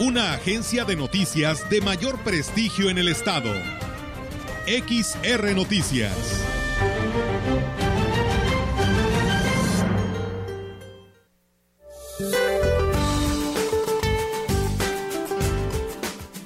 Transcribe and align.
Una 0.00 0.32
agencia 0.32 0.84
de 0.84 0.94
noticias 0.94 1.68
de 1.70 1.80
mayor 1.80 2.22
prestigio 2.22 2.88
en 2.88 2.98
el 2.98 3.08
estado. 3.08 3.52
XR 4.64 5.56
Noticias. 5.56 6.12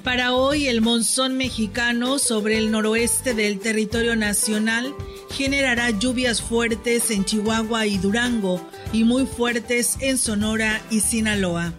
Para 0.03 0.33
hoy, 0.33 0.67
el 0.67 0.81
monzón 0.81 1.37
mexicano 1.37 2.17
sobre 2.17 2.57
el 2.57 2.71
noroeste 2.71 3.35
del 3.35 3.59
territorio 3.59 4.15
nacional 4.15 4.95
generará 5.29 5.91
lluvias 5.91 6.41
fuertes 6.41 7.11
en 7.11 7.23
Chihuahua 7.23 7.85
y 7.85 7.99
Durango 7.99 8.67
y 8.91 9.03
muy 9.03 9.27
fuertes 9.27 9.97
en 9.99 10.17
Sonora 10.17 10.81
y 10.89 11.01
Sinaloa, 11.01 11.73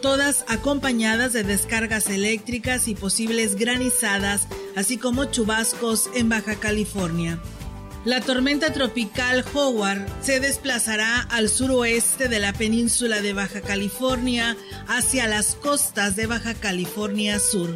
todas 0.00 0.44
acompañadas 0.48 1.32
de 1.32 1.42
descargas 1.42 2.08
eléctricas 2.08 2.88
y 2.88 2.94
posibles 2.94 3.56
granizadas, 3.56 4.46
así 4.76 4.98
como 4.98 5.26
chubascos 5.26 6.10
en 6.14 6.28
Baja 6.28 6.56
California. 6.56 7.40
La 8.04 8.20
tormenta 8.20 8.72
tropical 8.72 9.44
Howard 9.52 10.06
se 10.22 10.38
desplazará 10.38 11.22
al 11.22 11.48
suroeste 11.48 12.28
de 12.28 12.38
la 12.38 12.52
península 12.52 13.20
de 13.20 13.32
Baja 13.32 13.60
California 13.60 14.56
hacia 14.86 15.26
las 15.26 15.56
costas 15.56 16.14
de 16.14 16.26
Baja 16.26 16.54
California 16.54 17.40
Sur. 17.40 17.74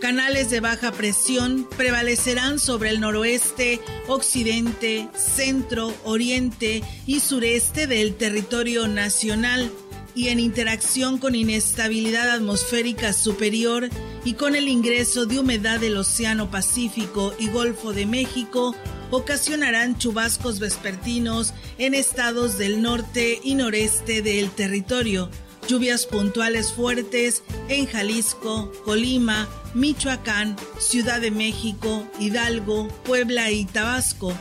Canales 0.00 0.48
de 0.48 0.60
baja 0.60 0.92
presión 0.92 1.68
prevalecerán 1.76 2.60
sobre 2.60 2.90
el 2.90 3.00
noroeste, 3.00 3.80
occidente, 4.06 5.08
centro, 5.14 5.92
oriente 6.04 6.84
y 7.04 7.18
sureste 7.18 7.88
del 7.88 8.14
territorio 8.14 8.86
nacional 8.86 9.72
y 10.18 10.30
en 10.30 10.40
interacción 10.40 11.18
con 11.18 11.36
inestabilidad 11.36 12.28
atmosférica 12.28 13.12
superior 13.12 13.88
y 14.24 14.32
con 14.32 14.56
el 14.56 14.66
ingreso 14.66 15.26
de 15.26 15.38
humedad 15.38 15.78
del 15.78 15.96
Océano 15.96 16.50
Pacífico 16.50 17.32
y 17.38 17.46
Golfo 17.48 17.92
de 17.92 18.04
México, 18.04 18.74
ocasionarán 19.12 19.96
chubascos 19.96 20.58
vespertinos 20.58 21.54
en 21.78 21.94
estados 21.94 22.58
del 22.58 22.82
norte 22.82 23.38
y 23.44 23.54
noreste 23.54 24.20
del 24.20 24.50
territorio, 24.50 25.30
lluvias 25.68 26.04
puntuales 26.04 26.72
fuertes 26.72 27.44
en 27.68 27.86
Jalisco, 27.86 28.72
Colima, 28.84 29.48
Michoacán, 29.74 30.56
Ciudad 30.80 31.20
de 31.20 31.30
México, 31.30 32.04
Hidalgo, 32.18 32.88
Puebla 33.04 33.52
y 33.52 33.66
Tabasco, 33.66 34.32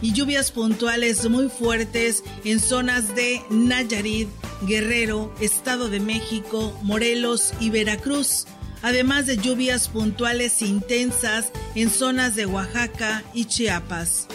y 0.00 0.14
lluvias 0.14 0.50
puntuales 0.50 1.28
muy 1.28 1.50
fuertes 1.50 2.24
en 2.44 2.58
zonas 2.58 3.14
de 3.14 3.42
Nayarit, 3.50 4.28
Guerrero, 4.62 5.32
Estado 5.40 5.88
de 5.88 6.00
México, 6.00 6.76
Morelos 6.82 7.52
y 7.60 7.70
Veracruz 7.70 8.46
además 8.82 9.26
de 9.26 9.36
lluvias 9.36 9.88
puntuales 9.88 10.62
intensas 10.62 11.50
en 11.74 11.90
zonas 11.90 12.36
de 12.36 12.46
Oaxaca 12.46 13.24
y 13.34 13.46
Chiapas. 13.46 14.28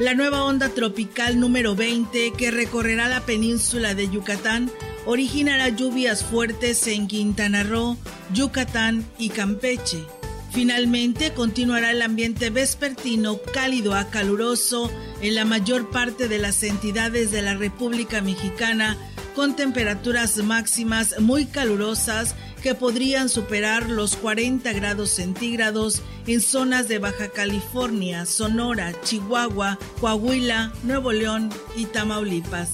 La 0.00 0.12
nueva 0.12 0.44
onda 0.44 0.68
tropical 0.68 1.40
número 1.40 1.74
20 1.74 2.32
que 2.36 2.50
recorrerá 2.50 3.08
la 3.08 3.24
península 3.24 3.94
de 3.94 4.10
Yucatán 4.10 4.70
originará 5.06 5.70
lluvias 5.70 6.24
fuertes 6.24 6.86
en 6.88 7.06
Quintana 7.06 7.62
Roo, 7.62 7.96
Yucatán 8.34 9.02
y 9.18 9.30
Campeche. 9.30 10.04
Finalmente 10.50 11.32
continuará 11.32 11.90
el 11.90 12.02
ambiente 12.02 12.50
vespertino 12.50 13.38
cálido 13.54 13.94
a 13.94 14.08
caluroso 14.08 14.90
en 15.22 15.34
la 15.34 15.44
mayor 15.44 15.90
parte 15.90 16.28
de 16.28 16.38
las 16.38 16.62
entidades 16.62 17.30
de 17.30 17.42
la 17.42 17.54
República 17.54 18.20
Mexicana 18.20 18.98
con 19.36 19.54
temperaturas 19.54 20.38
máximas 20.38 21.20
muy 21.20 21.44
calurosas 21.44 22.34
que 22.62 22.74
podrían 22.74 23.28
superar 23.28 23.90
los 23.90 24.16
40 24.16 24.72
grados 24.72 25.10
centígrados 25.10 26.02
en 26.26 26.40
zonas 26.40 26.88
de 26.88 26.98
Baja 26.98 27.28
California, 27.28 28.24
Sonora, 28.24 28.98
Chihuahua, 29.02 29.78
Coahuila, 30.00 30.72
Nuevo 30.84 31.12
León 31.12 31.50
y 31.76 31.84
Tamaulipas. 31.84 32.70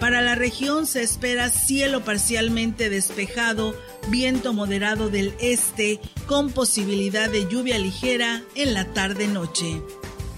Para 0.00 0.22
la 0.22 0.34
región 0.34 0.86
se 0.86 1.02
espera 1.02 1.50
cielo 1.50 2.02
parcialmente 2.02 2.88
despejado, 2.88 3.74
viento 4.08 4.54
moderado 4.54 5.10
del 5.10 5.34
este 5.38 6.00
con 6.26 6.50
posibilidad 6.50 7.28
de 7.28 7.46
lluvia 7.46 7.78
ligera 7.78 8.42
en 8.54 8.72
la 8.72 8.86
tarde-noche. 8.86 9.82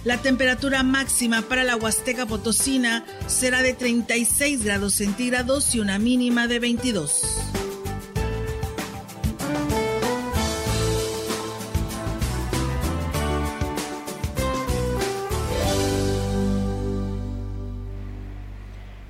La 0.04 0.18
temperatura 0.20 0.82
máxima 0.82 1.42
para 1.42 1.62
la 1.62 1.76
Huasteca 1.76 2.26
Potosina 2.26 3.04
será 3.28 3.62
de 3.62 3.72
36 3.72 4.64
grados 4.64 4.94
centígrados 4.94 5.76
y 5.76 5.80
una 5.80 6.00
mínima 6.00 6.48
de 6.48 6.58
22. 6.58 7.71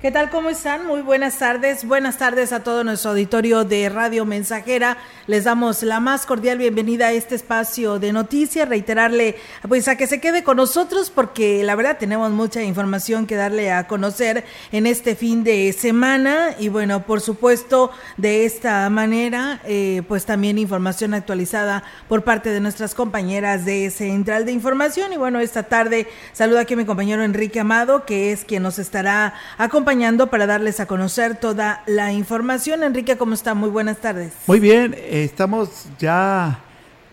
¿Qué 0.03 0.11
tal? 0.11 0.29
¿Cómo 0.29 0.49
están? 0.49 0.85
Muy 0.85 1.01
buenas 1.01 1.37
tardes. 1.37 1.85
Buenas 1.87 2.17
tardes 2.17 2.51
a 2.51 2.61
todo 2.61 2.83
nuestro 2.83 3.11
auditorio 3.11 3.63
de 3.63 3.87
Radio 3.87 4.25
Mensajera. 4.25 4.97
Les 5.27 5.45
damos 5.45 5.81
la 5.81 6.01
más 6.01 6.25
cordial 6.25 6.57
bienvenida 6.57 7.07
a 7.07 7.11
este 7.13 7.35
espacio 7.35 7.99
de 7.99 8.11
noticias. 8.11 8.67
Reiterarle, 8.67 9.37
pues, 9.65 9.87
a 9.87 9.95
que 9.95 10.07
se 10.07 10.19
quede 10.19 10.43
con 10.43 10.57
nosotros 10.57 11.09
porque 11.09 11.63
la 11.63 11.75
verdad 11.75 11.95
tenemos 11.97 12.29
mucha 12.31 12.61
información 12.61 13.25
que 13.25 13.37
darle 13.37 13.71
a 13.71 13.87
conocer 13.87 14.43
en 14.73 14.87
este 14.87 15.15
fin 15.15 15.45
de 15.45 15.71
semana. 15.71 16.49
Y 16.59 16.67
bueno, 16.67 17.03
por 17.03 17.21
supuesto, 17.21 17.89
de 18.17 18.43
esta 18.43 18.89
manera, 18.89 19.61
eh, 19.63 20.01
pues 20.09 20.25
también 20.25 20.57
información 20.57 21.13
actualizada 21.13 21.81
por 22.09 22.25
parte 22.25 22.49
de 22.49 22.59
nuestras 22.59 22.93
compañeras 22.93 23.63
de 23.63 23.89
Central 23.89 24.45
de 24.45 24.51
Información. 24.51 25.13
Y 25.13 25.17
bueno, 25.17 25.39
esta 25.39 25.63
tarde 25.63 26.09
saludo 26.33 26.59
aquí 26.59 26.73
a 26.73 26.77
mi 26.77 26.83
compañero 26.83 27.23
Enrique 27.23 27.61
Amado, 27.61 28.03
que 28.03 28.33
es 28.33 28.43
quien 28.43 28.63
nos 28.63 28.79
estará 28.79 29.35
acompañando 29.57 29.92
para 30.29 30.47
darles 30.47 30.79
a 30.79 30.87
conocer 30.87 31.35
toda 31.35 31.83
la 31.85 32.11
información. 32.13 32.81
Enrique, 32.83 33.15
¿cómo 33.15 33.35
está? 33.35 33.53
Muy 33.53 33.69
buenas 33.69 33.97
tardes. 33.97 34.33
Muy 34.47 34.59
bien, 34.59 34.95
estamos 34.97 35.85
ya 35.99 36.61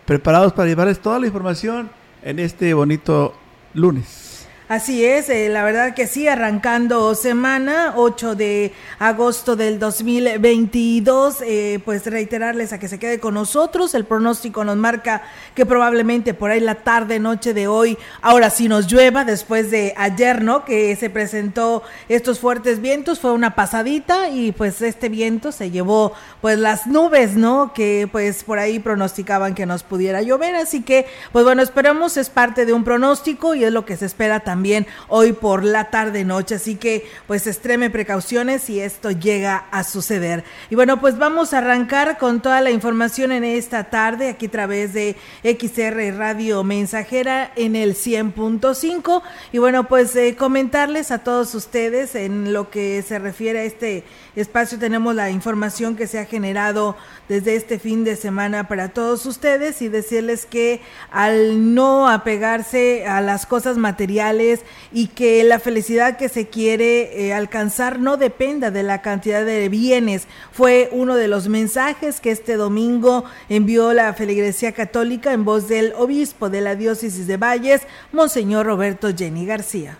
preparados 0.05 0.51
para 0.53 0.67
llevarles 0.67 0.99
toda 0.99 1.19
la 1.19 1.27
información 1.27 1.91
en 2.23 2.39
este 2.39 2.73
bonito 2.73 3.35
lunes. 3.75 4.30
Así 4.71 5.03
es, 5.03 5.27
eh, 5.27 5.49
la 5.49 5.65
verdad 5.65 5.93
que 5.93 6.07
sí, 6.07 6.29
arrancando 6.29 7.13
semana 7.13 7.91
8 7.97 8.35
de 8.35 8.71
agosto 8.99 9.57
del 9.57 9.79
2022, 9.79 11.39
eh, 11.41 11.81
pues 11.83 12.05
reiterarles 12.05 12.71
a 12.71 12.79
que 12.79 12.87
se 12.87 12.97
quede 12.97 13.19
con 13.19 13.33
nosotros, 13.33 13.93
el 13.95 14.05
pronóstico 14.05 14.63
nos 14.63 14.77
marca 14.77 15.23
que 15.55 15.65
probablemente 15.65 16.33
por 16.33 16.51
ahí 16.51 16.61
la 16.61 16.75
tarde, 16.75 17.19
noche 17.19 17.53
de 17.53 17.67
hoy, 17.67 17.97
ahora 18.21 18.49
sí 18.49 18.69
nos 18.69 18.89
llueva, 18.89 19.25
después 19.25 19.71
de 19.71 19.93
ayer, 19.97 20.41
¿no? 20.41 20.63
Que 20.63 20.95
se 20.95 21.09
presentó 21.09 21.83
estos 22.07 22.39
fuertes 22.39 22.79
vientos, 22.79 23.19
fue 23.19 23.33
una 23.33 23.55
pasadita 23.55 24.29
y 24.29 24.53
pues 24.53 24.81
este 24.81 25.09
viento 25.09 25.51
se 25.51 25.69
llevó 25.69 26.13
pues 26.39 26.57
las 26.57 26.87
nubes, 26.87 27.35
¿no? 27.35 27.73
Que 27.73 28.07
pues 28.09 28.45
por 28.45 28.57
ahí 28.57 28.79
pronosticaban 28.79 29.53
que 29.53 29.65
nos 29.65 29.83
pudiera 29.83 30.21
llover, 30.21 30.55
así 30.55 30.81
que 30.81 31.07
pues 31.33 31.43
bueno, 31.43 31.61
esperamos, 31.61 32.15
es 32.15 32.29
parte 32.29 32.65
de 32.65 32.71
un 32.71 32.85
pronóstico 32.85 33.53
y 33.53 33.65
es 33.65 33.73
lo 33.73 33.83
que 33.83 33.97
se 33.97 34.05
espera 34.05 34.39
también 34.39 34.60
también 34.61 34.85
hoy 35.07 35.33
por 35.33 35.63
la 35.63 35.85
tarde 35.85 36.23
noche. 36.23 36.53
Así 36.53 36.75
que 36.75 37.09
pues 37.25 37.47
extreme 37.47 37.89
precauciones 37.89 38.61
si 38.61 38.79
esto 38.79 39.09
llega 39.09 39.65
a 39.71 39.83
suceder. 39.83 40.43
Y 40.69 40.75
bueno, 40.75 41.01
pues 41.01 41.17
vamos 41.17 41.55
a 41.55 41.57
arrancar 41.57 42.19
con 42.19 42.43
toda 42.43 42.61
la 42.61 42.69
información 42.69 43.31
en 43.31 43.43
esta 43.43 43.85
tarde 43.85 44.29
aquí 44.29 44.45
a 44.45 44.51
través 44.51 44.93
de 44.93 45.15
XR 45.43 46.15
Radio 46.15 46.63
Mensajera 46.63 47.51
en 47.55 47.75
el 47.75 47.95
100.5. 47.95 49.23
Y 49.51 49.57
bueno, 49.57 49.87
pues 49.87 50.15
eh, 50.15 50.35
comentarles 50.37 51.09
a 51.09 51.23
todos 51.23 51.55
ustedes 51.55 52.13
en 52.13 52.53
lo 52.53 52.69
que 52.69 53.01
se 53.01 53.17
refiere 53.17 53.61
a 53.61 53.63
este 53.63 54.03
espacio 54.35 54.77
tenemos 54.77 55.15
la 55.15 55.29
información 55.29 55.95
que 55.95 56.07
se 56.07 56.19
ha 56.19 56.25
generado 56.25 56.95
desde 57.27 57.55
este 57.55 57.79
fin 57.79 58.03
de 58.03 58.15
semana 58.15 58.67
para 58.67 58.89
todos 58.89 59.25
ustedes 59.25 59.81
y 59.81 59.89
decirles 59.89 60.45
que 60.45 60.81
al 61.11 61.73
no 61.73 62.09
apegarse 62.09 63.05
a 63.07 63.21
las 63.21 63.45
cosas 63.45 63.77
materiales 63.77 64.50
y 64.91 65.07
que 65.07 65.43
la 65.43 65.59
felicidad 65.59 66.17
que 66.17 66.29
se 66.29 66.47
quiere 66.47 67.27
eh, 67.27 67.33
alcanzar 67.33 67.99
no 67.99 68.17
dependa 68.17 68.71
de 68.71 68.83
la 68.83 69.01
cantidad 69.01 69.45
de 69.45 69.69
bienes. 69.69 70.27
Fue 70.51 70.89
uno 70.91 71.15
de 71.15 71.27
los 71.27 71.47
mensajes 71.47 72.19
que 72.19 72.31
este 72.31 72.55
domingo 72.55 73.23
envió 73.49 73.93
la 73.93 74.13
feligresía 74.13 74.71
católica 74.71 75.33
en 75.33 75.45
voz 75.45 75.67
del 75.67 75.93
obispo 75.97 76.49
de 76.49 76.61
la 76.61 76.75
diócesis 76.75 77.27
de 77.27 77.37
Valles, 77.37 77.81
Monseñor 78.11 78.65
Roberto 78.65 79.09
Jenny 79.15 79.45
García. 79.45 79.97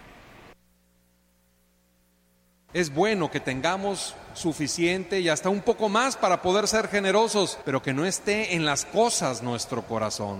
Es 2.73 2.93
bueno 2.93 3.29
que 3.29 3.41
tengamos 3.41 4.15
suficiente 4.33 5.19
y 5.19 5.27
hasta 5.27 5.49
un 5.49 5.61
poco 5.61 5.89
más 5.89 6.15
para 6.15 6.41
poder 6.41 6.69
ser 6.69 6.87
generosos, 6.87 7.59
pero 7.65 7.81
que 7.81 7.93
no 7.93 8.05
esté 8.05 8.55
en 8.55 8.65
las 8.65 8.85
cosas 8.85 9.43
nuestro 9.43 9.81
corazón, 9.83 10.39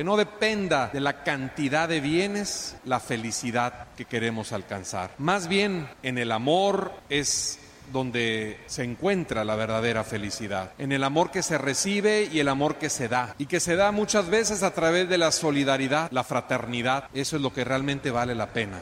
que 0.00 0.04
no 0.04 0.16
dependa 0.16 0.88
de 0.90 0.98
la 0.98 1.22
cantidad 1.22 1.86
de 1.86 2.00
bienes 2.00 2.74
la 2.86 3.00
felicidad 3.00 3.88
que 3.98 4.06
queremos 4.06 4.50
alcanzar. 4.54 5.10
Más 5.18 5.46
bien 5.46 5.90
en 6.02 6.16
el 6.16 6.32
amor 6.32 6.94
es 7.10 7.58
donde 7.92 8.58
se 8.64 8.82
encuentra 8.82 9.44
la 9.44 9.56
verdadera 9.56 10.02
felicidad, 10.02 10.72
en 10.78 10.92
el 10.92 11.04
amor 11.04 11.30
que 11.30 11.42
se 11.42 11.58
recibe 11.58 12.30
y 12.32 12.40
el 12.40 12.48
amor 12.48 12.76
que 12.76 12.88
se 12.88 13.08
da, 13.08 13.34
y 13.36 13.44
que 13.44 13.60
se 13.60 13.76
da 13.76 13.92
muchas 13.92 14.30
veces 14.30 14.62
a 14.62 14.72
través 14.72 15.06
de 15.06 15.18
la 15.18 15.32
solidaridad, 15.32 16.10
la 16.12 16.24
fraternidad, 16.24 17.10
eso 17.12 17.36
es 17.36 17.42
lo 17.42 17.52
que 17.52 17.64
realmente 17.64 18.10
vale 18.10 18.34
la 18.34 18.54
pena. 18.54 18.80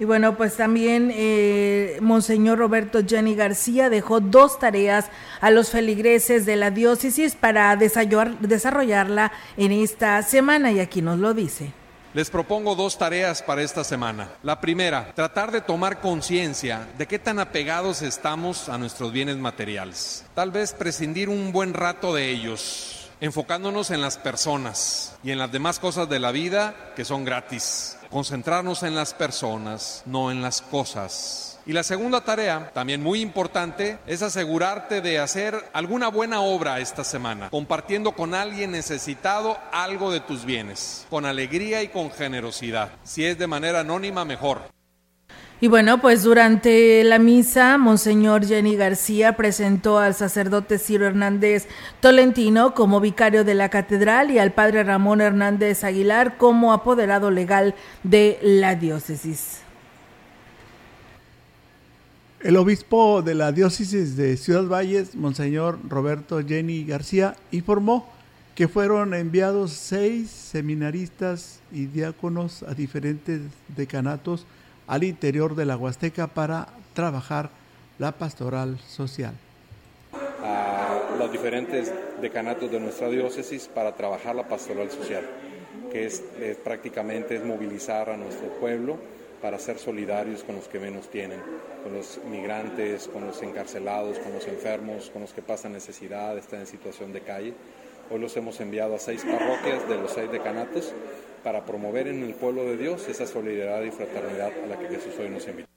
Y 0.00 0.04
bueno, 0.04 0.36
pues 0.36 0.56
también 0.56 1.12
eh, 1.14 1.98
Monseñor 2.00 2.58
Roberto 2.58 3.00
Jenny 3.06 3.34
García 3.34 3.90
dejó 3.90 4.20
dos 4.20 4.58
tareas 4.58 5.06
a 5.40 5.50
los 5.50 5.70
feligreses 5.70 6.44
de 6.46 6.56
la 6.56 6.70
diócesis 6.70 7.36
para 7.36 7.76
desarrollarla 7.76 9.32
en 9.56 9.72
esta 9.72 10.22
semana 10.22 10.72
y 10.72 10.80
aquí 10.80 11.02
nos 11.02 11.18
lo 11.18 11.34
dice. 11.34 11.72
Les 12.14 12.28
propongo 12.28 12.74
dos 12.74 12.98
tareas 12.98 13.40
para 13.40 13.62
esta 13.62 13.84
semana. 13.84 14.28
La 14.42 14.60
primera, 14.60 15.14
tratar 15.14 15.50
de 15.50 15.62
tomar 15.62 16.00
conciencia 16.00 16.86
de 16.98 17.06
qué 17.06 17.18
tan 17.18 17.38
apegados 17.38 18.02
estamos 18.02 18.68
a 18.68 18.76
nuestros 18.76 19.12
bienes 19.12 19.38
materiales. 19.38 20.26
Tal 20.34 20.50
vez 20.50 20.74
prescindir 20.74 21.30
un 21.30 21.52
buen 21.52 21.72
rato 21.72 22.14
de 22.14 22.28
ellos, 22.28 23.08
enfocándonos 23.22 23.90
en 23.90 24.02
las 24.02 24.18
personas 24.18 25.16
y 25.24 25.30
en 25.30 25.38
las 25.38 25.52
demás 25.52 25.78
cosas 25.78 26.06
de 26.10 26.18
la 26.18 26.32
vida 26.32 26.92
que 26.96 27.06
son 27.06 27.24
gratis 27.24 27.96
concentrarnos 28.12 28.82
en 28.82 28.94
las 28.94 29.14
personas, 29.14 30.02
no 30.04 30.30
en 30.30 30.42
las 30.42 30.60
cosas. 30.60 31.58
Y 31.64 31.72
la 31.72 31.82
segunda 31.82 32.20
tarea, 32.20 32.70
también 32.74 33.02
muy 33.02 33.20
importante, 33.20 33.98
es 34.06 34.20
asegurarte 34.20 35.00
de 35.00 35.18
hacer 35.18 35.70
alguna 35.72 36.08
buena 36.08 36.40
obra 36.40 36.80
esta 36.80 37.04
semana, 37.04 37.50
compartiendo 37.50 38.12
con 38.12 38.34
alguien 38.34 38.72
necesitado 38.72 39.58
algo 39.72 40.10
de 40.10 40.20
tus 40.20 40.44
bienes, 40.44 41.06
con 41.08 41.24
alegría 41.24 41.82
y 41.82 41.88
con 41.88 42.10
generosidad. 42.10 42.90
Si 43.02 43.24
es 43.24 43.38
de 43.38 43.46
manera 43.46 43.80
anónima, 43.80 44.24
mejor. 44.24 44.62
Y 45.62 45.68
bueno, 45.68 46.00
pues 46.00 46.24
durante 46.24 47.04
la 47.04 47.20
misa, 47.20 47.78
Monseñor 47.78 48.44
Jenny 48.44 48.74
García 48.74 49.36
presentó 49.36 50.00
al 50.00 50.12
sacerdote 50.12 50.76
Ciro 50.76 51.06
Hernández 51.06 51.68
Tolentino 52.00 52.74
como 52.74 52.98
vicario 52.98 53.44
de 53.44 53.54
la 53.54 53.68
catedral 53.68 54.32
y 54.32 54.40
al 54.40 54.52
padre 54.54 54.82
Ramón 54.82 55.20
Hernández 55.20 55.84
Aguilar 55.84 56.36
como 56.36 56.72
apoderado 56.72 57.30
legal 57.30 57.76
de 58.02 58.40
la 58.42 58.74
diócesis. 58.74 59.58
El 62.40 62.56
obispo 62.56 63.22
de 63.22 63.36
la 63.36 63.52
diócesis 63.52 64.16
de 64.16 64.36
Ciudad 64.36 64.64
Valles, 64.64 65.14
Monseñor 65.14 65.78
Roberto 65.88 66.44
Jenny 66.44 66.84
García, 66.84 67.36
informó 67.52 68.10
que 68.56 68.66
fueron 68.66 69.14
enviados 69.14 69.70
seis 69.74 70.28
seminaristas 70.28 71.60
y 71.70 71.86
diáconos 71.86 72.64
a 72.64 72.74
diferentes 72.74 73.42
decanatos 73.76 74.44
al 74.92 75.04
interior 75.04 75.54
de 75.54 75.64
la 75.64 75.78
Huasteca 75.78 76.26
para 76.26 76.68
trabajar 76.92 77.48
la 77.98 78.12
pastoral 78.12 78.78
social. 78.78 79.32
A 80.44 81.16
los 81.18 81.32
diferentes 81.32 81.90
decanatos 82.20 82.70
de 82.70 82.78
nuestra 82.78 83.08
diócesis 83.08 83.68
para 83.68 83.94
trabajar 83.94 84.36
la 84.36 84.46
pastoral 84.46 84.90
social, 84.90 85.24
que 85.90 86.04
es, 86.04 86.22
prácticamente 86.62 87.36
es 87.36 87.42
movilizar 87.42 88.10
a 88.10 88.18
nuestro 88.18 88.48
pueblo 88.60 88.98
para 89.40 89.58
ser 89.58 89.78
solidarios 89.78 90.44
con 90.44 90.56
los 90.56 90.68
que 90.68 90.78
menos 90.78 91.08
tienen, 91.08 91.40
con 91.82 91.94
los 91.94 92.20
migrantes, 92.30 93.08
con 93.08 93.26
los 93.26 93.40
encarcelados, 93.40 94.18
con 94.18 94.34
los 94.34 94.46
enfermos, 94.46 95.08
con 95.08 95.22
los 95.22 95.32
que 95.32 95.40
pasan 95.40 95.72
necesidad, 95.72 96.36
están 96.36 96.60
en 96.60 96.66
situación 96.66 97.14
de 97.14 97.22
calle. 97.22 97.54
Hoy 98.10 98.20
los 98.20 98.36
hemos 98.36 98.60
enviado 98.60 98.94
a 98.94 98.98
seis 98.98 99.24
parroquias 99.24 99.88
de 99.88 99.96
los 99.96 100.12
seis 100.12 100.30
decanatos 100.30 100.92
para 101.42 101.64
promover 101.64 102.08
en 102.08 102.22
el 102.22 102.34
pueblo 102.34 102.64
de 102.64 102.76
Dios 102.76 103.08
esa 103.08 103.26
solidaridad 103.26 103.82
y 103.82 103.90
fraternidad 103.90 104.52
a 104.64 104.66
la 104.66 104.78
que 104.78 104.88
Jesús 104.88 105.14
hoy 105.18 105.28
nos 105.30 105.46
invita. 105.46 105.68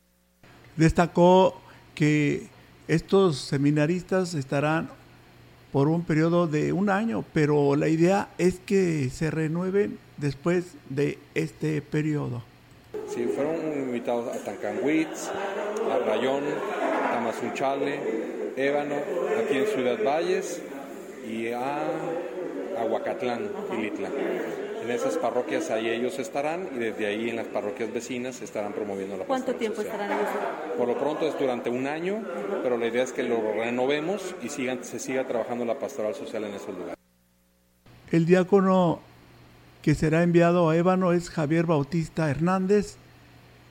Destacó 0.76 1.60
que 1.94 2.48
estos 2.88 3.38
seminaristas 3.38 4.34
estarán 4.34 4.90
por 5.72 5.88
un 5.88 6.04
periodo 6.04 6.48
de 6.48 6.72
un 6.72 6.90
año, 6.90 7.26
pero 7.34 7.76
la 7.76 7.88
idea 7.88 8.30
es 8.38 8.60
que 8.60 9.10
se 9.10 9.32
renueven 9.32 9.98
después 10.18 10.76
de 10.90 11.18
este 11.34 11.82
periodo. 11.82 12.44
Sí, 13.08 13.26
fueron 13.36 13.56
invitados 13.74 14.34
a 14.36 14.44
Tancanwitz, 14.44 15.30
a 15.92 16.00
Rayón, 16.06 16.44
Tamazunchale, 17.12 18.00
Ébano, 18.56 18.96
aquí 19.44 19.58
en 19.58 19.66
Ciudad 19.68 19.98
Valles 20.04 20.62
y 21.30 21.50
a 21.52 21.84
Aguacatlán, 22.80 23.50
Ilitla. 23.78 24.10
En 24.86 24.92
esas 24.92 25.18
parroquias 25.18 25.72
ahí 25.72 25.90
ellos 25.90 26.20
estarán 26.20 26.70
y 26.76 26.78
desde 26.78 27.08
ahí 27.08 27.32
en 27.32 27.38
las 27.38 27.48
parroquias 27.48 27.92
vecinas 27.92 28.40
estarán 28.44 28.72
promoviendo 28.72 29.18
la 29.18 29.26
¿Cuánto 29.26 29.56
tiempo 29.56 29.82
estarán 29.82 30.12
ellos? 30.12 30.30
Por 30.78 30.88
lo 30.88 30.96
pronto 30.96 31.28
es 31.28 31.40
durante 31.40 31.72
un 31.72 31.88
año, 31.88 32.24
pero 32.62 32.78
la 32.78 32.86
idea 32.86 33.02
es 33.02 33.12
que 33.12 33.24
lo 33.24 33.42
renovemos 33.54 34.36
y 34.44 34.50
sigan, 34.50 34.84
se 34.84 35.00
siga 35.00 35.28
trabajando 35.28 35.66
la 35.66 35.80
pastoral 35.80 36.14
social 36.14 36.44
en 36.44 36.54
esos 36.54 36.70
lugares. 36.70 36.96
El 38.12 38.28
diácono 38.28 39.00
que 39.82 39.96
será 39.96 40.22
enviado 40.22 40.70
a 40.70 40.78
Ébano 40.78 41.14
es 41.14 41.32
Javier 41.32 41.66
Bautista 41.66 42.30
Hernández 42.30 42.98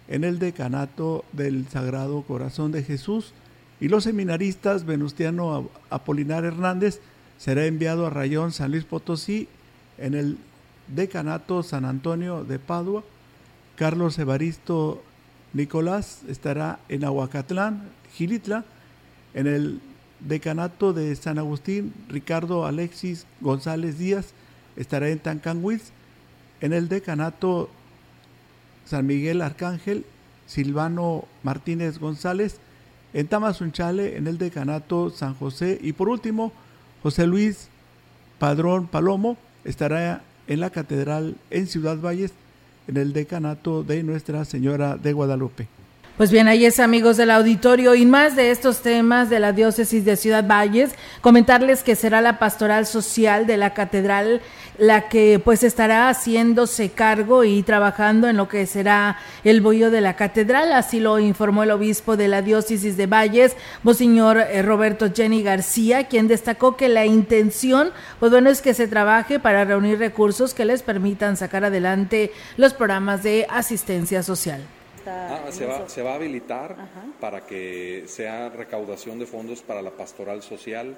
en 0.08 0.24
el 0.24 0.40
decanato 0.40 1.24
del 1.30 1.68
Sagrado 1.68 2.22
Corazón 2.22 2.72
de 2.72 2.82
Jesús 2.82 3.34
y 3.80 3.86
los 3.86 4.02
seminaristas 4.02 4.84
Venustiano 4.84 5.70
Apolinar 5.90 6.44
Hernández 6.44 6.98
será 7.38 7.66
enviado 7.66 8.04
a 8.04 8.10
Rayón 8.10 8.50
San 8.50 8.72
Luis 8.72 8.84
Potosí 8.84 9.46
en 9.96 10.14
el 10.14 10.38
Decanato 10.88 11.62
San 11.62 11.84
Antonio 11.84 12.44
de 12.44 12.58
Padua. 12.58 13.02
Carlos 13.76 14.18
Evaristo 14.18 15.02
Nicolás 15.52 16.22
estará 16.28 16.78
en 16.88 17.04
Aguacatlán, 17.04 17.88
Gilitla. 18.12 18.64
En 19.34 19.46
el 19.46 19.80
Decanato 20.20 20.92
de 20.92 21.14
San 21.16 21.38
Agustín, 21.38 21.92
Ricardo 22.08 22.66
Alexis 22.66 23.26
González 23.40 23.98
Díaz 23.98 24.32
estará 24.76 25.08
en 25.08 25.18
Tancanwitz. 25.18 25.90
En 26.60 26.72
el 26.72 26.88
Decanato 26.88 27.68
San 28.84 29.06
Miguel 29.06 29.42
Arcángel, 29.42 30.04
Silvano 30.46 31.26
Martínez 31.42 31.98
González. 31.98 32.58
En 33.12 33.28
Tamazunchale, 33.28 34.16
en 34.16 34.26
el 34.26 34.38
Decanato 34.38 35.10
San 35.10 35.34
José. 35.34 35.78
Y 35.80 35.92
por 35.92 36.08
último, 36.08 36.52
José 37.02 37.26
Luis 37.26 37.68
Padrón 38.38 38.88
Palomo 38.88 39.36
estará 39.64 40.22
en 40.46 40.60
la 40.60 40.70
Catedral 40.70 41.36
en 41.50 41.66
Ciudad 41.66 41.98
Valles, 41.98 42.32
en 42.86 42.96
el 42.96 43.12
decanato 43.12 43.82
de 43.82 44.02
Nuestra 44.02 44.44
Señora 44.44 44.96
de 44.96 45.12
Guadalupe. 45.12 45.68
Pues 46.16 46.30
bien, 46.30 46.46
ahí 46.46 46.64
es 46.64 46.78
amigos 46.78 47.16
del 47.16 47.32
auditorio 47.32 47.96
y 47.96 48.06
más 48.06 48.36
de 48.36 48.52
estos 48.52 48.82
temas 48.82 49.30
de 49.30 49.40
la 49.40 49.52
diócesis 49.52 50.04
de 50.04 50.14
Ciudad 50.14 50.46
Valles, 50.46 50.94
comentarles 51.20 51.82
que 51.82 51.96
será 51.96 52.20
la 52.20 52.38
pastoral 52.38 52.86
social 52.86 53.48
de 53.48 53.56
la 53.56 53.74
catedral 53.74 54.40
la 54.78 55.08
que 55.08 55.40
pues 55.44 55.64
estará 55.64 56.08
haciéndose 56.08 56.90
cargo 56.90 57.42
y 57.42 57.64
trabajando 57.64 58.28
en 58.28 58.36
lo 58.36 58.46
que 58.46 58.64
será 58.66 59.18
el 59.42 59.60
bollo 59.60 59.90
de 59.90 60.00
la 60.00 60.14
catedral, 60.14 60.72
así 60.72 61.00
lo 61.00 61.18
informó 61.18 61.64
el 61.64 61.72
obispo 61.72 62.16
de 62.16 62.28
la 62.28 62.42
diócesis 62.42 62.96
de 62.96 63.08
Valles, 63.08 63.56
Monseñor 63.82 64.38
eh, 64.38 64.62
Roberto 64.62 65.12
Jenny 65.12 65.42
García, 65.42 66.04
quien 66.04 66.28
destacó 66.28 66.76
que 66.76 66.88
la 66.88 67.06
intención, 67.06 67.90
pues 68.20 68.30
bueno, 68.30 68.50
es 68.50 68.62
que 68.62 68.74
se 68.74 68.86
trabaje 68.86 69.40
para 69.40 69.64
reunir 69.64 69.98
recursos 69.98 70.54
que 70.54 70.64
les 70.64 70.82
permitan 70.82 71.36
sacar 71.36 71.64
adelante 71.64 72.30
los 72.56 72.72
programas 72.72 73.24
de 73.24 73.48
asistencia 73.50 74.22
social. 74.22 74.60
Ah, 75.06 75.46
se, 75.50 75.66
va, 75.66 75.88
se 75.88 76.02
va 76.02 76.12
a 76.12 76.14
habilitar 76.14 76.76
para 77.20 77.46
que 77.46 78.04
sea 78.06 78.48
recaudación 78.48 79.18
de 79.18 79.26
fondos 79.26 79.62
para 79.62 79.82
la 79.82 79.90
pastoral 79.90 80.42
social 80.42 80.96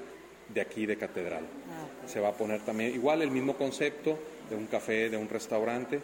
de 0.52 0.60
aquí 0.60 0.86
de 0.86 0.96
Catedral. 0.96 1.44
Ah, 1.70 2.08
se 2.08 2.20
va 2.20 2.28
a 2.28 2.32
poner 2.32 2.60
también 2.60 2.94
igual 2.94 3.22
el 3.22 3.30
mismo 3.30 3.56
concepto 3.56 4.18
de 4.48 4.56
un 4.56 4.66
café, 4.66 5.10
de 5.10 5.16
un 5.16 5.28
restaurante, 5.28 6.00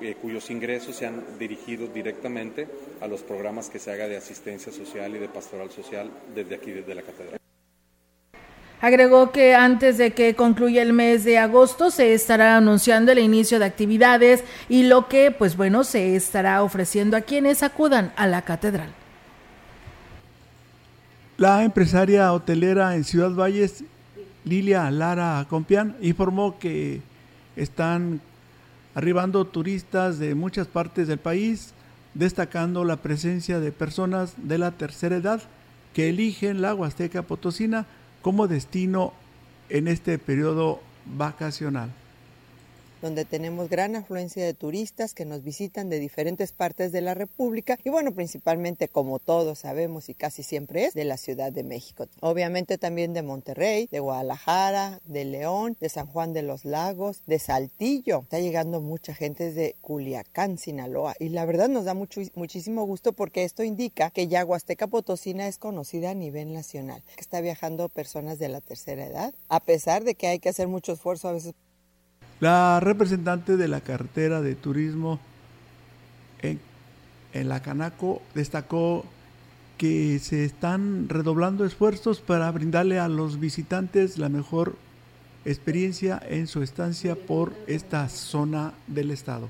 eh, 0.00 0.16
cuyos 0.20 0.50
ingresos 0.50 0.96
sean 0.96 1.22
dirigidos 1.38 1.92
directamente 1.94 2.66
a 3.00 3.06
los 3.06 3.22
programas 3.22 3.68
que 3.68 3.78
se 3.78 3.92
haga 3.92 4.08
de 4.08 4.16
asistencia 4.16 4.72
social 4.72 5.14
y 5.14 5.18
de 5.18 5.28
pastoral 5.28 5.70
social 5.70 6.10
desde 6.34 6.56
aquí, 6.56 6.72
desde 6.72 6.94
la 6.94 7.02
Catedral. 7.02 7.43
Agregó 8.80 9.32
que 9.32 9.54
antes 9.54 9.96
de 9.96 10.12
que 10.12 10.34
concluya 10.34 10.82
el 10.82 10.92
mes 10.92 11.24
de 11.24 11.38
agosto 11.38 11.90
se 11.90 12.12
estará 12.12 12.56
anunciando 12.56 13.12
el 13.12 13.18
inicio 13.18 13.58
de 13.58 13.64
actividades 13.64 14.44
y 14.68 14.82
lo 14.82 15.08
que, 15.08 15.30
pues 15.30 15.56
bueno, 15.56 15.84
se 15.84 16.16
estará 16.16 16.62
ofreciendo 16.62 17.16
a 17.16 17.22
quienes 17.22 17.62
acudan 17.62 18.12
a 18.16 18.26
la 18.26 18.42
catedral. 18.42 18.90
La 21.36 21.64
empresaria 21.64 22.32
hotelera 22.32 22.94
en 22.94 23.04
Ciudad 23.04 23.30
Valles, 23.32 23.84
Lilia 24.44 24.90
Lara 24.90 25.44
Compián, 25.48 25.96
informó 26.00 26.58
que 26.58 27.00
están 27.56 28.20
arribando 28.94 29.44
turistas 29.44 30.18
de 30.18 30.34
muchas 30.34 30.66
partes 30.66 31.08
del 31.08 31.18
país, 31.18 31.72
destacando 32.14 32.84
la 32.84 32.96
presencia 32.96 33.58
de 33.58 33.72
personas 33.72 34.34
de 34.36 34.58
la 34.58 34.70
tercera 34.72 35.16
edad 35.16 35.42
que 35.92 36.10
eligen 36.10 36.62
la 36.62 36.74
Huasteca 36.74 37.22
Potosina 37.22 37.86
como 38.24 38.48
destino 38.48 39.12
en 39.68 39.86
este 39.86 40.18
periodo 40.18 40.80
vacacional 41.04 41.92
donde 43.04 43.26
tenemos 43.26 43.68
gran 43.68 43.96
afluencia 43.96 44.42
de 44.46 44.54
turistas 44.54 45.12
que 45.12 45.26
nos 45.26 45.44
visitan 45.44 45.90
de 45.90 45.98
diferentes 45.98 46.52
partes 46.52 46.90
de 46.90 47.02
la 47.02 47.12
República 47.12 47.78
y 47.84 47.90
bueno, 47.90 48.12
principalmente 48.12 48.88
como 48.88 49.18
todos 49.18 49.58
sabemos 49.58 50.08
y 50.08 50.14
casi 50.14 50.42
siempre 50.42 50.86
es 50.86 50.94
de 50.94 51.04
la 51.04 51.18
Ciudad 51.18 51.52
de 51.52 51.64
México. 51.64 52.06
Obviamente 52.20 52.78
también 52.78 53.12
de 53.12 53.20
Monterrey, 53.20 53.88
de 53.92 54.00
Guadalajara, 54.00 55.00
de 55.04 55.26
León, 55.26 55.76
de 55.82 55.90
San 55.90 56.06
Juan 56.06 56.32
de 56.32 56.40
los 56.40 56.64
Lagos, 56.64 57.20
de 57.26 57.38
Saltillo. 57.38 58.20
Está 58.20 58.40
llegando 58.40 58.80
mucha 58.80 59.14
gente 59.14 59.50
desde 59.50 59.76
Culiacán, 59.82 60.56
Sinaloa 60.56 61.14
y 61.20 61.28
la 61.28 61.44
verdad 61.44 61.68
nos 61.68 61.84
da 61.84 61.92
mucho, 61.92 62.22
muchísimo 62.34 62.86
gusto 62.86 63.12
porque 63.12 63.44
esto 63.44 63.64
indica 63.64 64.08
que 64.12 64.28
ya 64.28 64.46
Huasteca 64.46 64.86
Potosina 64.86 65.46
es 65.46 65.58
conocida 65.58 66.12
a 66.12 66.14
nivel 66.14 66.54
nacional, 66.54 67.02
que 67.14 67.20
está 67.20 67.42
viajando 67.42 67.90
personas 67.90 68.38
de 68.38 68.48
la 68.48 68.62
tercera 68.62 69.04
edad, 69.04 69.34
a 69.50 69.60
pesar 69.60 70.04
de 70.04 70.14
que 70.14 70.28
hay 70.28 70.38
que 70.38 70.48
hacer 70.48 70.68
mucho 70.68 70.94
esfuerzo 70.94 71.28
a 71.28 71.32
veces 71.32 71.52
la 72.44 72.78
representante 72.78 73.56
de 73.56 73.68
la 73.68 73.80
cartera 73.80 74.42
de 74.42 74.54
turismo 74.54 75.18
en, 76.42 76.60
la 77.32 77.62
Canaco 77.62 78.20
destacó 78.34 79.06
que 79.78 80.18
se 80.18 80.44
están 80.44 81.08
redoblando 81.08 81.64
esfuerzos 81.64 82.20
para 82.20 82.50
brindarle 82.50 82.98
a 82.98 83.08
los 83.08 83.40
visitantes 83.40 84.18
la 84.18 84.28
mejor 84.28 84.76
experiencia 85.46 86.20
en 86.28 86.46
su 86.46 86.62
estancia 86.62 87.16
por 87.16 87.54
esta 87.66 88.10
zona 88.10 88.74
del 88.88 89.10
estado. 89.10 89.48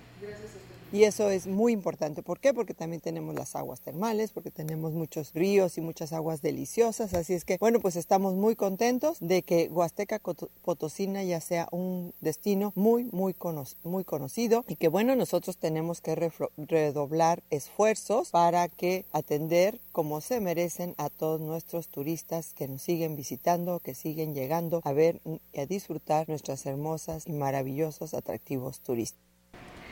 Y 0.95 1.03
eso 1.03 1.29
es 1.29 1.49
muy 1.49 1.73
importante. 1.73 2.23
¿Por 2.23 2.39
qué? 2.39 2.55
Porque 2.55 2.73
también 2.73 3.01
tenemos 3.01 3.35
las 3.35 3.57
aguas 3.57 3.81
termales, 3.81 4.31
porque 4.31 4.53
tenemos 4.53 4.93
muchos 4.93 5.33
ríos 5.35 5.77
y 5.77 5.81
muchas 5.81 6.13
aguas 6.13 6.41
deliciosas. 6.41 7.15
Así 7.15 7.35
es 7.35 7.45
que, 7.45 7.57
bueno, 7.59 7.81
pues 7.81 7.97
estamos 7.97 8.35
muy 8.35 8.55
contentos 8.55 9.19
de 9.19 9.43
que 9.43 9.69
Huasteca 9.73 10.21
Potosina 10.63 11.25
ya 11.25 11.41
sea 11.41 11.67
un 11.73 12.15
destino 12.21 12.73
muy, 12.77 13.03
muy, 13.11 13.35
muy 13.83 14.05
conocido 14.05 14.65
y 14.69 14.77
que, 14.77 14.87
bueno, 14.87 15.17
nosotros 15.17 15.57
tenemos 15.57 16.01
que 16.01 16.31
redoblar 16.59 17.43
esfuerzos 17.51 18.31
para 18.31 18.69
que 18.69 19.05
atender 19.11 19.81
como 19.91 20.21
se 20.21 20.39
merecen 20.39 20.95
a 20.97 21.11
todos 21.11 21.41
nuestros 21.41 21.89
turistas 21.89 22.55
que 22.55 22.69
nos 22.69 22.83
siguen 22.83 23.17
visitando, 23.17 23.81
que 23.81 23.97
siguen 23.97 24.33
llegando 24.33 24.81
a 24.85 24.93
ver 24.93 25.21
y 25.25 25.59
a 25.59 25.67
disfrutar 25.67 26.29
nuestras 26.29 26.65
hermosas 26.67 27.27
y 27.27 27.33
maravillosos 27.33 28.15
atractivos 28.15 28.79
turísticos. 28.79 29.34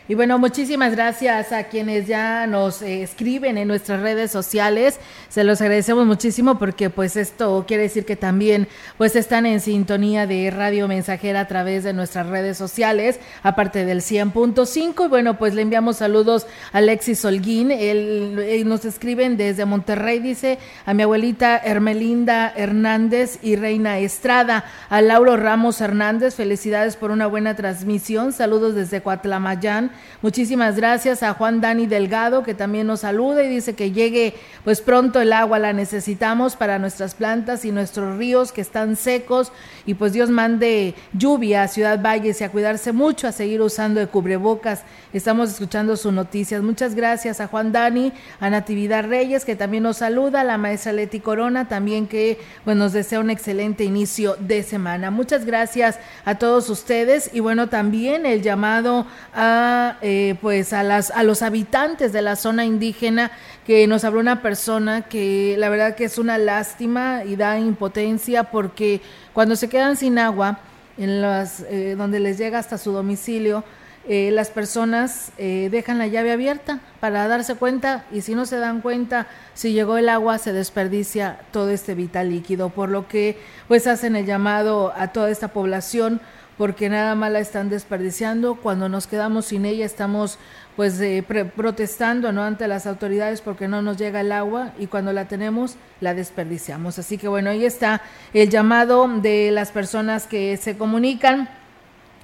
Y 0.08 0.16
bueno, 0.16 0.36
muchísimas 0.36 0.96
gracias 0.96 1.52
a 1.52 1.64
quienes 1.64 2.08
ya 2.08 2.48
nos 2.48 2.82
eh, 2.82 3.04
escriben 3.04 3.56
en 3.56 3.68
nuestras 3.68 4.00
redes 4.00 4.32
sociales. 4.32 4.98
Se 5.28 5.44
los 5.44 5.60
agradecemos 5.60 6.06
muchísimo 6.06 6.58
porque 6.58 6.90
pues 6.90 7.16
esto 7.16 7.64
quiere 7.68 7.84
decir 7.84 8.04
que 8.04 8.16
también 8.16 8.66
pues 8.98 9.14
están 9.14 9.46
en 9.46 9.60
sintonía 9.60 10.26
de 10.26 10.50
Radio 10.50 10.88
Mensajera 10.88 11.40
a 11.40 11.46
través 11.46 11.84
de 11.84 11.92
nuestras 11.92 12.26
redes 12.26 12.58
sociales, 12.58 13.20
aparte 13.44 13.84
del 13.84 14.00
100.5. 14.00 15.04
Y 15.04 15.08
bueno, 15.08 15.38
pues 15.38 15.54
le 15.54 15.62
enviamos 15.62 15.98
saludos 15.98 16.48
a 16.72 16.78
Alexis 16.78 17.24
Holguín. 17.24 17.70
Él, 17.70 18.40
eh, 18.40 18.64
nos 18.64 18.84
escriben 18.84 19.36
desde 19.36 19.66
Monterrey, 19.66 20.18
dice 20.18 20.58
a 20.84 20.94
mi 20.94 21.04
abuelita 21.04 21.58
Hermelinda 21.64 22.52
Hernández 22.56 23.38
y 23.40 23.54
Reina 23.54 24.00
Estrada, 24.00 24.64
a 24.90 25.00
Lauro 25.00 25.36
Ramos 25.36 25.80
Hernández, 25.80 26.34
felicidades 26.34 26.96
por 26.96 27.12
una 27.12 27.28
buena 27.28 27.54
transmisión. 27.54 28.32
Saludos 28.32 28.74
desde 28.74 29.00
Coatlamayán 29.00 29.91
Muchísimas 30.22 30.76
gracias 30.76 31.22
a 31.22 31.34
Juan 31.34 31.60
Dani 31.60 31.86
Delgado, 31.86 32.42
que 32.42 32.54
también 32.54 32.86
nos 32.86 33.00
saluda 33.00 33.42
y 33.42 33.48
dice 33.48 33.74
que 33.74 33.92
llegue 33.92 34.34
pues 34.64 34.80
pronto 34.80 35.20
el 35.20 35.32
agua, 35.32 35.58
la 35.58 35.72
necesitamos 35.72 36.56
para 36.56 36.78
nuestras 36.78 37.14
plantas 37.14 37.64
y 37.64 37.72
nuestros 37.72 38.16
ríos 38.16 38.52
que 38.52 38.60
están 38.60 38.96
secos 38.96 39.52
y 39.86 39.94
pues 39.94 40.12
Dios 40.12 40.30
mande 40.30 40.94
lluvia 41.12 41.62
a 41.64 41.68
Ciudad 41.68 42.00
Valles 42.00 42.40
y 42.40 42.44
a 42.44 42.50
cuidarse 42.50 42.92
mucho, 42.92 43.26
a 43.26 43.32
seguir 43.32 43.60
usando 43.60 44.00
de 44.00 44.06
cubrebocas. 44.06 44.82
Estamos 45.12 45.50
escuchando 45.50 45.96
sus 45.96 46.12
noticias. 46.12 46.62
Muchas 46.62 46.94
gracias 46.94 47.40
a 47.40 47.48
Juan 47.48 47.72
Dani, 47.72 48.12
a 48.40 48.48
Natividad 48.50 49.04
Reyes, 49.06 49.44
que 49.44 49.56
también 49.56 49.82
nos 49.82 49.98
saluda, 49.98 50.42
a 50.42 50.44
la 50.44 50.58
maestra 50.58 50.92
Leti 50.92 51.20
Corona, 51.20 51.68
también 51.68 52.06
que 52.06 52.38
pues, 52.64 52.76
nos 52.76 52.92
desea 52.92 53.20
un 53.20 53.30
excelente 53.30 53.84
inicio 53.84 54.36
de 54.38 54.62
semana. 54.62 55.10
Muchas 55.10 55.44
gracias 55.44 55.98
a 56.24 56.36
todos 56.36 56.70
ustedes 56.70 57.30
y 57.32 57.40
bueno, 57.40 57.68
también 57.68 58.26
el 58.26 58.42
llamado 58.42 59.06
a 59.34 59.81
eh, 60.02 60.36
pues 60.40 60.72
a, 60.72 60.82
las, 60.82 61.10
a 61.10 61.22
los 61.22 61.42
habitantes 61.42 62.12
de 62.12 62.22
la 62.22 62.36
zona 62.36 62.64
indígena 62.64 63.30
que 63.66 63.86
nos 63.86 64.04
habló 64.04 64.20
una 64.20 64.42
persona 64.42 65.02
que 65.02 65.56
la 65.58 65.68
verdad 65.68 65.94
que 65.94 66.04
es 66.04 66.18
una 66.18 66.38
lástima 66.38 67.24
y 67.24 67.36
da 67.36 67.58
impotencia 67.58 68.44
porque 68.44 69.00
cuando 69.32 69.56
se 69.56 69.68
quedan 69.68 69.96
sin 69.96 70.18
agua, 70.18 70.60
en 70.98 71.22
las, 71.22 71.60
eh, 71.68 71.94
donde 71.96 72.20
les 72.20 72.38
llega 72.38 72.58
hasta 72.58 72.78
su 72.78 72.92
domicilio, 72.92 73.64
eh, 74.08 74.30
las 74.32 74.50
personas 74.50 75.30
dejan 75.38 75.98
la 75.98 76.08
llave 76.08 76.32
abierta 76.32 76.80
para 76.98 77.28
darse 77.28 77.54
cuenta 77.54 78.04
y 78.10 78.22
si 78.22 78.34
no 78.34 78.46
se 78.46 78.56
dan 78.58 78.80
cuenta, 78.80 79.28
si 79.54 79.72
llegó 79.72 79.96
el 79.96 80.08
agua, 80.08 80.38
se 80.38 80.52
desperdicia 80.52 81.38
todo 81.52 81.70
este 81.70 81.94
vital 81.94 82.30
líquido, 82.30 82.70
por 82.70 82.88
lo 82.88 83.06
que 83.06 83.38
pues 83.68 83.86
hacen 83.86 84.16
el 84.16 84.26
llamado 84.26 84.92
a 84.96 85.12
toda 85.12 85.30
esta 85.30 85.48
población 85.48 86.20
porque 86.62 86.88
nada 86.88 87.16
más 87.16 87.32
la 87.32 87.40
están 87.40 87.70
desperdiciando. 87.70 88.54
Cuando 88.54 88.88
nos 88.88 89.08
quedamos 89.08 89.46
sin 89.46 89.64
ella 89.64 89.84
estamos 89.84 90.38
pues 90.76 91.00
eh, 91.00 91.24
protestando 91.56 92.30
no 92.30 92.44
ante 92.44 92.68
las 92.68 92.86
autoridades 92.86 93.40
porque 93.40 93.66
no 93.66 93.82
nos 93.82 93.96
llega 93.96 94.20
el 94.20 94.30
agua 94.30 94.70
y 94.78 94.86
cuando 94.86 95.12
la 95.12 95.26
tenemos 95.26 95.74
la 96.00 96.14
desperdiciamos. 96.14 97.00
Así 97.00 97.18
que 97.18 97.26
bueno, 97.26 97.50
ahí 97.50 97.64
está 97.64 98.00
el 98.32 98.48
llamado 98.48 99.08
de 99.08 99.50
las 99.50 99.72
personas 99.72 100.28
que 100.28 100.56
se 100.56 100.76
comunican 100.76 101.48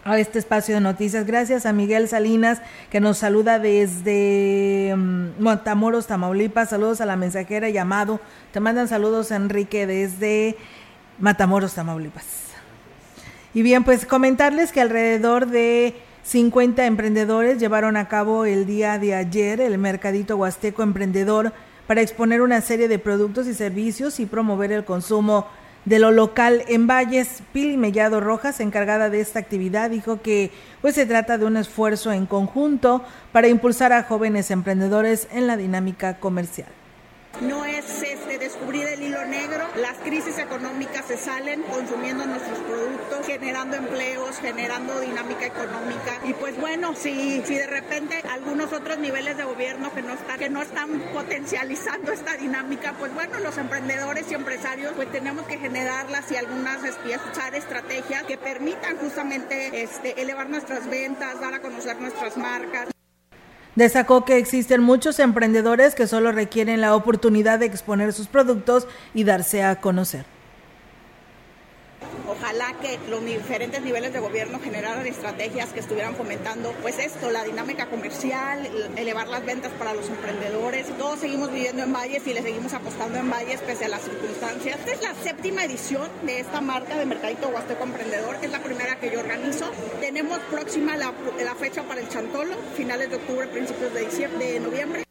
a 0.04 0.16
este 0.16 0.38
espacio 0.38 0.76
de 0.76 0.83
noticias. 0.83 1.26
Gracias 1.26 1.66
a 1.66 1.73
Miguel 1.73 2.07
Salinas 2.07 2.62
que 2.90 3.00
nos 3.00 3.18
saluda 3.18 3.59
desde 3.59 4.95
mm, 4.97 5.42
Montamoros, 5.42 6.07
Tamaulipas. 6.07 6.71
Saludos 6.71 7.00
a 7.00 7.07
la 7.07 7.16
mensajera 7.16 7.71
llamado. 7.71 8.21
Te 8.52 8.61
mandan 8.61 8.87
saludos 8.87 9.33
Enrique 9.33 9.88
desde 9.88 10.57
Matamoros, 11.18 11.75
Tamaulipas. 11.75 12.48
Y 13.55 13.62
bien, 13.62 13.85
pues 13.85 14.05
comentarles 14.05 14.73
que 14.73 14.81
alrededor 14.81 15.47
de 15.47 15.95
50 16.25 16.85
emprendedores 16.85 17.59
llevaron 17.59 17.97
a 17.97 18.09
cabo 18.09 18.45
el 18.45 18.67
día 18.67 18.99
de 18.99 19.14
ayer 19.14 19.61
el 19.61 19.78
Mercadito 19.78 20.37
Huasteco 20.37 20.83
Emprendedor 20.83 21.55
para 21.87 22.02
exponer 22.02 22.43
una 22.43 22.61
serie 22.61 22.88
de 22.88 22.99
productos 22.99 23.47
y 23.47 23.55
servicios 23.55 24.21
y 24.21 24.26
promover 24.26 24.71
el 24.71 24.85
consumo 24.85 25.47
de 25.87 25.99
lo 25.99 26.11
local 26.11 26.64
en 26.69 26.87
Valles. 26.87 27.43
Pili 27.55 27.78
Mellado 27.78 28.21
Rojas, 28.21 28.61
encargada 28.61 29.09
de 29.09 29.23
esta 29.23 29.38
actividad, 29.38 29.88
dijo 29.88 30.21
que 30.21 30.50
pues 30.83 30.95
se 30.95 31.07
trata 31.07 31.38
de 31.38 31.47
un 31.47 31.57
esfuerzo 31.57 32.12
en 32.12 32.26
conjunto 32.26 33.02
para 33.33 33.49
impulsar 33.49 33.95
a 33.95 34.02
jóvenes 34.02 34.50
emprendedores 34.50 35.28
en 35.33 35.47
la 35.47 35.57
dinámica 35.57 36.21
comercial 36.21 36.69
no 37.40 37.64
es 37.64 38.02
este 38.02 38.38
descubrir 38.38 38.87
el 38.87 39.02
hilo 39.02 39.25
negro, 39.25 39.66
las 39.76 39.97
crisis 39.99 40.38
económicas 40.38 41.07
se 41.07 41.16
salen 41.16 41.62
consumiendo 41.62 42.26
nuestros 42.26 42.59
productos, 42.61 43.26
generando 43.26 43.76
empleos, 43.76 44.38
generando 44.38 45.00
dinámica 45.00 45.47
económica 45.47 46.21
y 46.25 46.35
pues 46.35 46.59
bueno, 46.61 46.95
si, 46.95 47.42
si 47.45 47.54
de 47.54 47.66
repente 47.66 48.23
algunos 48.30 48.73
otros 48.73 48.99
niveles 48.99 49.37
de 49.37 49.45
gobierno 49.45 49.92
que 49.95 50.02
no 50.02 50.14
están, 50.14 50.38
que 50.38 50.49
no 50.49 50.62
están 50.62 51.00
potencializando 51.12 52.12
esta 52.12 52.37
dinámica, 52.37 52.95
pues 52.99 53.14
bueno, 53.14 53.38
los 53.40 53.57
emprendedores 53.59 54.30
y 54.30 54.35
empresarios 54.35 54.92
pues 54.95 55.11
tenemos 55.11 55.47
que 55.47 55.59
generarlas 55.59 56.30
y 56.33 56.37
algunas 56.37 56.83
usar 57.30 57.54
estrategias 57.54 58.25
que 58.25 58.37
permitan 58.37 58.97
justamente 58.99 59.83
este, 59.83 60.21
elevar 60.21 60.49
nuestras 60.49 60.88
ventas, 60.88 61.40
dar 61.40 61.54
a 61.54 61.61
conocer 61.61 62.00
nuestras 62.00 62.37
marcas. 62.37 62.88
Destacó 63.75 64.25
que 64.25 64.39
existen 64.39 64.83
muchos 64.83 65.19
emprendedores 65.19 65.95
que 65.95 66.07
solo 66.07 66.33
requieren 66.33 66.81
la 66.81 66.95
oportunidad 66.95 67.59
de 67.59 67.67
exponer 67.67 68.13
sus 68.13 68.27
productos 68.27 68.89
y 69.15 69.25
darse 69.25 69.63
a 69.63 69.81
conocer 69.81 70.38
ojalá 72.59 72.79
que 72.81 72.99
los 73.09 73.25
diferentes 73.25 73.83
niveles 73.83 74.12
de 74.12 74.19
gobierno 74.19 74.59
generaran 74.59 75.07
estrategias 75.07 75.73
que 75.73 75.81
estuvieran 75.81 76.17
fomentando 76.17 76.73
pues 76.83 76.99
esto, 76.99 77.31
la 77.31 77.45
dinámica 77.45 77.87
comercial, 77.87 78.69
elevar 78.97 79.29
las 79.29 79.45
ventas 79.45 79.71
para 79.79 79.95
los 79.95 80.09
emprendedores. 80.09 80.87
Todos 80.99 81.21
seguimos 81.21 81.53
viviendo 81.53 81.85
en 81.85 81.93
Valles 81.93 82.27
y 82.27 82.35
le 82.35 82.43
seguimos 82.43 82.73
apostando 82.75 83.19
en 83.19 83.31
Valles 83.31 83.61
pese 83.61 83.85
a 83.85 83.88
las 83.88 84.03
circunstancias. 84.03 84.79
Esta 84.81 84.93
es 84.93 85.03
la 85.03 85.15
séptima 85.23 85.65
edición 85.65 86.09
de 86.23 86.41
esta 86.41 86.61
marca 86.61 86.97
de 86.97 87.07
Mercadito 87.07 87.49
Huasteco 87.49 87.85
Emprendedor, 87.85 88.37
es 88.43 88.50
la 88.50 88.61
primera 88.61 88.99
que 88.99 89.11
yo 89.11 89.21
organizo. 89.21 89.71
Tenemos 90.00 90.38
próxima 90.50 90.97
la, 90.97 91.12
la 91.45 91.55
fecha 91.55 91.85
para 91.85 92.00
el 92.00 92.09
Chantolo, 92.09 92.57
finales 92.77 93.11
de 93.11 93.17
octubre, 93.17 93.47
principios 93.47 93.95
de, 93.95 94.00
diciembre, 94.00 94.53
de 94.53 94.61
noviembre. 94.61 95.08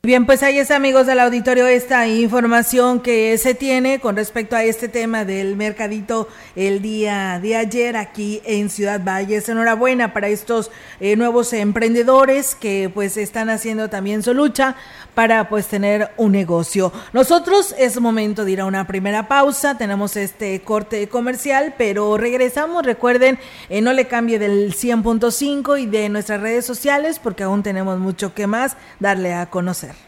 Bien, 0.00 0.26
pues 0.26 0.44
ahí 0.44 0.60
es 0.60 0.70
amigos 0.70 1.06
del 1.08 1.18
auditorio 1.18 1.66
esta 1.66 2.06
información 2.06 3.00
que 3.00 3.36
se 3.36 3.54
tiene 3.54 3.98
con 3.98 4.14
respecto 4.14 4.54
a 4.54 4.62
este 4.62 4.86
tema 4.88 5.24
del 5.24 5.56
mercadito 5.56 6.28
el 6.54 6.80
día 6.80 7.40
de 7.42 7.56
ayer 7.56 7.96
aquí 7.96 8.40
en 8.44 8.70
Ciudad 8.70 9.02
Valles. 9.04 9.48
Enhorabuena 9.48 10.12
para 10.12 10.28
estos 10.28 10.70
eh, 11.00 11.16
nuevos 11.16 11.52
emprendedores 11.52 12.54
que 12.54 12.88
pues 12.94 13.16
están 13.16 13.50
haciendo 13.50 13.90
también 13.90 14.22
su 14.22 14.34
lucha 14.34 14.76
para 15.18 15.48
pues 15.48 15.66
tener 15.66 16.12
un 16.16 16.30
negocio. 16.30 16.92
Nosotros 17.12 17.74
es 17.76 18.00
momento 18.00 18.44
de 18.44 18.52
ir 18.52 18.60
a 18.60 18.66
una 18.66 18.86
primera 18.86 19.26
pausa, 19.26 19.76
tenemos 19.76 20.16
este 20.16 20.60
corte 20.62 21.08
comercial, 21.08 21.74
pero 21.76 22.16
regresamos, 22.16 22.86
recuerden, 22.86 23.36
eh, 23.68 23.80
no 23.80 23.92
le 23.92 24.06
cambie 24.06 24.38
del 24.38 24.72
100.5 24.72 25.80
y 25.80 25.86
de 25.86 26.08
nuestras 26.08 26.40
redes 26.40 26.64
sociales 26.64 27.18
porque 27.18 27.42
aún 27.42 27.64
tenemos 27.64 27.98
mucho 27.98 28.32
que 28.32 28.46
más 28.46 28.76
darle 29.00 29.34
a 29.34 29.46
conocer. 29.46 30.07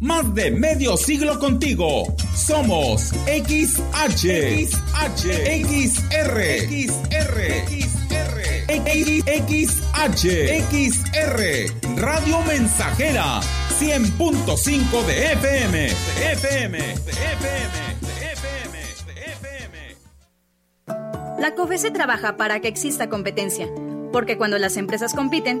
Más 0.00 0.32
de 0.32 0.52
medio 0.52 0.96
siglo 0.96 1.40
contigo. 1.40 2.14
Somos 2.32 3.12
XH, 3.26 4.68
XH, 4.68 5.26
XR, 5.64 6.38
XR, 6.70 7.36
XR, 7.66 8.38
XH, 9.48 10.22
XR, 10.70 11.40
Radio 11.96 12.40
Mensajera, 12.42 13.40
100.5 13.80 15.04
de 15.04 15.32
FM, 15.32 15.78
de 15.78 16.32
FM, 16.32 16.78
de 16.78 17.12
FM. 17.12 18.18
La 21.40 21.56
COFESE 21.56 21.90
trabaja 21.90 22.36
para 22.36 22.60
que 22.60 22.68
exista 22.68 23.08
competencia, 23.08 23.68
porque 24.12 24.38
cuando 24.38 24.58
las 24.58 24.76
empresas 24.76 25.12
compiten, 25.14 25.60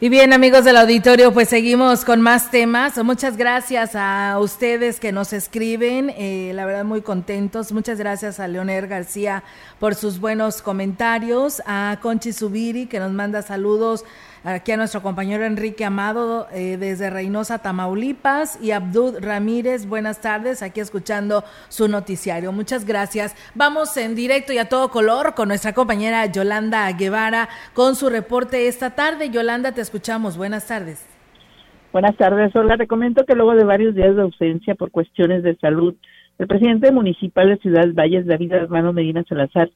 Y 0.00 0.10
bien, 0.10 0.32
amigos 0.32 0.64
del 0.64 0.76
auditorio, 0.76 1.32
pues 1.32 1.48
seguimos 1.48 2.04
con 2.04 2.20
más 2.20 2.52
temas. 2.52 2.96
Muchas 3.02 3.36
gracias 3.36 3.96
a 3.96 4.38
ustedes 4.38 5.00
que 5.00 5.10
nos 5.10 5.32
escriben, 5.32 6.10
eh, 6.10 6.52
la 6.54 6.66
verdad 6.66 6.84
muy 6.84 7.02
contentos. 7.02 7.72
Muchas 7.72 7.98
gracias 7.98 8.38
a 8.38 8.46
Leonel 8.46 8.86
García 8.86 9.42
por 9.80 9.96
sus 9.96 10.20
buenos 10.20 10.62
comentarios, 10.62 11.60
a 11.66 11.98
Conchi 12.00 12.32
Subiri 12.32 12.86
que 12.86 13.00
nos 13.00 13.10
manda 13.10 13.42
saludos 13.42 14.04
aquí 14.44 14.72
a 14.72 14.76
nuestro 14.76 15.02
compañero 15.02 15.44
Enrique 15.44 15.84
Amado 15.84 16.46
eh, 16.52 16.76
desde 16.78 17.10
Reynosa, 17.10 17.60
Tamaulipas, 17.60 18.62
y 18.62 18.72
Abdud 18.72 19.18
Ramírez, 19.20 19.86
buenas 19.86 20.20
tardes, 20.20 20.62
aquí 20.62 20.80
escuchando 20.80 21.44
su 21.68 21.88
noticiario. 21.88 22.52
Muchas 22.52 22.86
gracias. 22.86 23.34
Vamos 23.54 23.96
en 23.96 24.14
directo 24.14 24.52
y 24.52 24.58
a 24.58 24.68
todo 24.68 24.90
color 24.90 25.34
con 25.34 25.48
nuestra 25.48 25.72
compañera 25.72 26.26
Yolanda 26.26 26.90
Guevara 26.92 27.48
con 27.74 27.94
su 27.94 28.08
reporte 28.08 28.68
esta 28.68 28.94
tarde. 28.94 29.30
Yolanda, 29.30 29.72
te 29.72 29.80
escuchamos. 29.80 30.36
Buenas 30.36 30.66
tardes. 30.66 31.06
Buenas 31.92 32.16
tardes, 32.16 32.54
Olga. 32.54 32.76
Te 32.76 32.86
que 32.86 33.34
luego 33.34 33.54
de 33.54 33.64
varios 33.64 33.94
días 33.94 34.14
de 34.14 34.22
ausencia 34.22 34.74
por 34.74 34.90
cuestiones 34.90 35.42
de 35.42 35.56
salud, 35.56 35.94
el 36.38 36.46
presidente 36.46 36.92
municipal 36.92 37.48
de 37.48 37.56
Ciudad 37.56 37.86
Valles, 37.94 38.26
David 38.26 38.52
Hermano 38.52 38.92
Medina 38.92 39.24
Salazar, 39.28 39.70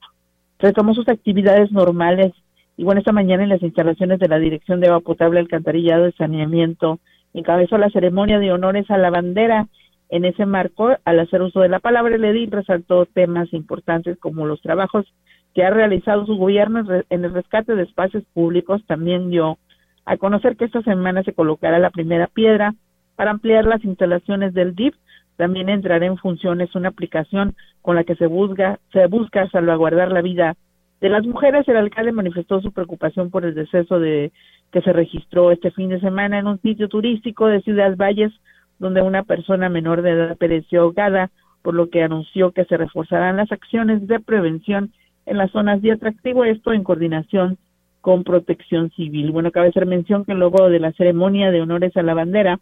retomó 0.58 0.94
sus 0.94 1.08
actividades 1.08 1.72
normales 1.72 2.32
y 2.76 2.84
bueno, 2.84 3.00
esta 3.00 3.12
mañana 3.12 3.42
en 3.42 3.50
las 3.50 3.62
instalaciones 3.62 4.18
de 4.18 4.28
la 4.28 4.38
Dirección 4.38 4.80
de 4.80 4.88
Agua 4.88 5.00
Potable, 5.00 5.40
Alcantarillado 5.40 6.08
y 6.08 6.12
Saneamiento, 6.12 7.00
encabezó 7.34 7.78
la 7.78 7.90
ceremonia 7.90 8.38
de 8.38 8.52
honores 8.52 8.90
a 8.90 8.98
la 8.98 9.10
bandera. 9.10 9.68
En 10.08 10.24
ese 10.24 10.46
marco, 10.46 10.96
al 11.04 11.20
hacer 11.20 11.42
uso 11.42 11.60
de 11.60 11.68
la 11.68 11.80
palabra, 11.80 12.14
el 12.14 12.50
resaltó 12.50 13.06
temas 13.06 13.52
importantes 13.52 14.18
como 14.18 14.46
los 14.46 14.60
trabajos 14.60 15.06
que 15.54 15.64
ha 15.64 15.70
realizado 15.70 16.26
su 16.26 16.36
gobierno 16.36 16.84
en 17.08 17.24
el 17.24 17.32
rescate 17.32 17.74
de 17.74 17.82
espacios 17.82 18.24
públicos. 18.32 18.82
También 18.86 19.30
dio 19.30 19.58
a 20.04 20.16
conocer 20.16 20.56
que 20.56 20.64
esta 20.64 20.82
semana 20.82 21.22
se 21.22 21.34
colocará 21.34 21.78
la 21.78 21.90
primera 21.90 22.26
piedra 22.26 22.74
para 23.16 23.30
ampliar 23.30 23.64
las 23.64 23.84
instalaciones 23.84 24.54
del 24.54 24.74
DIF. 24.74 24.94
También 25.36 25.68
entrará 25.68 26.04
en 26.06 26.18
funciones 26.18 26.74
una 26.74 26.88
aplicación 26.88 27.54
con 27.80 27.96
la 27.96 28.04
que 28.04 28.16
se 28.16 28.26
busca, 28.26 28.80
se 28.92 29.06
busca 29.06 29.48
salvaguardar 29.48 30.10
la 30.12 30.22
vida 30.22 30.56
de 31.02 31.08
las 31.08 31.26
mujeres, 31.26 31.66
el 31.66 31.76
alcalde 31.76 32.12
manifestó 32.12 32.60
su 32.60 32.70
preocupación 32.70 33.28
por 33.30 33.44
el 33.44 33.56
deceso 33.56 33.98
de 33.98 34.30
que 34.70 34.82
se 34.82 34.92
registró 34.92 35.50
este 35.50 35.72
fin 35.72 35.88
de 35.88 35.98
semana 35.98 36.38
en 36.38 36.46
un 36.46 36.60
sitio 36.60 36.88
turístico 36.88 37.48
de 37.48 37.60
Ciudad 37.60 37.96
Valles, 37.96 38.32
donde 38.78 39.02
una 39.02 39.24
persona 39.24 39.68
menor 39.68 40.02
de 40.02 40.12
edad 40.12 40.36
pereció 40.36 40.82
ahogada, 40.82 41.32
por 41.62 41.74
lo 41.74 41.90
que 41.90 42.04
anunció 42.04 42.52
que 42.52 42.64
se 42.66 42.76
reforzarán 42.76 43.36
las 43.36 43.50
acciones 43.50 44.06
de 44.06 44.20
prevención 44.20 44.92
en 45.26 45.38
las 45.38 45.50
zonas 45.50 45.82
de 45.82 45.90
atractivo, 45.90 46.44
esto 46.44 46.72
en 46.72 46.84
coordinación 46.84 47.58
con 48.00 48.22
protección 48.22 48.90
civil. 48.90 49.32
Bueno, 49.32 49.50
cabe 49.50 49.70
hacer 49.70 49.86
mención 49.86 50.24
que 50.24 50.34
luego 50.34 50.70
de 50.70 50.78
la 50.78 50.92
ceremonia 50.92 51.50
de 51.50 51.62
honores 51.62 51.96
a 51.96 52.02
la 52.04 52.14
bandera, 52.14 52.60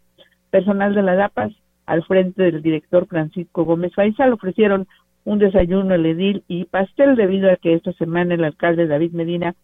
personal 0.49 0.95
de 0.95 1.03
la 1.03 1.13
DAPAS, 1.13 1.53
al 1.85 2.03
frente 2.05 2.41
del 2.41 2.63
director 2.63 3.05
Francisco 3.05 3.65
Gómez 3.65 3.93
Faisal, 3.93 4.33
ofrecieron 4.33 4.87
un 5.23 5.39
desayuno 5.39 5.95
el 5.95 6.05
edil 6.05 6.43
y 6.47 6.65
pastel 6.65 7.15
debido 7.15 7.51
a 7.51 7.57
que 7.57 7.73
esta 7.73 7.93
semana 7.93 8.33
el 8.33 8.43
alcalde 8.43 8.87
David 8.87 9.11
Medina 9.11 9.55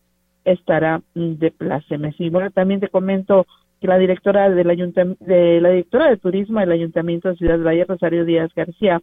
estará 0.46 1.02
de 1.13 1.52
plácemes. 1.52 2.15
Y 2.20 2.30
bueno, 2.30 2.52
también 2.52 2.80
te 2.80 2.89
comento 2.89 3.46
que 3.82 3.88
la 3.88 3.98
directora 3.98 4.50
del 4.50 4.70
ayuntamiento, 4.70 5.24
de 5.26 5.62
la 5.62 5.70
directora 5.70 6.10
de 6.10 6.17
turismo 6.17 6.60
del 6.60 6.72
Ayuntamiento 6.72 7.30
de 7.30 7.36
Ciudad 7.36 7.60
Valle, 7.60 7.86
Rosario 7.86 8.26
Díaz 8.26 8.52
García, 8.56 9.02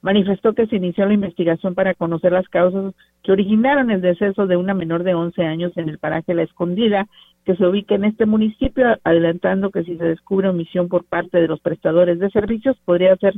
manifestó 0.00 0.52
que 0.52 0.66
se 0.66 0.76
inició 0.76 1.06
la 1.06 1.14
investigación 1.14 1.74
para 1.74 1.94
conocer 1.94 2.32
las 2.32 2.48
causas 2.48 2.92
que 3.22 3.32
originaron 3.32 3.90
el 3.90 4.00
deceso 4.00 4.46
de 4.46 4.56
una 4.56 4.74
menor 4.74 5.04
de 5.04 5.14
11 5.14 5.42
años 5.44 5.72
en 5.76 5.88
el 5.88 5.98
paraje 5.98 6.34
La 6.34 6.42
Escondida, 6.42 7.06
que 7.44 7.56
se 7.56 7.66
ubica 7.66 7.94
en 7.94 8.04
este 8.04 8.26
municipio, 8.26 8.96
adelantando 9.04 9.70
que 9.70 9.84
si 9.84 9.96
se 9.96 10.04
descubre 10.04 10.48
omisión 10.48 10.88
por 10.88 11.04
parte 11.04 11.40
de 11.40 11.48
los 11.48 11.60
prestadores 11.60 12.18
de 12.18 12.30
servicios, 12.30 12.76
podría 12.84 13.16
ser 13.16 13.34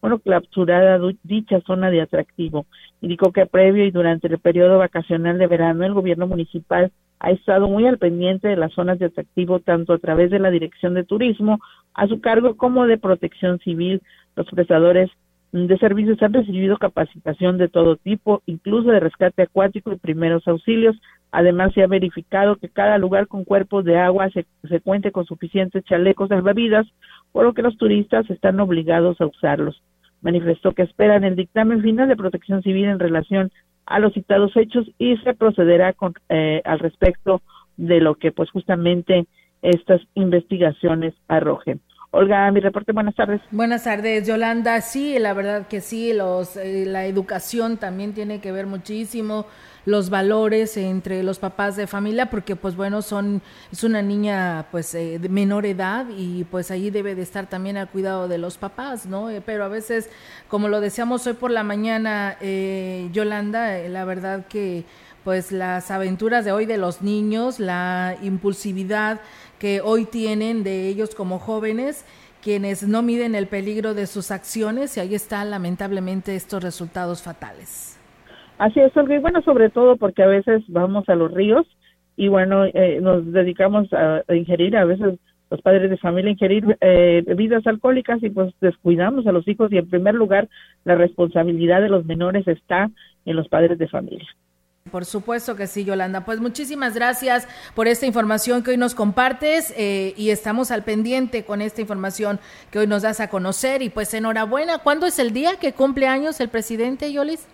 bueno, 0.00 0.18
clausurada 0.18 0.98
dicha 1.22 1.60
zona 1.62 1.90
de 1.90 2.00
atractivo. 2.00 2.66
Indicó 3.00 3.32
que 3.32 3.46
previo 3.46 3.84
y 3.84 3.90
durante 3.90 4.28
el 4.28 4.38
periodo 4.38 4.78
vacacional 4.78 5.38
de 5.38 5.46
verano, 5.46 5.84
el 5.84 5.94
gobierno 5.94 6.26
municipal 6.26 6.92
ha 7.20 7.30
estado 7.30 7.68
muy 7.68 7.86
al 7.86 7.98
pendiente 7.98 8.48
de 8.48 8.56
las 8.56 8.72
zonas 8.72 8.98
de 8.98 9.06
atractivo, 9.06 9.60
tanto 9.60 9.92
a 9.92 9.98
través 9.98 10.30
de 10.30 10.38
la 10.38 10.50
Dirección 10.50 10.94
de 10.94 11.04
Turismo 11.04 11.58
a 11.94 12.06
su 12.06 12.20
cargo 12.20 12.56
como 12.56 12.86
de 12.86 12.98
Protección 12.98 13.58
Civil. 13.58 14.02
Los 14.36 14.46
prestadores 14.46 15.10
de 15.52 15.78
servicios 15.78 16.22
han 16.22 16.34
recibido 16.34 16.76
capacitación 16.76 17.58
de 17.58 17.68
todo 17.68 17.96
tipo, 17.96 18.42
incluso 18.46 18.90
de 18.90 19.00
rescate 19.00 19.42
acuático 19.42 19.92
y 19.92 19.96
primeros 19.96 20.46
auxilios. 20.46 20.96
Además, 21.32 21.72
se 21.74 21.82
ha 21.82 21.86
verificado 21.86 22.56
que 22.56 22.68
cada 22.68 22.98
lugar 22.98 23.26
con 23.26 23.44
cuerpos 23.44 23.84
de 23.84 23.98
agua 23.98 24.30
se, 24.30 24.46
se 24.68 24.80
cuente 24.80 25.10
con 25.10 25.24
suficientes 25.24 25.84
chalecos 25.84 26.28
salvavidas, 26.28 26.86
por 27.32 27.44
lo 27.44 27.54
que 27.54 27.62
los 27.62 27.76
turistas 27.76 28.28
están 28.30 28.60
obligados 28.60 29.20
a 29.20 29.26
usarlos. 29.26 29.82
Manifestó 30.20 30.72
que 30.72 30.82
esperan 30.82 31.24
el 31.24 31.36
dictamen 31.36 31.82
final 31.82 32.08
de 32.08 32.16
protección 32.16 32.62
civil 32.62 32.86
en 32.86 32.98
relación 32.98 33.52
a 33.86 33.98
los 33.98 34.12
citados 34.12 34.56
hechos 34.56 34.86
y 34.98 35.16
se 35.18 35.34
procederá 35.34 35.92
con, 35.92 36.14
eh, 36.28 36.60
al 36.64 36.78
respecto 36.78 37.42
de 37.76 38.00
lo 38.00 38.16
que 38.16 38.32
pues 38.32 38.50
justamente 38.50 39.26
estas 39.62 40.00
investigaciones 40.14 41.14
arrojen. 41.28 41.80
Olga, 42.10 42.50
mi 42.52 42.60
reporte, 42.60 42.92
buenas 42.92 43.14
tardes. 43.14 43.40
Buenas 43.50 43.84
tardes, 43.84 44.26
Yolanda. 44.26 44.80
Sí, 44.80 45.18
la 45.18 45.34
verdad 45.34 45.68
que 45.68 45.82
sí, 45.82 46.14
los, 46.14 46.56
eh, 46.56 46.84
la 46.86 47.04
educación 47.04 47.76
también 47.76 48.14
tiene 48.14 48.40
que 48.40 48.50
ver 48.50 48.66
muchísimo 48.66 49.44
los 49.88 50.10
valores 50.10 50.76
entre 50.76 51.22
los 51.22 51.38
papás 51.38 51.74
de 51.74 51.86
familia 51.86 52.28
porque 52.28 52.56
pues 52.56 52.76
bueno 52.76 53.00
son 53.00 53.40
es 53.72 53.82
una 53.84 54.02
niña 54.02 54.66
pues 54.70 54.94
eh, 54.94 55.18
de 55.18 55.28
menor 55.30 55.64
edad 55.64 56.06
y 56.14 56.44
pues 56.44 56.70
ahí 56.70 56.90
debe 56.90 57.14
de 57.14 57.22
estar 57.22 57.48
también 57.48 57.78
al 57.78 57.88
cuidado 57.88 58.28
de 58.28 58.36
los 58.36 58.58
papás 58.58 59.06
no 59.06 59.30
eh, 59.30 59.40
pero 59.44 59.64
a 59.64 59.68
veces 59.68 60.10
como 60.48 60.68
lo 60.68 60.82
decíamos 60.82 61.26
hoy 61.26 61.32
por 61.32 61.50
la 61.50 61.62
mañana 61.62 62.36
eh, 62.42 63.08
Yolanda 63.12 63.78
la 63.88 64.04
verdad 64.04 64.46
que 64.46 64.84
pues 65.24 65.52
las 65.52 65.90
aventuras 65.90 66.44
de 66.44 66.52
hoy 66.52 66.66
de 66.66 66.76
los 66.76 67.00
niños 67.00 67.58
la 67.58 68.14
impulsividad 68.20 69.20
que 69.58 69.80
hoy 69.80 70.04
tienen 70.04 70.64
de 70.64 70.86
ellos 70.86 71.14
como 71.14 71.38
jóvenes 71.38 72.04
quienes 72.42 72.82
no 72.82 73.00
miden 73.00 73.34
el 73.34 73.48
peligro 73.48 73.94
de 73.94 74.06
sus 74.06 74.30
acciones 74.30 74.98
y 74.98 75.00
ahí 75.00 75.14
están 75.14 75.50
lamentablemente 75.50 76.36
estos 76.36 76.62
resultados 76.62 77.20
fatales. 77.20 77.97
Así 78.58 78.80
es, 78.80 78.96
Olga, 78.96 79.14
y 79.14 79.18
bueno, 79.18 79.40
sobre 79.42 79.70
todo 79.70 79.96
porque 79.96 80.24
a 80.24 80.26
veces 80.26 80.64
vamos 80.66 81.08
a 81.08 81.14
los 81.14 81.32
ríos 81.32 81.64
y 82.16 82.26
bueno, 82.26 82.64
eh, 82.64 82.98
nos 83.00 83.32
dedicamos 83.32 83.86
a, 83.92 84.24
ingerir, 84.34 84.76
a 84.76 84.84
veces 84.84 85.20
los 85.48 85.62
padres 85.62 85.88
de 85.88 85.96
familia 85.96 86.32
ingerir 86.32 86.76
eh, 86.80 87.22
bebidas 87.24 87.64
alcohólicas 87.68 88.20
y 88.20 88.30
pues 88.30 88.52
descuidamos 88.60 89.26
a 89.28 89.32
los 89.32 89.46
hijos 89.46 89.70
y 89.72 89.78
en 89.78 89.88
primer 89.88 90.14
lugar 90.14 90.48
la 90.84 90.96
responsabilidad 90.96 91.80
de 91.80 91.88
los 91.88 92.04
menores 92.04 92.48
está 92.48 92.90
en 93.24 93.36
los 93.36 93.48
padres 93.48 93.78
de 93.78 93.86
familia. 93.86 94.26
Por 94.90 95.04
supuesto 95.04 95.54
que 95.54 95.68
sí, 95.68 95.84
Yolanda. 95.84 96.24
Pues 96.24 96.40
muchísimas 96.40 96.94
gracias 96.94 97.46
por 97.76 97.86
esta 97.86 98.06
información 98.06 98.64
que 98.64 98.72
hoy 98.72 98.76
nos 98.76 98.94
compartes 98.94 99.72
eh, 99.76 100.14
y 100.16 100.30
estamos 100.30 100.72
al 100.72 100.82
pendiente 100.82 101.44
con 101.44 101.62
esta 101.62 101.80
información 101.80 102.40
que 102.72 102.80
hoy 102.80 102.88
nos 102.88 103.02
das 103.02 103.20
a 103.20 103.28
conocer 103.28 103.82
y 103.82 103.90
pues 103.90 104.12
enhorabuena. 104.14 104.78
¿Cuándo 104.78 105.06
es 105.06 105.20
el 105.20 105.32
día 105.32 105.52
que 105.60 105.74
cumple 105.74 106.08
años 106.08 106.40
el 106.40 106.48
presidente, 106.48 107.12
Yolis? 107.12 107.46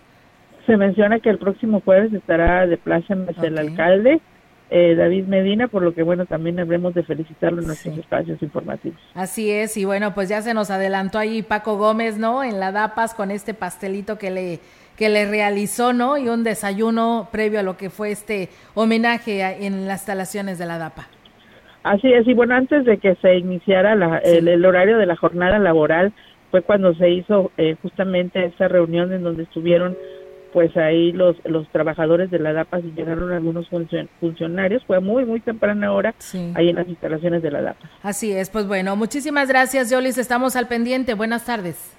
Se 0.65 0.77
menciona 0.77 1.19
que 1.19 1.29
el 1.29 1.37
próximo 1.37 1.81
jueves 1.83 2.13
estará 2.13 2.65
de 2.67 2.77
plaza 2.77 3.13
en 3.13 3.27
el 3.43 3.57
alcalde. 3.57 4.19
Eh, 4.71 4.95
David 4.95 5.25
Medina, 5.25 5.67
por 5.67 5.83
lo 5.83 5.93
que 5.93 6.01
bueno, 6.01 6.25
también 6.25 6.59
habremos 6.59 6.95
de 6.95 7.03
felicitarlo 7.03 7.61
en 7.61 7.67
nuestros 7.67 7.97
espacios 7.99 8.41
informativos. 8.41 8.99
Así 9.13 9.51
es, 9.51 9.77
y 9.77 9.85
bueno, 9.85 10.15
pues 10.15 10.27
ya 10.27 10.41
se 10.41 10.55
nos 10.55 10.71
adelantó 10.71 11.19
ahí 11.19 11.43
Paco 11.43 11.77
Gómez, 11.77 12.17
¿no? 12.17 12.43
En 12.43 12.59
la 12.59 12.71
DAPAS 12.71 13.13
con 13.13 13.29
este 13.29 13.53
pastelito 13.53 14.17
que 14.17 14.31
le 14.31 14.59
que 14.97 15.09
le 15.09 15.29
realizó, 15.29 15.93
¿no? 15.93 16.17
Y 16.17 16.29
un 16.29 16.43
desayuno 16.43 17.27
previo 17.31 17.59
a 17.59 17.63
lo 17.63 17.77
que 17.77 17.89
fue 17.89 18.11
este 18.11 18.49
homenaje 18.73 19.65
en 19.65 19.87
las 19.87 20.01
instalaciones 20.01 20.57
de 20.57 20.65
la 20.65 20.77
DAPA. 20.77 21.07
Así 21.83 22.11
es, 22.11 22.27
y 22.27 22.33
bueno, 22.33 22.55
antes 22.55 22.85
de 22.85 22.97
que 22.97 23.15
se 23.15 23.35
iniciara 23.35 23.93
el, 24.23 24.65
horario 24.65 24.97
de 24.97 25.05
la 25.05 25.15
jornada 25.15 25.59
laboral, 25.59 26.13
fue 26.49 26.63
cuando 26.63 26.95
se 26.95 27.09
hizo 27.09 27.51
eh, 27.57 27.75
justamente 27.81 28.45
esa 28.45 28.67
reunión 28.67 29.13
en 29.13 29.23
donde 29.23 29.43
estuvieron 29.43 29.95
pues 30.55 30.77
ahí 30.77 31.11
los, 31.11 31.35
los 31.43 31.67
trabajadores 31.67 32.31
de 32.31 32.39
la 32.39 32.53
DAPA 32.53 32.79
y 32.79 32.93
llegaron 32.95 33.33
algunos 33.33 33.67
funcionarios, 34.21 34.85
fue 34.85 35.01
muy, 35.01 35.25
muy 35.25 35.41
temprana 35.41 35.91
hora 35.91 36.15
ahí 36.53 36.69
en 36.69 36.77
las 36.77 36.87
instalaciones 36.87 37.43
de 37.43 37.51
la 37.51 37.61
DAPA. 37.61 37.89
Así 38.01 38.31
es, 38.31 38.49
pues 38.49 38.65
bueno, 38.65 38.95
muchísimas 38.95 39.49
gracias, 39.49 39.91
Yolis, 39.91 40.17
estamos 40.17 40.55
al 40.55 40.69
pendiente, 40.69 41.13
buenas 41.13 41.43
tardes. 41.43 41.93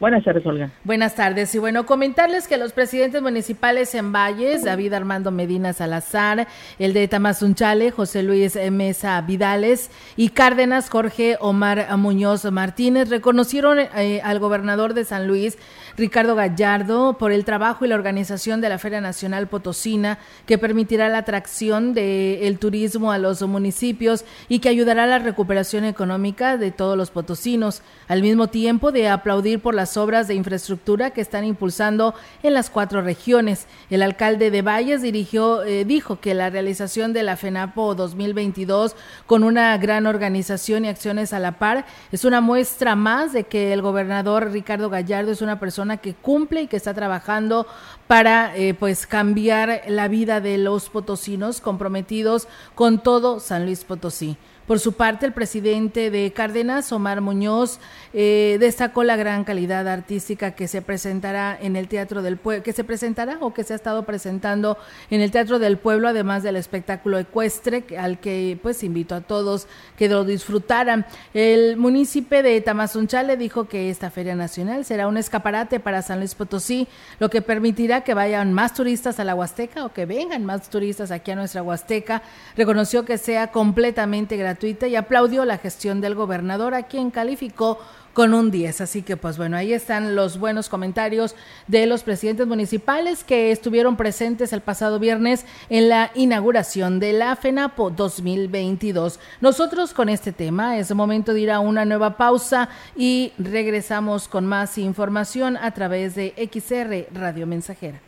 Buenas 0.00 0.22
tardes, 0.22 0.46
Olga. 0.46 0.70
Buenas 0.84 1.16
tardes. 1.16 1.52
Y 1.56 1.58
bueno, 1.58 1.84
comentarles 1.84 2.46
que 2.46 2.56
los 2.56 2.72
presidentes 2.72 3.20
municipales 3.20 3.92
en 3.96 4.12
Valles, 4.12 4.62
David 4.62 4.92
Armando 4.92 5.32
Medina 5.32 5.72
Salazar, 5.72 6.46
el 6.78 6.92
de 6.92 7.08
Tamazunchale, 7.08 7.90
José 7.90 8.22
Luis 8.22 8.56
Mesa 8.70 9.20
Vidales 9.22 9.90
y 10.14 10.28
Cárdenas, 10.28 10.88
Jorge 10.88 11.36
Omar 11.40 11.88
Muñoz 11.96 12.44
Martínez, 12.44 13.10
reconocieron 13.10 13.80
eh, 13.80 14.20
al 14.22 14.38
gobernador 14.38 14.94
de 14.94 15.04
San 15.04 15.26
Luis, 15.26 15.58
Ricardo 15.98 16.36
Gallardo 16.36 17.18
por 17.18 17.32
el 17.32 17.44
trabajo 17.44 17.84
y 17.84 17.88
la 17.88 17.96
organización 17.96 18.60
de 18.60 18.68
la 18.68 18.78
Feria 18.78 19.00
Nacional 19.00 19.48
Potosina, 19.48 20.20
que 20.46 20.56
permitirá 20.56 21.08
la 21.08 21.18
atracción 21.18 21.92
del 21.92 22.58
turismo 22.60 23.10
a 23.10 23.18
los 23.18 23.42
municipios 23.42 24.24
y 24.48 24.60
que 24.60 24.68
ayudará 24.68 25.02
a 25.02 25.06
la 25.08 25.18
recuperación 25.18 25.84
económica 25.84 26.56
de 26.56 26.70
todos 26.70 26.96
los 26.96 27.10
potosinos, 27.10 27.82
al 28.06 28.22
mismo 28.22 28.46
tiempo 28.46 28.92
de 28.92 29.08
aplaudir 29.08 29.58
por 29.58 29.74
las 29.74 29.96
obras 29.96 30.28
de 30.28 30.36
infraestructura 30.36 31.10
que 31.10 31.20
están 31.20 31.44
impulsando 31.44 32.14
en 32.44 32.54
las 32.54 32.70
cuatro 32.70 33.02
regiones. 33.02 33.66
El 33.90 34.02
alcalde 34.02 34.52
de 34.52 34.62
Valles 34.62 35.02
dirigió, 35.02 35.64
eh, 35.64 35.84
dijo 35.84 36.20
que 36.20 36.32
la 36.32 36.48
realización 36.48 37.12
de 37.12 37.24
la 37.24 37.36
FENAPO 37.36 37.96
2022 37.96 38.94
con 39.26 39.42
una 39.42 39.76
gran 39.78 40.06
organización 40.06 40.84
y 40.84 40.88
acciones 40.88 41.32
a 41.32 41.40
la 41.40 41.58
par 41.58 41.86
es 42.12 42.24
una 42.24 42.40
muestra 42.40 42.94
más 42.94 43.32
de 43.32 43.44
que 43.44 43.72
el 43.72 43.82
gobernador 43.82 44.52
Ricardo 44.52 44.90
Gallardo 44.90 45.32
es 45.32 45.42
una 45.42 45.58
persona 45.58 45.87
que 45.96 46.14
cumple 46.14 46.62
y 46.62 46.66
que 46.66 46.76
está 46.76 46.94
trabajando 46.94 47.66
para 48.06 48.56
eh, 48.56 48.74
pues 48.74 49.06
cambiar 49.06 49.82
la 49.88 50.06
vida 50.06 50.40
de 50.40 50.58
los 50.58 50.90
potosinos 50.90 51.60
comprometidos 51.60 52.46
con 52.74 53.02
todo 53.02 53.40
San 53.40 53.64
Luis 53.64 53.84
Potosí. 53.84 54.36
Por 54.68 54.80
su 54.80 54.92
parte, 54.92 55.24
el 55.24 55.32
presidente 55.32 56.10
de 56.10 56.30
Cárdenas, 56.30 56.92
Omar 56.92 57.22
Muñoz, 57.22 57.80
eh, 58.12 58.58
destacó 58.60 59.02
la 59.02 59.16
gran 59.16 59.44
calidad 59.44 59.88
artística 59.88 60.50
que 60.50 60.68
se 60.68 60.82
presentará 60.82 61.56
en 61.58 61.74
el 61.74 61.88
Teatro 61.88 62.20
del 62.20 62.36
Pueblo, 62.36 62.62
que 62.62 62.74
se 62.74 62.84
presentará 62.84 63.38
o 63.40 63.54
que 63.54 63.64
se 63.64 63.72
ha 63.72 63.76
estado 63.76 64.04
presentando 64.04 64.76
en 65.08 65.22
el 65.22 65.30
Teatro 65.30 65.58
del 65.58 65.78
Pueblo, 65.78 66.06
además 66.06 66.42
del 66.42 66.56
espectáculo 66.56 67.18
ecuestre, 67.18 67.82
al 67.98 68.20
que 68.20 68.58
pues 68.62 68.84
invito 68.84 69.14
a 69.14 69.22
todos 69.22 69.68
que 69.96 70.06
lo 70.06 70.26
disfrutaran. 70.26 71.06
El 71.32 71.78
municipio 71.78 72.42
de 72.42 72.60
Tamazunchale 72.60 73.38
dijo 73.38 73.68
que 73.68 73.88
esta 73.88 74.10
Feria 74.10 74.36
Nacional 74.36 74.84
será 74.84 75.08
un 75.08 75.16
escaparate 75.16 75.80
para 75.80 76.02
San 76.02 76.18
Luis 76.18 76.34
Potosí, 76.34 76.88
lo 77.20 77.30
que 77.30 77.40
permitirá 77.40 78.02
que 78.02 78.12
vayan 78.12 78.52
más 78.52 78.74
turistas 78.74 79.18
a 79.18 79.24
la 79.24 79.34
Huasteca 79.34 79.86
o 79.86 79.94
que 79.94 80.04
vengan 80.04 80.44
más 80.44 80.68
turistas 80.68 81.10
aquí 81.10 81.30
a 81.30 81.36
nuestra 81.36 81.62
Huasteca. 81.62 82.20
Reconoció 82.54 83.06
que 83.06 83.16
sea 83.16 83.46
completamente 83.46 84.36
gratuito 84.36 84.57
y 84.66 84.96
aplaudió 84.96 85.44
la 85.44 85.58
gestión 85.58 86.00
del 86.00 86.14
gobernador, 86.14 86.74
a 86.74 86.84
quien 86.84 87.10
calificó 87.10 87.78
con 88.18 88.34
un 88.34 88.50
10. 88.50 88.80
Así 88.80 89.02
que 89.02 89.16
pues 89.16 89.36
bueno, 89.36 89.56
ahí 89.56 89.72
están 89.72 90.16
los 90.16 90.38
buenos 90.38 90.68
comentarios 90.68 91.36
de 91.68 91.86
los 91.86 92.02
presidentes 92.02 92.48
municipales 92.48 93.22
que 93.22 93.52
estuvieron 93.52 93.96
presentes 93.96 94.52
el 94.52 94.60
pasado 94.60 94.98
viernes 94.98 95.46
en 95.70 95.88
la 95.88 96.10
inauguración 96.16 96.98
de 96.98 97.12
la 97.12 97.36
FENAPO 97.36 97.90
2022. 97.90 99.20
Nosotros 99.40 99.94
con 99.94 100.08
este 100.08 100.32
tema 100.32 100.78
es 100.78 100.92
momento 100.92 101.32
de 101.32 101.40
ir 101.42 101.50
a 101.52 101.60
una 101.60 101.84
nueva 101.84 102.16
pausa 102.16 102.68
y 102.96 103.32
regresamos 103.38 104.26
con 104.26 104.46
más 104.46 104.78
información 104.78 105.56
a 105.56 105.70
través 105.72 106.16
de 106.16 106.34
XR 106.52 107.16
Radio 107.16 107.46
Mensajera. 107.46 108.07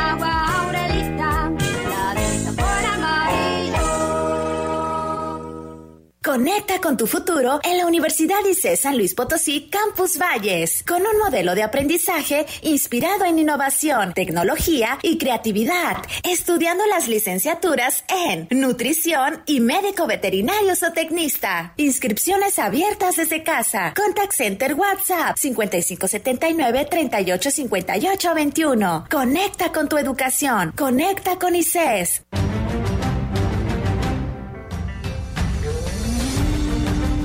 Conecta 6.31 6.79
con 6.79 6.95
tu 6.95 7.07
futuro 7.07 7.59
en 7.61 7.77
la 7.77 7.85
Universidad 7.85 8.37
ICE 8.49 8.77
San 8.77 8.97
Luis 8.97 9.13
Potosí 9.13 9.67
Campus 9.69 10.17
Valles, 10.17 10.81
con 10.87 11.01
un 11.01 11.17
modelo 11.21 11.55
de 11.55 11.63
aprendizaje 11.63 12.45
inspirado 12.61 13.25
en 13.25 13.37
innovación, 13.37 14.13
tecnología 14.13 14.97
y 15.01 15.17
creatividad, 15.17 15.97
estudiando 16.23 16.85
las 16.85 17.09
licenciaturas 17.09 18.05
en 18.07 18.47
nutrición 18.49 19.43
y 19.45 19.59
médico 19.59 20.07
veterinario 20.07 20.73
zootecnista. 20.73 21.73
Inscripciones 21.75 22.59
abiertas 22.59 23.17
desde 23.17 23.43
casa. 23.43 23.93
Contact 23.93 24.31
Center 24.31 24.73
WhatsApp 24.73 25.35
5579 25.37 26.87
385821. 26.89 29.07
Conecta 29.11 29.73
con 29.73 29.89
tu 29.89 29.97
educación. 29.97 30.71
Conecta 30.77 31.37
con 31.37 31.57
ICES. 31.57 32.21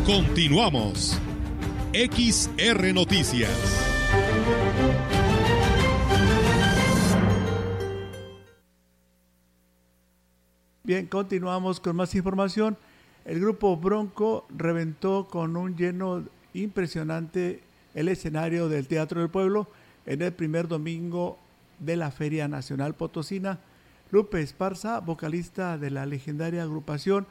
Continuamos. 0.06 1.18
XR 1.92 2.94
Noticias. 2.94 3.50
Bien, 10.84 11.06
continuamos 11.08 11.80
con 11.80 11.96
más 11.96 12.14
información. 12.14 12.76
El 13.24 13.40
grupo 13.40 13.76
Bronco 13.76 14.46
reventó 14.56 15.26
con 15.26 15.56
un 15.56 15.76
lleno 15.76 16.22
impresionante 16.54 17.64
el 17.96 18.06
escenario 18.06 18.68
del 18.68 18.86
Teatro 18.86 19.20
del 19.20 19.30
Pueblo 19.30 19.66
en 20.06 20.22
el 20.22 20.32
primer 20.32 20.68
domingo 20.68 21.36
de 21.80 21.96
la 21.96 22.12
Feria 22.12 22.46
Nacional 22.46 22.94
Potosina. 22.94 23.58
Lupe 24.12 24.40
Esparza, 24.40 25.00
vocalista 25.00 25.78
de 25.78 25.90
la 25.90 26.06
legendaria 26.06 26.62
agrupación, 26.62 27.26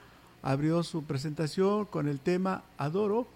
abrió 0.46 0.84
su 0.84 1.04
presentación 1.04 1.86
con 1.86 2.08
el 2.08 2.20
tema 2.20 2.64
Adoro, 2.78 3.28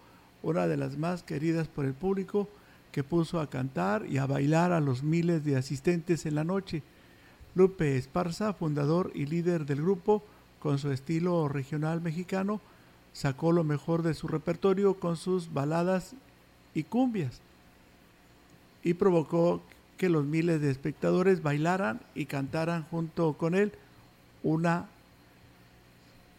una 0.44 0.68
de 0.68 0.78
las 0.78 0.98
más 0.98 1.24
queridas 1.24 1.68
por 1.68 1.86
el 1.86 1.94
público, 1.94 2.48
que 2.92 3.04
puso 3.04 3.42
a 3.42 3.50
cantar 3.50 4.06
y 4.08 4.20
a 4.20 4.28
bailar 4.28 4.72
a 4.72 4.80
los 4.80 5.04
miles 5.04 5.44
de 5.44 5.58
asistentes 5.58 6.28
en 6.28 6.36
la 6.36 6.44
noche. 6.44 6.84
Lupe 7.56 7.98
Esparza, 7.98 8.54
fundador 8.54 9.12
y 9.16 9.26
líder 9.26 9.66
del 9.66 9.82
grupo, 9.82 10.24
con 10.60 10.78
su 10.78 10.92
estilo 10.92 11.48
regional 11.50 12.00
mexicano, 12.00 12.62
sacó 13.12 13.52
lo 13.52 13.64
mejor 13.64 14.04
de 14.04 14.14
su 14.14 14.28
repertorio 14.28 15.00
con 15.00 15.18
sus 15.18 15.52
baladas 15.52 16.14
y 16.76 16.84
cumbias 16.84 17.42
y 18.84 18.94
provocó 18.94 19.62
que 19.98 20.10
los 20.10 20.26
miles 20.26 20.62
de 20.62 20.70
espectadores 20.70 21.42
bailaran 21.42 22.02
y 22.14 22.28
cantaran 22.28 22.84
junto 22.84 23.34
con 23.34 23.56
él 23.56 23.74
una, 24.44 24.88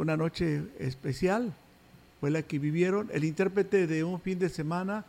una 0.01 0.17
noche 0.17 0.63
especial. 0.79 1.53
Fue 2.21 2.31
la 2.31 2.43
que 2.43 2.59
vivieron 2.59 3.11
el 3.13 3.23
intérprete 3.23 3.87
de 3.87 4.03
un 4.03 4.19
fin 4.19 4.39
de 4.39 4.49
semana 4.49 5.05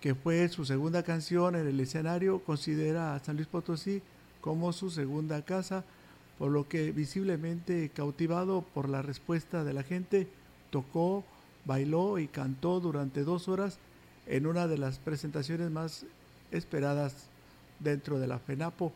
que 0.00 0.14
fue 0.14 0.48
su 0.48 0.64
segunda 0.64 1.02
canción 1.02 1.56
en 1.56 1.66
el 1.66 1.80
escenario, 1.80 2.38
considera 2.40 3.14
a 3.14 3.18
San 3.18 3.34
Luis 3.36 3.48
Potosí 3.48 4.00
como 4.40 4.72
su 4.72 4.90
segunda 4.90 5.42
casa, 5.42 5.84
por 6.38 6.52
lo 6.52 6.68
que 6.68 6.92
visiblemente 6.92 7.90
cautivado 7.90 8.62
por 8.74 8.88
la 8.88 9.02
respuesta 9.02 9.64
de 9.64 9.72
la 9.72 9.82
gente, 9.82 10.28
tocó, 10.70 11.24
bailó 11.64 12.18
y 12.18 12.28
cantó 12.28 12.78
durante 12.78 13.24
dos 13.24 13.48
horas 13.48 13.78
en 14.26 14.46
una 14.46 14.68
de 14.68 14.78
las 14.78 14.98
presentaciones 14.98 15.70
más 15.70 16.06
esperadas 16.52 17.26
dentro 17.80 18.20
de 18.20 18.28
la 18.28 18.38
FENAPO. 18.38 18.92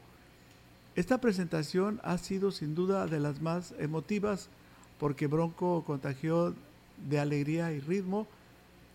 Esta 0.95 1.21
presentación 1.21 2.01
ha 2.05 2.17
sido 2.19 2.53
sin 2.53 2.77
duda 2.77 3.07
de 3.07 3.19
las 3.19 3.41
más 3.43 3.75
emotivas 3.79 4.49
porque 4.99 5.27
Bronco 5.27 5.85
contagió 5.85 6.55
de 7.09 7.19
alegría 7.19 7.73
y 7.73 7.81
ritmo 7.81 8.27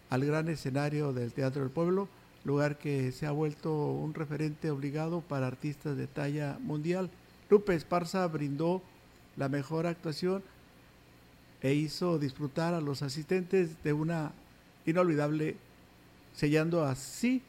al 0.10 0.26
gran 0.26 0.50
escenario 0.50 1.14
del 1.14 1.32
Teatro 1.32 1.62
del 1.62 1.72
Pueblo, 1.72 2.08
lugar 2.44 2.78
que 2.78 3.12
se 3.12 3.28
ha 3.28 3.32
vuelto 3.32 3.74
un 3.74 4.14
referente 4.14 4.72
obligado 4.72 5.22
para 5.22 5.48
artistas 5.48 5.96
de 5.96 6.08
talla 6.08 6.58
mundial. 6.62 7.10
Lupe 7.50 7.76
Esparza 7.76 8.26
brindó 8.28 8.82
la 9.38 9.48
mejor 9.48 9.86
actuación 9.86 10.44
e 11.62 11.74
hizo 11.74 12.18
disfrutar 12.18 12.74
a 12.74 12.82
los 12.82 13.04
asistentes 13.04 13.82
de 13.84 13.94
una 13.94 14.32
inolvidable, 14.86 15.56
sellando 16.34 16.84
así 16.84 17.44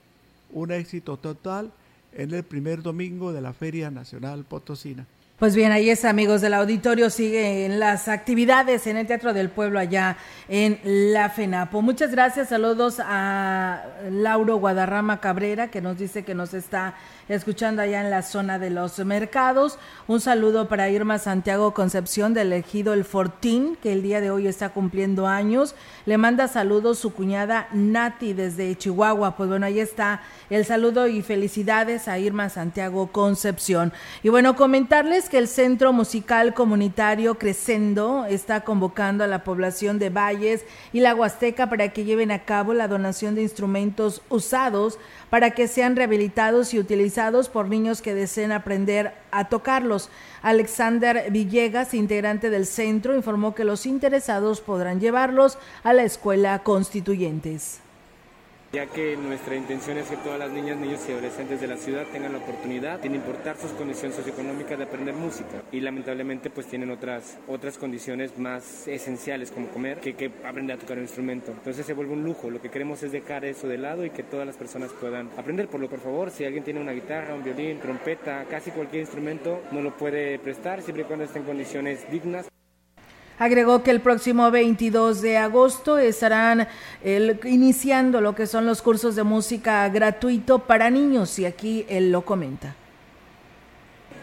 un 0.52 0.70
éxito 0.70 1.16
total 1.16 1.72
en 2.12 2.32
el 2.34 2.42
primer 2.42 2.82
domingo 2.82 3.32
de 3.32 3.40
la 3.40 3.54
Feria 3.54 3.90
Nacional 3.90 4.44
Potosina. 4.44 5.06
Pues 5.38 5.56
bien, 5.56 5.72
ahí 5.72 5.90
es, 5.90 6.04
amigos 6.04 6.40
del 6.40 6.54
auditorio, 6.54 7.10
siguen 7.10 7.80
las 7.80 8.06
actividades 8.06 8.86
en 8.86 8.96
el 8.96 9.08
Teatro 9.08 9.32
del 9.32 9.48
Pueblo 9.48 9.80
allá 9.80 10.16
en 10.48 10.78
la 10.84 11.30
FENAPO. 11.30 11.82
Muchas 11.82 12.12
gracias, 12.12 12.50
saludos 12.50 13.00
a 13.04 13.82
Lauro 14.08 14.56
Guadarrama 14.58 15.20
Cabrera, 15.20 15.66
que 15.66 15.80
nos 15.80 15.98
dice 15.98 16.22
que 16.22 16.36
nos 16.36 16.54
está 16.54 16.94
escuchando 17.28 17.82
allá 17.82 18.00
en 18.00 18.10
la 18.10 18.22
zona 18.22 18.58
de 18.58 18.70
los 18.70 18.98
mercados. 19.00 19.78
Un 20.06 20.20
saludo 20.20 20.68
para 20.68 20.90
Irma 20.90 21.18
Santiago 21.18 21.74
Concepción 21.74 22.34
del 22.34 22.52
Ejido 22.52 22.92
El 22.92 23.04
Fortín, 23.04 23.76
que 23.82 23.92
el 23.92 24.02
día 24.02 24.20
de 24.20 24.30
hoy 24.30 24.46
está 24.46 24.70
cumpliendo 24.70 25.26
años. 25.26 25.74
Le 26.06 26.18
manda 26.18 26.48
saludos 26.48 26.98
su 26.98 27.12
cuñada 27.12 27.68
Nati 27.72 28.32
desde 28.32 28.76
Chihuahua. 28.76 29.36
Pues 29.36 29.48
bueno, 29.48 29.66
ahí 29.66 29.80
está 29.80 30.22
el 30.50 30.64
saludo 30.64 31.08
y 31.08 31.22
felicidades 31.22 32.08
a 32.08 32.18
Irma 32.18 32.48
Santiago 32.48 33.08
Concepción. 33.12 33.92
Y 34.22 34.28
bueno, 34.28 34.56
comentarles 34.56 35.28
que 35.28 35.38
el 35.38 35.48
Centro 35.48 35.92
Musical 35.92 36.54
Comunitario 36.54 37.38
Crescendo 37.38 38.26
está 38.28 38.62
convocando 38.62 39.24
a 39.24 39.28
la 39.28 39.44
población 39.44 39.98
de 39.98 40.10
Valles 40.10 40.64
y 40.92 41.00
la 41.00 41.14
Huasteca 41.14 41.68
para 41.68 41.92
que 41.92 42.04
lleven 42.04 42.30
a 42.30 42.44
cabo 42.44 42.74
la 42.74 42.88
donación 42.88 43.34
de 43.34 43.42
instrumentos 43.42 44.22
usados 44.28 44.98
para 45.32 45.52
que 45.52 45.66
sean 45.66 45.96
rehabilitados 45.96 46.74
y 46.74 46.78
utilizados 46.78 47.48
por 47.48 47.66
niños 47.66 48.02
que 48.02 48.12
deseen 48.12 48.52
aprender 48.52 49.14
a 49.30 49.48
tocarlos. 49.48 50.10
Alexander 50.42 51.30
Villegas, 51.30 51.94
integrante 51.94 52.50
del 52.50 52.66
centro, 52.66 53.16
informó 53.16 53.54
que 53.54 53.64
los 53.64 53.86
interesados 53.86 54.60
podrán 54.60 55.00
llevarlos 55.00 55.56
a 55.84 55.94
la 55.94 56.02
escuela 56.02 56.58
Constituyentes 56.58 57.80
ya 58.72 58.86
que 58.86 59.16
nuestra 59.18 59.54
intención 59.54 59.98
es 59.98 60.08
que 60.08 60.16
todas 60.16 60.38
las 60.38 60.50
niñas, 60.50 60.78
niños 60.78 61.00
y 61.06 61.12
adolescentes 61.12 61.60
de 61.60 61.66
la 61.66 61.76
ciudad 61.76 62.06
tengan 62.10 62.32
la 62.32 62.38
oportunidad, 62.38 63.02
sin 63.02 63.14
importar 63.14 63.56
sus 63.58 63.72
condiciones 63.72 64.16
socioeconómicas, 64.16 64.78
de 64.78 64.84
aprender 64.84 65.14
música. 65.14 65.62
Y 65.70 65.80
lamentablemente 65.80 66.48
pues 66.48 66.66
tienen 66.66 66.90
otras, 66.90 67.38
otras 67.48 67.76
condiciones 67.76 68.38
más 68.38 68.88
esenciales 68.88 69.50
como 69.50 69.68
comer 69.68 70.00
que, 70.00 70.14
que 70.14 70.32
aprender 70.44 70.76
a 70.76 70.80
tocar 70.80 70.96
un 70.96 71.04
instrumento. 71.04 71.52
Entonces 71.52 71.84
se 71.84 71.92
vuelve 71.92 72.14
un 72.14 72.24
lujo. 72.24 72.50
Lo 72.50 72.62
que 72.62 72.70
queremos 72.70 73.02
es 73.02 73.12
dejar 73.12 73.44
eso 73.44 73.68
de 73.68 73.76
lado 73.76 74.06
y 74.06 74.10
que 74.10 74.22
todas 74.22 74.46
las 74.46 74.56
personas 74.56 74.90
puedan 74.98 75.28
aprender. 75.36 75.68
Por 75.68 75.80
lo 75.80 75.90
por 75.90 76.00
favor, 76.00 76.30
si 76.30 76.46
alguien 76.46 76.64
tiene 76.64 76.80
una 76.80 76.92
guitarra, 76.92 77.34
un 77.34 77.44
violín, 77.44 77.78
trompeta, 77.78 78.46
casi 78.48 78.70
cualquier 78.70 79.02
instrumento, 79.02 79.62
no 79.70 79.82
lo 79.82 79.94
puede 79.94 80.38
prestar 80.38 80.80
siempre 80.80 81.02
y 81.02 81.06
cuando 81.06 81.26
esté 81.26 81.40
en 81.40 81.44
condiciones 81.44 82.10
dignas. 82.10 82.48
Agregó 83.42 83.82
que 83.82 83.90
el 83.90 84.00
próximo 84.00 84.52
22 84.52 85.20
de 85.20 85.36
agosto 85.36 85.98
estarán 85.98 86.68
iniciando 87.44 88.20
lo 88.20 88.36
que 88.36 88.46
son 88.46 88.66
los 88.66 88.82
cursos 88.82 89.16
de 89.16 89.24
música 89.24 89.88
gratuito 89.88 90.60
para 90.60 90.90
niños 90.90 91.40
y 91.40 91.44
aquí 91.44 91.84
él 91.88 92.12
lo 92.12 92.24
comenta. 92.24 92.76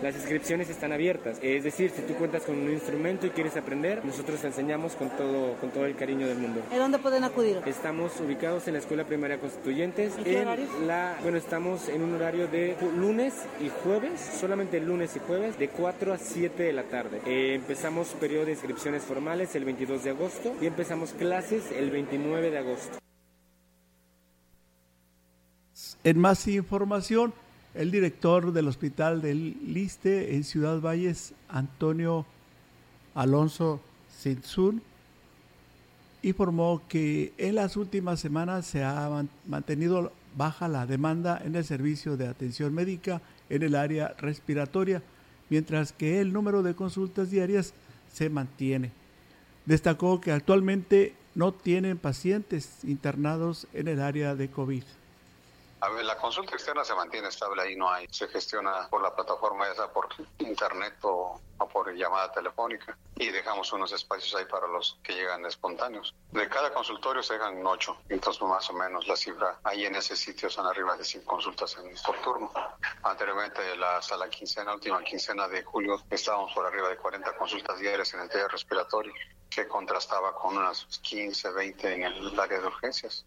Las 0.02 0.16
inscripciones 0.16 0.70
están 0.70 0.94
abiertas, 0.94 1.40
es 1.42 1.66
decir, 1.66 1.92
si 1.94 2.02
tú 2.04 2.14
cuentas 2.14 2.44
con 2.44 2.58
un 2.58 2.72
instrumento 2.72 3.28
y 3.28 3.32
quieres 3.32 3.58
aprender, 3.58 4.06
nosotros 4.06 4.40
te 4.40 4.48
enseñamos 4.48 4.96
con 4.96 5.10
todo, 5.10 5.56
con 5.60 5.72
todo 5.72 5.86
el 5.86 5.96
cariño 5.98 6.26
del 6.26 6.38
mundo. 6.38 6.62
¿En 6.72 6.80
dónde 6.80 7.00
pueden 7.00 7.26
acudir? 7.26 7.62
Estamos 7.66 8.18
ubicados 8.22 8.66
en 8.68 8.74
la 8.74 8.80
Escuela 8.80 9.04
Primaria 9.04 9.40
Constituyentes. 9.40 10.18
¿En 10.18 10.24
qué 10.24 10.40
horario? 10.40 10.68
La, 10.88 11.18
bueno, 11.22 11.38
estamos 11.38 11.90
en 11.90 12.02
un 12.02 12.16
horario 12.16 12.48
de 12.48 12.78
lunes 12.96 13.34
y 13.60 13.70
jueves, 13.84 14.22
solamente 14.40 14.80
lunes 14.80 15.18
y 15.18 15.20
jueves, 15.20 15.60
de 15.60 15.68
4 15.68 16.14
a 16.14 16.18
7 16.18 16.64
de 16.64 16.72
la 16.72 16.84
tarde. 16.84 17.20
Eh, 17.26 17.56
empezamos 17.56 18.08
periodo 18.20 18.46
de 18.46 18.54
inscripciones 18.54 19.04
formales 19.04 19.54
el 19.56 19.66
22 19.66 20.06
de 20.06 20.12
agosto 20.12 20.56
y 20.62 20.68
empezamos 20.68 21.12
clases 21.12 21.74
el 21.74 21.92
29 21.92 22.52
de 22.52 22.58
agosto. 22.58 23.00
En 26.06 26.18
más 26.18 26.48
información, 26.48 27.34
el 27.80 27.92
director 27.92 28.52
del 28.52 28.68
Hospital 28.68 29.22
del 29.22 29.56
Liste 29.74 30.36
en 30.36 30.44
Ciudad 30.44 30.82
Valles, 30.82 31.34
Antonio 31.48 32.26
Alonso 33.15 33.80
Sinsun, 34.20 34.82
informó 36.22 36.82
que 36.89 37.32
en 37.38 37.56
las 37.56 37.78
últimas 37.78 38.20
semanas 38.20 38.65
se 38.65 38.84
ha 38.84 39.10
mantenido 39.48 40.12
baja 40.36 40.68
la 40.68 40.86
demanda 40.86 41.42
en 41.42 41.56
el 41.56 41.63
servicio 41.63 42.18
de 42.18 42.28
atención 42.28 42.74
médica 42.74 43.22
en 43.50 43.63
el 43.63 43.76
área 43.76 44.13
respiratoria, 44.18 45.02
mientras 45.50 45.94
que 45.94 46.20
el 46.20 46.34
número 46.34 46.63
de 46.63 46.76
consultas 46.76 47.32
diarias 47.32 47.74
se 48.12 48.30
mantiene. 48.30 48.92
Destacó 49.65 50.20
que 50.20 50.34
actualmente 50.34 51.13
no 51.34 51.54
tienen 51.54 51.98
pacientes 51.98 52.84
internados 52.84 53.68
en 53.72 53.88
el 53.88 54.02
área 54.02 54.36
de 54.36 54.50
COVID. 54.50 54.84
A 55.82 55.89
ver, 55.89 56.04
la 56.04 56.18
consulta 56.18 56.56
externa 56.56 56.84
se 56.84 56.94
mantiene 56.94 57.30
estable, 57.30 57.62
ahí 57.62 57.76
no 57.76 57.89
hay. 57.89 58.06
Se 58.12 58.28
gestiona 58.28 58.89
por 58.89 59.02
la 59.02 59.15
plataforma 59.15 59.65
esa, 59.70 59.92
por 59.94 60.10
internet 60.39 60.96
o, 61.04 61.39
por 61.72 61.94
llamada 61.96 62.32
telefónica. 62.34 62.98
Y 63.15 63.30
dejamos 63.30 63.72
unos 63.72 63.94
espacios 63.94 64.36
ahí 64.36 64.46
para 64.46 64.68
los 64.68 65.00
que 65.02 65.13
llegan 65.13 65.46
espontáneos. 65.46 66.13
De 66.32 66.50
cada 66.50 66.74
consultorio 66.74 67.24
se 67.24 67.36
dejan 67.36 67.65
ocho. 67.65 67.98
Entonces, 68.10 68.42
más 68.44 68.70
o 68.70 68.74
menos, 68.74 69.08
la 69.08 69.15
cifra 69.15 69.60
ahí 69.63 69.86
en 69.86 69.96
ese 69.96 70.18
sitio 70.18 70.50
son 70.50 70.65
arriba 70.65 70.98
de 70.98 71.06
100 71.06 71.24
consultas 71.24 71.78
en, 71.78 71.96
por 72.06 72.22
turno. 72.22 72.52
Anteriormente, 73.04 73.76
la, 73.78 74.02
la 74.18 74.30
quincena, 74.30 74.74
última 74.74 75.02
quincena 75.04 75.48
de 75.48 75.63
julio, 75.63 76.04
estábamos 76.10 76.54
por 76.54 76.65
arriba 76.65 76.89
de 76.89 76.98
40 76.98 77.38
consultas 77.38 77.80
diarias 77.80 78.13
en 78.13 78.22
el 78.22 78.30
tema 78.30 78.50
respiratorio, 78.50 79.13
que 79.50 79.65
contrastaba 79.68 80.36
con 80.36 80.58
unas 80.58 80.86
15, 81.02 81.52
20 81.52 81.94
en 81.94 82.04
el 82.04 82.38
área 82.38 82.60
de 82.60 82.68
urgencias. 82.68 83.26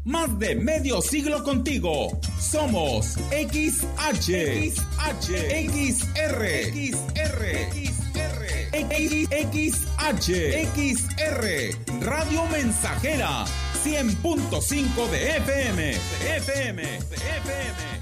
Más 0.05 0.37
de 0.39 0.55
medio 0.57 1.01
siglo 1.01 1.43
contigo. 1.45 2.19
Somos 2.41 3.17
XH, 3.31 4.33
XH, 4.71 5.31
XR, 5.69 6.43
XR, 6.75 7.41
XR, 7.71 8.43
XH, 9.53 10.29
XR, 10.75 11.45
Radio 12.01 12.47
Mensajera, 12.47 13.45
100.5 13.85 15.09
de 15.11 15.37
FM, 15.37 15.83
de 15.83 15.91
FM, 15.97 16.23
de 16.23 16.37
FM, 16.37 16.83
de 16.83 16.97
FM, 16.97 17.09
de 17.09 17.17
FM. 17.17 18.02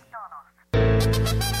Thank 0.73 1.55
you. 1.55 1.60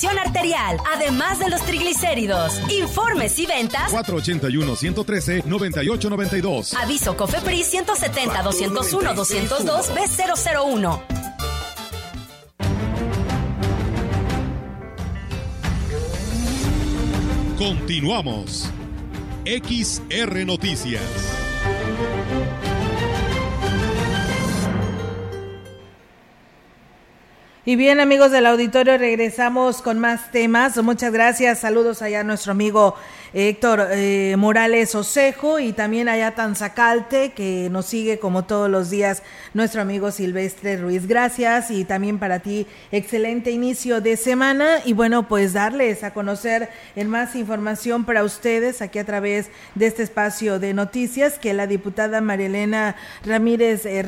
arterial, 0.09 0.77
además 0.93 1.39
de 1.39 1.49
los 1.49 1.61
triglicéridos. 1.61 2.59
Informes 2.69 3.39
y 3.39 3.45
ventas 3.45 3.93
481-113-9892. 3.93 6.73
Aviso 6.75 7.15
COFEPRIS 7.17 7.73
170-201-202 7.73 9.93
B001. 9.93 11.01
Continuamos. 17.57 18.69
XR 19.45 20.45
Noticias. 20.45 21.40
Y 27.71 27.77
bien, 27.77 28.01
amigos 28.01 28.31
del 28.31 28.47
auditorio, 28.47 28.97
regresamos 28.97 29.81
con 29.81 29.97
más 29.97 30.29
temas. 30.29 30.75
Muchas 30.83 31.13
gracias. 31.13 31.59
Saludos 31.59 32.01
allá 32.01 32.19
a 32.19 32.23
nuestro 32.25 32.51
amigo 32.51 32.95
Héctor 33.33 33.87
eh, 33.91 34.35
Morales 34.37 34.93
Osejo 34.93 35.59
y 35.59 35.71
también 35.71 36.09
allá 36.09 36.31
Tanzacalte, 36.31 37.31
que 37.31 37.69
nos 37.71 37.85
sigue 37.85 38.19
como 38.19 38.43
todos 38.43 38.69
los 38.69 38.89
días 38.89 39.23
nuestro 39.53 39.81
amigo 39.81 40.11
Silvestre 40.11 40.75
Ruiz. 40.75 41.07
Gracias 41.07 41.71
y 41.71 41.85
también 41.85 42.19
para 42.19 42.39
ti, 42.39 42.67
excelente 42.91 43.51
inicio 43.51 44.01
de 44.01 44.17
semana. 44.17 44.79
Y 44.83 44.91
bueno, 44.91 45.29
pues 45.29 45.53
darles 45.53 46.03
a 46.03 46.13
conocer 46.13 46.69
en 46.97 47.09
más 47.09 47.35
información 47.35 48.03
para 48.03 48.25
ustedes 48.25 48.81
aquí 48.81 48.99
a 48.99 49.05
través 49.05 49.49
de 49.75 49.87
este 49.87 50.03
espacio 50.03 50.59
de 50.59 50.73
noticias 50.73 51.39
que 51.39 51.53
la 51.53 51.67
diputada 51.67 52.19
Marielena 52.19 52.97
Ramírez, 53.25 53.85
eh, 53.85 54.03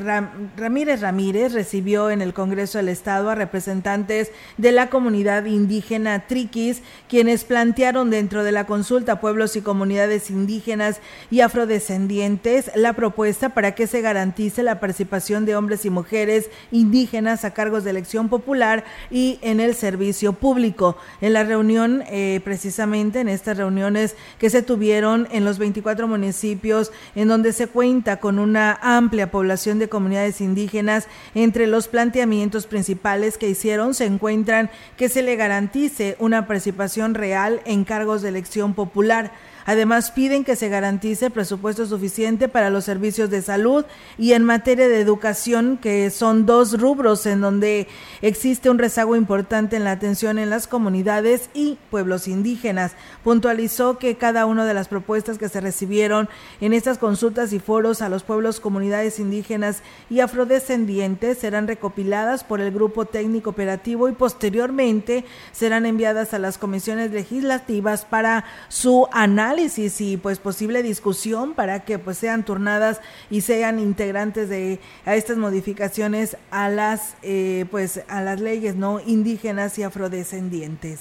Ramírez 0.58 1.00
Ramírez 1.00 1.54
recibió 1.54 2.10
en 2.10 2.22
el 2.22 2.34
Congreso 2.34 2.78
del 2.78 2.90
Estado 2.90 3.30
a 3.30 3.36
representantes 3.36 4.32
de 4.58 4.74
la 4.74 4.90
comunidad 4.90 5.46
indígena 5.46 6.28
Triquis, 6.28 6.82
quienes 7.08 7.46
plantearon 7.46 8.10
dentro 8.10 8.44
de 8.44 8.52
la 8.52 8.66
consulta 8.66 9.13
pueblos 9.20 9.56
y 9.56 9.62
comunidades 9.62 10.30
indígenas 10.30 11.00
y 11.30 11.42
afrodescendientes 11.42 12.72
la 12.76 12.94
propuesta 12.94 13.50
para 13.50 13.76
que 13.76 13.88
se 13.88 14.02
garantice 14.02 14.64
la 14.64 14.80
participación 14.80 15.46
de 15.46 15.56
hombres 15.56 15.86
y 15.86 15.90
mujeres 15.90 16.50
indígenas 16.72 17.46
a 17.46 17.54
cargos 17.54 17.84
de 17.84 17.92
elección 17.92 18.30
popular 18.30 18.84
y 19.12 19.40
en 19.42 19.60
el 19.60 19.76
servicio 19.76 20.34
público. 20.34 20.98
En 21.22 21.34
la 21.34 21.44
reunión, 21.44 22.04
eh, 22.08 22.42
precisamente 22.44 23.20
en 23.20 23.30
estas 23.30 23.58
reuniones 23.58 24.16
que 24.40 24.50
se 24.50 24.62
tuvieron 24.62 25.28
en 25.32 25.46
los 25.46 25.60
24 25.60 26.08
municipios 26.08 26.92
en 27.16 27.28
donde 27.28 27.54
se 27.54 27.68
cuenta 27.68 28.18
con 28.18 28.40
una 28.40 28.80
amplia 28.82 29.32
población 29.32 29.80
de 29.80 29.90
comunidades 29.90 30.42
indígenas, 30.42 31.08
entre 31.36 31.68
los 31.68 31.88
planteamientos 31.88 32.66
principales 32.68 33.38
que 33.38 33.50
hicieron 33.50 33.94
se 33.94 34.06
encuentran 34.06 34.70
que 34.98 35.10
se 35.10 35.22
le 35.22 35.36
garantice 35.36 36.16
una 36.20 36.48
participación 36.48 37.14
real 37.14 37.62
en 37.66 37.84
cargos 37.84 38.22
de 38.22 38.30
elección 38.30 38.74
popular 38.74 39.03
popular 39.04 39.30
Además, 39.66 40.12
piden 40.12 40.44
que 40.44 40.56
se 40.56 40.68
garantice 40.68 41.30
presupuesto 41.30 41.86
suficiente 41.86 42.50
para 42.50 42.70
los 42.70 42.84
servicios 42.84 43.30
de 43.30 43.42
salud 43.42 43.86
y 44.18 44.34
en 44.34 44.44
materia 44.44 44.88
de 44.88 45.00
educación, 45.00 45.78
que 45.78 46.10
son 46.10 46.46
dos 46.46 46.80
rubros 46.80 47.26
en 47.26 47.40
donde 47.40 47.88
existe 48.22 48.70
un 48.70 48.78
rezago 48.78 49.16
importante 49.16 49.78
en 49.78 49.86
la 49.86 49.92
atención 49.92 50.38
en 50.38 50.50
las 50.50 50.68
comunidades 50.68 51.50
y 51.54 51.78
pueblos 51.90 52.28
indígenas. 52.28 52.94
Puntualizó 53.24 53.98
que 53.98 54.18
cada 54.18 54.46
una 54.46 54.66
de 54.66 54.74
las 54.74 54.90
propuestas 54.90 55.38
que 55.38 55.50
se 55.50 55.62
recibieron 55.62 56.28
en 56.60 56.74
estas 56.74 56.98
consultas 56.98 57.54
y 57.54 57.60
foros 57.60 58.02
a 58.02 58.10
los 58.10 58.24
pueblos, 58.24 58.60
comunidades 58.60 59.20
indígenas 59.20 59.82
y 60.10 60.20
afrodescendientes 60.20 61.38
serán 61.38 61.68
recopiladas 61.68 62.44
por 62.44 62.60
el 62.60 62.72
grupo 62.72 63.06
técnico 63.06 63.52
operativo 63.52 64.10
y 64.10 64.14
posteriormente 64.14 65.24
serán 65.54 65.86
enviadas 65.86 66.34
a 66.34 66.40
las 66.40 66.58
comisiones 66.58 67.12
legislativas 67.12 68.04
para 68.04 68.44
su 68.68 69.08
análisis 69.12 69.53
y 69.56 70.18
pues 70.18 70.40
posible 70.40 70.82
discusión 70.82 71.54
para 71.54 71.86
que 71.86 72.00
pues 72.00 72.18
sean 72.18 72.44
turnadas 72.44 73.00
y 73.30 73.42
sean 73.42 73.78
integrantes 73.80 74.50
de 74.50 74.80
a 75.06 75.16
estas 75.16 75.38
modificaciones 75.38 76.38
a 76.50 76.70
las 76.70 77.16
eh, 77.22 77.66
pues 77.70 78.02
a 78.08 78.22
las 78.22 78.42
leyes 78.42 78.76
no 78.76 79.00
indígenas 79.00 79.78
y 79.78 79.84
afrodescendientes. 79.84 81.00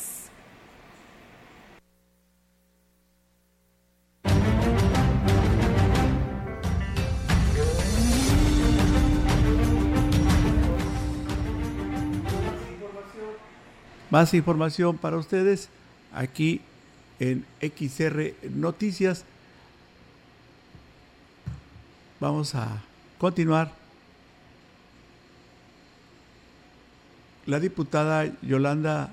Más 14.11 14.35
información 14.35 14.99
para 14.99 15.17
ustedes 15.17 15.71
aquí 16.13 16.61
en 17.23 17.45
XR 17.61 18.35
Noticias. 18.51 19.25
Vamos 22.19 22.57
a 22.57 22.83
continuar. 23.19 23.73
La 27.47 27.61
diputada 27.61 28.27
Yolanda 28.43 29.11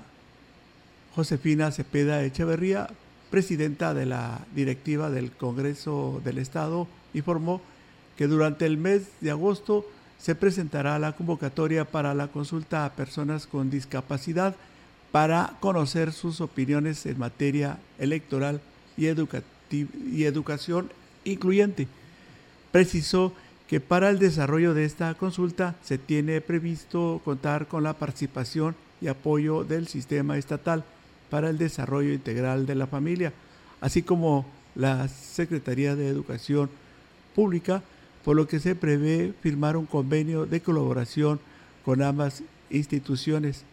Josefina 1.14 1.70
Cepeda 1.70 2.24
Echeverría, 2.24 2.88
presidenta 3.30 3.94
de 3.94 4.06
la 4.06 4.40
directiva 4.56 5.08
del 5.10 5.30
Congreso 5.30 6.20
del 6.24 6.38
Estado, 6.38 6.88
informó 7.14 7.60
que 8.16 8.26
durante 8.26 8.66
el 8.66 8.76
mes 8.76 9.02
de 9.20 9.30
agosto 9.30 9.86
se 10.18 10.34
presentará 10.34 10.98
la 10.98 11.12
convocatoria 11.12 11.84
para 11.84 12.12
la 12.14 12.26
consulta 12.26 12.84
a 12.84 12.92
personas 12.92 13.46
con 13.46 13.70
discapacidad 13.70 14.56
para 15.12 15.56
conocer 15.60 16.12
sus 16.12 16.40
opiniones 16.40 17.06
en 17.06 17.18
materia 17.18 17.78
electoral 17.98 18.60
y, 18.96 19.06
y 19.06 20.24
educación 20.24 20.90
incluyente. 21.24 21.88
Precisó 22.70 23.32
que 23.68 23.80
para 23.80 24.10
el 24.10 24.18
desarrollo 24.18 24.74
de 24.74 24.84
esta 24.84 25.14
consulta 25.14 25.76
se 25.82 25.98
tiene 25.98 26.40
previsto 26.40 27.20
contar 27.24 27.68
con 27.68 27.82
la 27.82 27.94
participación 27.94 28.74
y 29.00 29.08
apoyo 29.08 29.64
del 29.64 29.88
sistema 29.88 30.36
estatal 30.36 30.84
para 31.30 31.50
el 31.50 31.58
desarrollo 31.58 32.12
integral 32.12 32.66
de 32.66 32.74
la 32.74 32.86
familia, 32.86 33.32
así 33.80 34.02
como 34.02 34.44
la 34.74 35.08
Secretaría 35.08 35.96
de 35.96 36.08
Educación 36.08 36.68
Pública, 37.34 37.82
por 38.24 38.36
lo 38.36 38.46
que 38.46 38.60
se 38.60 38.74
prevé 38.74 39.32
firmar 39.40 39.76
un 39.76 39.86
convenio 39.86 40.46
de 40.46 40.60
colaboración 40.60 41.40
con 41.84 42.02
ambas 42.02 42.42
instituciones. 42.70 43.64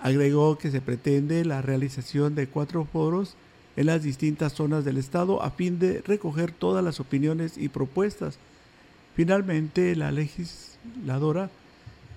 Agregó 0.00 0.58
que 0.58 0.70
se 0.70 0.80
pretende 0.80 1.44
la 1.44 1.62
realización 1.62 2.34
de 2.34 2.46
cuatro 2.46 2.84
foros 2.84 3.34
en 3.76 3.86
las 3.86 4.02
distintas 4.02 4.52
zonas 4.52 4.84
del 4.84 4.96
Estado 4.96 5.42
a 5.42 5.50
fin 5.50 5.78
de 5.78 6.02
recoger 6.02 6.52
todas 6.52 6.84
las 6.84 7.00
opiniones 7.00 7.56
y 7.56 7.68
propuestas. 7.68 8.38
Finalmente, 9.14 9.94
la 9.96 10.12
legisladora 10.12 11.50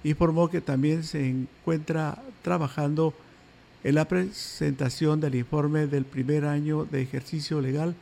informó 0.03 0.49
que 0.49 0.61
también 0.61 1.03
se 1.03 1.27
encuentra 1.27 2.21
trabajando 2.41 3.13
en 3.83 3.95
la 3.95 4.05
presentación 4.07 5.19
del 5.19 5.35
informe 5.35 5.87
del 5.87 6.05
primer 6.05 6.45
año 6.45 6.85
de 6.85 7.01
ejercicio 7.01 7.61
legal 7.61 7.95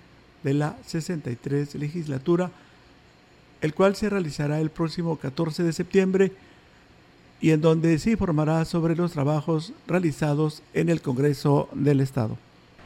de 0.44 0.54
la 0.54 0.78
63 0.86 1.76
legislatura, 1.76 2.52
el 3.62 3.74
cual 3.74 3.96
se 3.96 4.10
realizará 4.10 4.60
el 4.60 4.70
próximo 4.70 5.18
14 5.18 5.64
de 5.64 5.74
septiembre 5.74 6.32
y 7.42 7.52
en 7.52 7.62
donde 7.62 7.98
se 8.00 8.12
informará 8.12 8.66
sobre 8.66 8.96
los 8.96 9.12
trabajos 9.12 9.74
realizados 9.88 10.62
en 10.74 10.90
el 10.90 11.02
Congreso 11.02 11.70
del 11.74 12.02
Estado. 12.02 12.38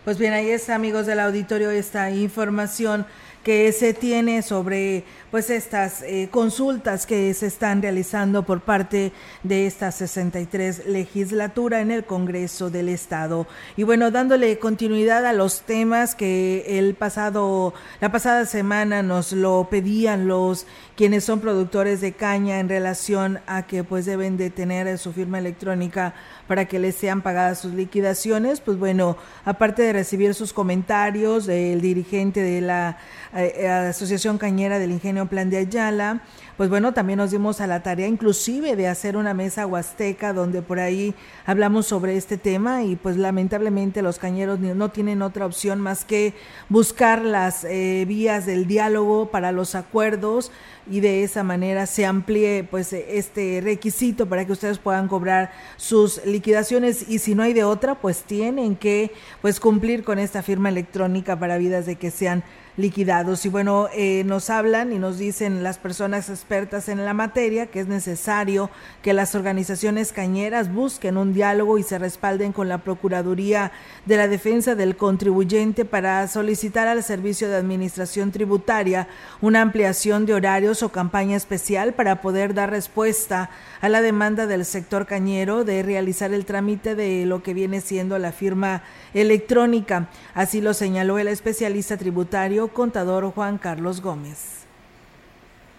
Pues 0.06 0.18
bien, 0.18 0.34
ahí 0.34 0.49
está, 0.49 0.76
amigos 0.76 1.06
del 1.06 1.20
auditorio, 1.20 1.72
esta 1.72 2.12
información 2.12 3.06
que 3.44 3.72
se 3.74 3.94
tiene 3.94 4.41
sobre 4.41 5.04
pues 5.30 5.50
estas 5.50 6.02
eh, 6.04 6.30
consultas 6.32 7.06
que 7.06 7.34
se 7.34 7.48
están 7.48 7.82
realizando 7.82 8.44
por 8.44 8.62
parte 8.62 9.12
de 9.44 9.66
esta 9.66 9.91
63 9.91 10.86
legislatura 10.86 11.82
en 11.82 11.91
el 11.91 12.06
Congreso 12.06 12.70
del 12.70 12.88
Estado. 12.88 13.48
Y 13.76 13.84
bueno, 13.84 14.12
dándole 14.12 14.60
continuidad 14.60 15.26
a 15.26 15.34
los 15.34 15.62
temas 15.62 16.16
que 16.16 16.80
el 16.80 16.96
pasado 16.96 17.74
la 18.00 18.12
pasada 18.12 18.46
semana 18.46 19.04
nos 19.04 19.34
lo 19.34 19.68
pedían 19.70 20.28
los 20.28 20.66
quienes 20.96 21.24
son 21.24 21.39
productores 21.39 22.02
de 22.02 22.14
caña 22.14 22.60
en 22.60 22.70
relación 22.70 23.39
a 23.48 23.64
que 23.66 23.84
pues 23.84 24.06
deben 24.06 24.38
de 24.38 24.52
tener 24.52 24.98
su 24.98 25.12
firma 25.12 25.39
electrónica 25.39 26.14
para 26.48 26.66
que 26.66 26.80
les 26.80 26.96
sean 26.96 27.22
pagadas 27.22 27.60
sus 27.60 27.74
liquidaciones, 27.74 28.62
pues 28.62 28.78
bueno, 28.78 29.18
aparte 29.46 29.82
de 29.82 29.94
recibir 29.94 30.34
sus 30.36 30.54
comentarios 30.54 31.46
del 31.46 31.82
dirigente 31.82 32.41
de 32.41 32.62
la 32.62 32.98
Asociación 33.34 34.38
Cañera 34.38 34.78
del 34.78 34.92
Ingenio 34.92 35.26
Plan 35.26 35.50
de 35.50 35.58
Ayala, 35.58 36.22
pues 36.56 36.70
bueno, 36.70 36.94
también 36.94 37.18
nos 37.18 37.32
dimos 37.32 37.62
a 37.62 37.68
la 37.68 37.82
tarea 37.82 38.08
inclusive 38.08 38.76
de 38.76 38.88
hacer 38.88 39.18
una 39.18 39.34
mesa 39.34 39.66
huasteca 39.66 40.34
donde 40.34 40.62
por 40.62 40.80
ahí 40.80 41.16
hablamos 41.48 41.88
sobre 41.88 42.16
este 42.16 42.38
tema 42.38 42.84
y 42.84 42.96
pues 42.96 43.18
lamentablemente 43.18 44.04
los 44.04 44.20
cañeros 44.20 44.60
no 44.60 44.92
tienen 44.92 45.24
otra 45.24 45.48
opción 45.48 45.82
más 45.82 46.06
que 46.06 46.36
buscar 46.70 47.24
las 47.24 47.64
eh, 47.64 48.06
vías 48.08 48.46
del 48.46 48.68
diálogo 48.68 49.32
para 49.32 49.52
los 49.52 49.74
acuerdos 49.74 50.52
y 50.90 51.00
de 51.00 51.24
esa 51.24 51.44
manera 51.44 51.88
se 51.88 52.06
amplíe 52.06 52.64
pues 52.70 52.94
este 52.94 53.62
requisito 53.64 54.28
para 54.28 54.46
que 54.46 54.52
ustedes 54.52 54.78
puedan 54.78 55.08
cobrar 55.08 55.52
sus 55.78 56.24
liquidaciones 56.26 57.10
y 57.10 57.18
si 57.18 57.34
no 57.34 57.42
hay 57.42 57.54
de 57.54 57.64
otra 57.64 57.96
pues 57.96 58.24
tienen 58.24 58.76
que 58.76 59.12
pues 59.42 59.60
cumplir 59.60 60.04
con 60.04 60.20
esta 60.20 60.44
firma 60.44 60.70
electrónica 60.70 61.40
para 61.40 61.58
vidas 61.58 61.88
de 61.88 61.96
que 61.96 62.12
sean 62.12 62.44
liquidados. 62.78 63.46
Y 63.46 63.50
bueno, 63.50 63.88
eh, 63.94 64.24
nos 64.26 64.50
hablan 64.50 64.94
y 64.94 65.00
nos 65.00 65.18
dicen 65.18 65.64
las 65.64 65.78
personas 65.78 66.30
expertas 66.30 66.90
en 66.90 67.04
la 67.06 67.14
materia 67.14 67.68
que 67.68 67.80
es 67.80 67.88
necesario 67.88 68.70
que 69.02 69.14
las 69.14 69.36
organizaciones 69.36 70.12
cañeras 70.12 70.74
busquen 70.74 71.18
un 71.18 71.34
diálogo 71.34 71.78
y 71.78 71.84
se 71.84 72.00
respalden 72.00 72.52
con 72.52 72.70
la 72.70 72.80
Procuraduría 72.80 73.72
de 74.06 74.18
la 74.18 74.28
Defensa 74.28 74.76
del 74.76 74.96
Contribuyente 74.96 75.86
para 75.86 76.28
solicitar 76.28 76.88
al 76.88 77.04
Servicio 77.04 77.50
de 77.50 77.58
Administración 77.58 78.32
Tributaria 78.32 79.08
una 79.42 79.62
ampliación 79.62 80.26
de 80.26 80.34
horarios 80.34 80.84
o 80.84 80.90
campaña 80.90 81.38
especial 81.38 81.94
para 81.94 82.22
poder 82.22 82.54
dar 82.54 82.72
respuesta 82.72 83.50
a 83.82 83.90
la 83.90 84.02
demanda 84.02 84.48
del 84.48 84.66
sector 84.66 85.06
cañero 85.06 85.64
de 85.64 85.84
realizar 85.84 86.34
el 86.34 86.46
trámite 86.46 86.96
de 86.96 87.26
lo 87.26 87.44
que 87.44 87.54
viene 87.54 87.82
siendo 87.82 88.18
la 88.18 88.32
firma 88.32 88.84
electrónica. 89.14 90.10
Así 90.34 90.62
lo 90.62 90.74
señaló 90.74 91.20
el 91.20 91.28
especialista 91.28 91.98
tributario 91.98 92.62
contador 92.70 93.32
Juan 93.32 93.57
Carlos 93.57 94.01
Gómez. 94.01 94.64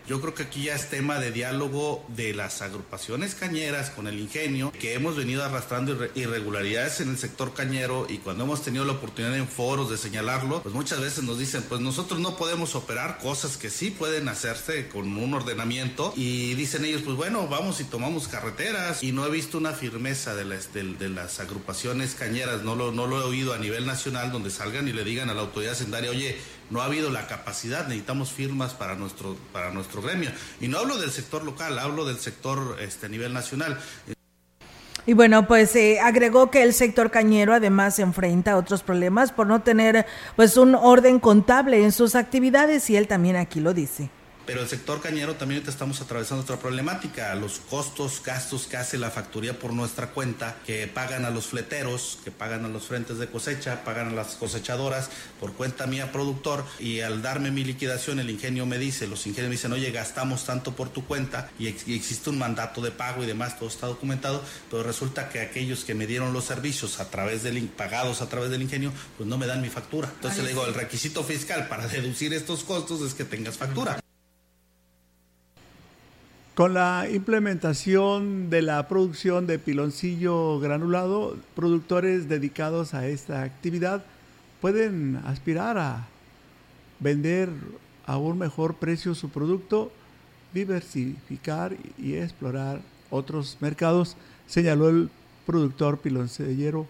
Yo 0.07 0.20
creo 0.20 0.35
que 0.35 0.43
aquí 0.43 0.64
ya 0.64 0.74
es 0.74 0.91
tema 0.91 1.18
de 1.18 1.32
diálogo 1.32 2.05
de 2.09 2.35
las 2.35 2.61
agrupaciones 2.61 3.35
cañeras 3.35 3.89
con 3.89 4.07
el 4.07 4.20
ingenio, 4.20 4.70
que 4.70 4.93
hemos 4.93 5.16
venido 5.16 5.43
arrastrando 5.43 5.97
irregularidades 6.14 7.01
en 7.01 7.09
el 7.09 7.16
sector 7.16 7.55
cañero 7.55 8.07
y 8.11 8.18
cuando 8.18 8.45
hemos 8.45 8.61
tenido 8.61 8.85
la 8.85 8.93
oportunidad 8.93 9.35
en 9.35 9.49
foros 9.49 9.89
de 9.89 9.97
señalarlo, 9.97 10.62
pues 10.62 10.74
muchas 10.74 11.01
veces 11.01 11.24
nos 11.24 11.39
dicen, 11.39 11.64
pues 11.70 11.80
nosotros 11.80 12.20
no 12.20 12.37
podemos 12.37 12.74
operar 12.74 13.16
cosas 13.16 13.57
que 13.57 13.70
sí 13.70 13.91
pueden 13.91 14.28
hacerse 14.28 14.89
con 14.89 15.16
un 15.16 15.32
ordenamiento 15.32 16.12
y 16.16 16.53
dicen 16.53 16.85
ellos, 16.85 17.01
pues 17.01 17.16
bueno, 17.16 17.49
vamos 17.49 17.80
y 17.80 17.85
tomamos 17.85 18.28
carreteras 18.28 19.03
y 19.03 19.12
no 19.12 19.24
he 19.24 19.30
visto 19.30 19.57
una 19.57 19.72
firmeza 19.72 20.35
de 20.35 20.45
las, 20.45 20.74
de, 20.74 21.26
agrupaciones 21.41 22.14
cañeras, 22.14 22.62
no 22.62 22.74
lo, 22.74 22.93
no 22.93 23.07
lo 23.07 23.22
he 23.22 23.24
oído 23.24 23.55
a 23.55 23.59
nivel 23.59 23.87
nacional 23.87 24.30
donde 24.30 24.51
salgan 24.51 24.87
y 24.87 24.93
le 24.93 25.03
digan 25.03 25.30
a 25.30 25.35
la 25.35 25.41
autoridad 25.41 25.72
sendaria, 25.72 26.11
oye, 26.11 26.37
no 26.71 26.81
ha 26.81 26.87
habido 26.87 27.11
la 27.11 27.27
capacidad, 27.27 27.87
necesitamos 27.87 28.33
firmas 28.33 28.75
para 28.75 28.95
nuestro, 28.95 29.37
para 29.53 29.71
nuestro 29.71 30.03
gremio. 30.03 30.31
Y 30.61 30.69
no 30.69 30.79
hablo 30.79 30.99
del 30.99 31.11
sector 31.11 31.45
local, 31.45 31.79
hablo 31.79 32.05
del 32.05 32.19
sector 32.19 32.77
este, 32.81 33.07
a 33.07 33.09
nivel 33.09 33.33
nacional. 33.33 33.79
Y 35.07 35.12
bueno, 35.12 35.47
pues 35.47 35.77
eh, 35.77 36.01
agregó 36.01 36.51
que 36.51 36.62
el 36.62 36.73
sector 36.73 37.11
cañero 37.11 37.53
además 37.53 37.97
se 37.97 38.03
enfrenta 38.03 38.53
a 38.53 38.57
otros 38.57 38.83
problemas 38.83 39.33
por 39.33 39.47
no 39.47 39.62
tener 39.62 40.07
pues 40.35 40.57
un 40.57 40.75
orden 40.75 41.21
contable 41.21 41.85
en 41.85 41.93
sus 41.93 42.15
actividades 42.15 42.89
y 42.89 42.97
él 42.97 43.07
también 43.07 43.37
aquí 43.37 43.61
lo 43.61 43.75
dice. 43.75 44.11
Pero 44.47 44.61
el 44.61 44.69
sector 44.69 45.01
cañero 45.01 45.35
también 45.35 45.63
estamos 45.67 46.01
atravesando 46.01 46.43
otra 46.43 46.59
problemática, 46.59 47.35
los 47.35 47.59
costos, 47.59 48.23
gastos 48.25 48.67
que 48.67 48.77
hace 48.77 48.99
la 48.99 49.11
factoría 49.11 49.59
por 49.59 49.73
nuestra 49.73 50.11
cuenta, 50.11 50.57
que 50.67 50.87
pagan 50.87 51.25
a 51.25 51.31
los 51.31 51.47
fleteros, 51.47 52.19
que 52.25 52.31
pagan 52.31 52.65
a 52.65 52.69
los 52.69 52.85
frentes 52.85 53.19
de 53.19 53.27
cosecha, 53.27 53.85
pagan 53.85 54.09
a 54.09 54.13
las 54.13 54.35
cosechadoras 54.35 55.09
por 55.41 55.55
cuenta 55.55 55.87
mía 55.87 56.13
productor 56.13 56.65
y 56.79 57.01
al 57.01 57.23
darme 57.23 57.51
mi 57.51 57.65
liquidación 57.65 58.21
el 58.21 58.31
ingenio 58.31 58.67
me 58.67 58.79
dice, 58.79 59.07
los 59.07 59.27
ingenios 59.27 59.49
me 59.49 59.57
dicen, 59.57 59.73
oye, 59.73 59.91
gastamos 59.91 60.45
tanto 60.45 60.77
por 60.77 60.91
tu 60.91 61.05
cuenta 61.05 61.51
y, 61.59 61.69
existe 61.69 62.31
un 62.31 62.39
mandato 62.39 62.81
de 62.81 62.91
pago 62.91 63.23
y 63.23 63.27
demás, 63.27 63.59
todo 63.59 63.69
está 63.69 63.87
documentado, 63.87 64.43
pero 64.71 64.83
resulta 64.83 65.29
que 65.29 65.41
aquellos 65.41 65.85
que 65.85 65.95
me 65.95 66.07
dieron 66.07 66.33
los 66.33 66.45
servicios 66.45 67.01
a 67.01 67.11
través 67.11 67.43
del 67.43 67.55
pagados 67.69 68.21
a 68.21 68.29
través 68.29 68.51
del 68.51 68.63
ingenio, 68.63 68.93
pues 69.17 69.29
no 69.29 69.39
me 69.39 69.47
dan 69.47 69.63
mi 69.63 69.69
factura. 69.69 70.11
Entonces 70.15 70.43
le 70.43 70.51
digo, 70.51 70.67
el 70.67 70.75
requisito 70.75 71.23
fiscal 71.23 71.69
para 71.69 71.87
deducir 71.89 72.35
estos 72.35 72.65
costos 72.65 73.01
es 73.03 73.15
que 73.15 73.25
tengas 73.25 73.57
factura. 73.57 74.04
Con 76.55 76.73
la 76.73 77.09
implementación 77.13 78.49
de 78.49 78.63
la 78.63 78.87
producción 78.87 79.49
de 79.49 79.59
piloncillo 79.59 80.61
granulado, 80.61 81.37
productores 81.57 82.29
dedicados 82.29 82.95
a 82.95 83.09
esta 83.09 83.43
actividad 83.43 84.05
pueden 84.61 85.21
aspirar 85.25 85.79
a 85.79 86.07
vender 87.01 87.49
a 88.07 88.19
un 88.19 88.39
mejor 88.39 88.77
precio 88.77 89.17
su 89.17 89.31
producto, 89.31 89.91
diversificar 90.53 91.75
y 91.99 92.15
explorar 92.15 92.83
otros 93.11 93.59
mercados, 93.59 94.17
señaló 94.47 94.89
el 94.91 95.11
productor 95.47 95.99
piloncillero 95.99 96.87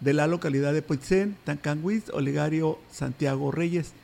de 0.00 0.12
la 0.12 0.26
localidad 0.26 0.74
de 0.74 0.82
Poitzen, 0.82 1.38
Tancanguis, 1.44 2.10
Olegario 2.10 2.78
Santiago 2.92 3.50
Reyes. 3.50 3.94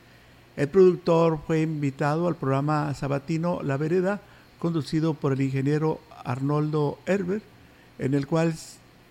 El 0.55 0.69
productor 0.69 1.39
fue 1.45 1.61
invitado 1.61 2.27
al 2.27 2.35
programa 2.35 2.91
sabatino 2.95 3.61
La 3.61 3.77
Vereda, 3.77 4.21
conducido 4.59 5.13
por 5.13 5.33
el 5.33 5.41
ingeniero 5.41 5.99
Arnoldo 6.23 6.99
Herber, 7.05 7.41
en 7.99 8.13
el 8.13 8.27
cual 8.27 8.55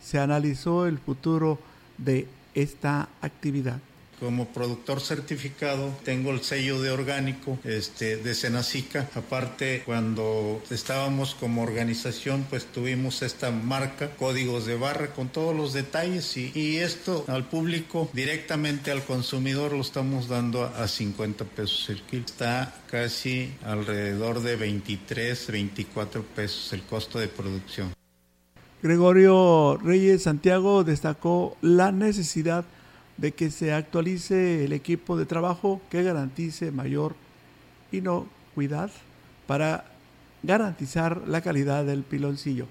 se 0.03 0.19
analizó 0.19 0.87
el 0.87 0.99
futuro 0.99 1.59
de 1.99 2.29
esta 2.55 3.09
actividad. 3.21 3.81
Como 4.21 4.49
productor 4.49 5.01
certificado 5.01 5.95
tengo 6.05 6.31
el 6.31 6.43
sello 6.43 6.81
de 6.81 6.91
orgánico 6.91 7.59
este, 7.65 8.17
de 8.17 8.35
Senacica. 8.35 9.09
Aparte, 9.15 9.83
cuando 9.85 10.63
estábamos 10.71 11.35
como 11.35 11.63
organización, 11.63 12.47
pues 12.49 12.65
tuvimos 12.65 13.23
esta 13.23 13.51
marca, 13.51 14.11
códigos 14.17 14.65
de 14.65 14.77
barra 14.77 15.09
con 15.09 15.29
todos 15.29 15.55
los 15.55 15.73
detalles 15.73 16.37
y, 16.37 16.77
esto 16.77 17.25
al 17.29 17.49
público, 17.49 18.09
directamente 18.13 18.91
al 18.91 19.05
consumidor, 19.05 19.73
lo 19.73 19.81
estamos 19.81 20.29
dando 20.29 20.65
a 20.65 20.89
50 20.89 21.45
pesos 21.45 21.89
el 21.91 22.03
kilo. 22.03 22.25
Está 22.27 22.75
casi 22.91 23.53
alrededor 23.65 24.41
de 24.41 24.57
23, 24.57 25.51
24 25.51 26.23
pesos 26.23 26.73
el 26.73 26.83
costo 26.83 27.19
de 27.19 27.29
producción. 27.29 27.93
Gregorio 28.83 29.79
Reyes 29.79 30.23
Santiago 30.23 30.85
destacó 30.85 31.57
la 31.61 31.93
necesidad 31.93 32.65
de 33.17 33.33
que 33.33 33.51
se 33.51 33.73
actualice 33.73 34.65
el 34.65 34.73
equipo 34.73 35.17
de 35.17 35.27
trabajo 35.27 35.81
que 35.91 36.03
garantice 36.03 36.71
mayor 36.71 37.15
inocuidad 37.93 38.91
para 39.47 39.85
garantizar 40.43 41.23
la 41.27 41.41
calidad 41.41 41.85
del 41.85 42.03
piloncillo. 42.03 42.67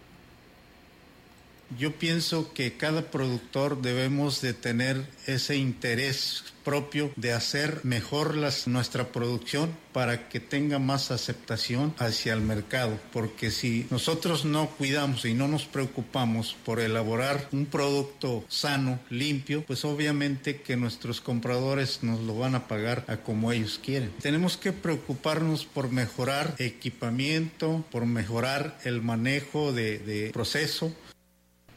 Yo 1.77 1.93
pienso 1.93 2.53
que 2.53 2.77
cada 2.77 3.09
productor 3.11 3.81
debemos 3.81 4.41
de 4.41 4.53
tener 4.53 5.05
ese 5.25 5.57
interés 5.57 6.43
propio 6.63 7.11
de 7.15 7.31
hacer 7.31 7.81
mejor 7.83 8.35
nuestra 8.65 9.11
producción 9.11 9.77
para 9.93 10.27
que 10.27 10.39
tenga 10.39 10.79
más 10.79 11.11
aceptación 11.11 11.93
hacia 11.99 12.33
el 12.33 12.41
mercado. 12.41 12.99
Porque 13.13 13.51
si 13.51 13.87
nosotros 13.91 14.45
no 14.45 14.69
cuidamos 14.71 15.25
y 15.25 15.33
no 15.33 15.47
nos 15.47 15.65
preocupamos 15.65 16.55
por 16.65 16.79
elaborar 16.79 17.47
un 17.51 17.67
producto 17.67 18.43
sano, 18.49 18.99
limpio, 19.09 19.63
pues 19.65 19.85
obviamente 19.85 20.61
que 20.61 20.75
nuestros 20.75 21.21
compradores 21.21 22.03
nos 22.03 22.19
lo 22.21 22.37
van 22.37 22.55
a 22.55 22.67
pagar 22.67 23.05
a 23.07 23.17
como 23.17 23.51
ellos 23.51 23.79
quieren. 23.83 24.11
Tenemos 24.21 24.57
que 24.57 24.73
preocuparnos 24.73 25.65
por 25.65 25.91
mejorar 25.91 26.55
equipamiento, 26.57 27.85
por 27.91 28.05
mejorar 28.05 28.77
el 28.83 29.01
manejo 29.01 29.71
de 29.71 30.31
proceso 30.33 30.93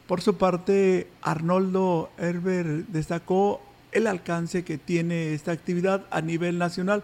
por 0.09 0.21
su 0.21 0.37
parte, 0.37 1.07
Arnoldo 1.21 2.09
Herber 2.17 2.87
destacó 2.87 3.61
el 3.91 4.07
alcance 4.07 4.63
que 4.63 4.79
tiene 4.79 5.35
esta 5.35 5.51
actividad 5.51 6.03
a 6.09 6.21
nivel 6.21 6.57
nacional 6.57 7.03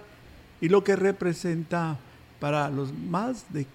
y 0.59 0.69
lo 0.69 0.83
que 0.83 0.95
representa 0.95 1.99
para 2.39 2.67
los 2.71 2.93
más 2.93 3.53
de 3.53 3.67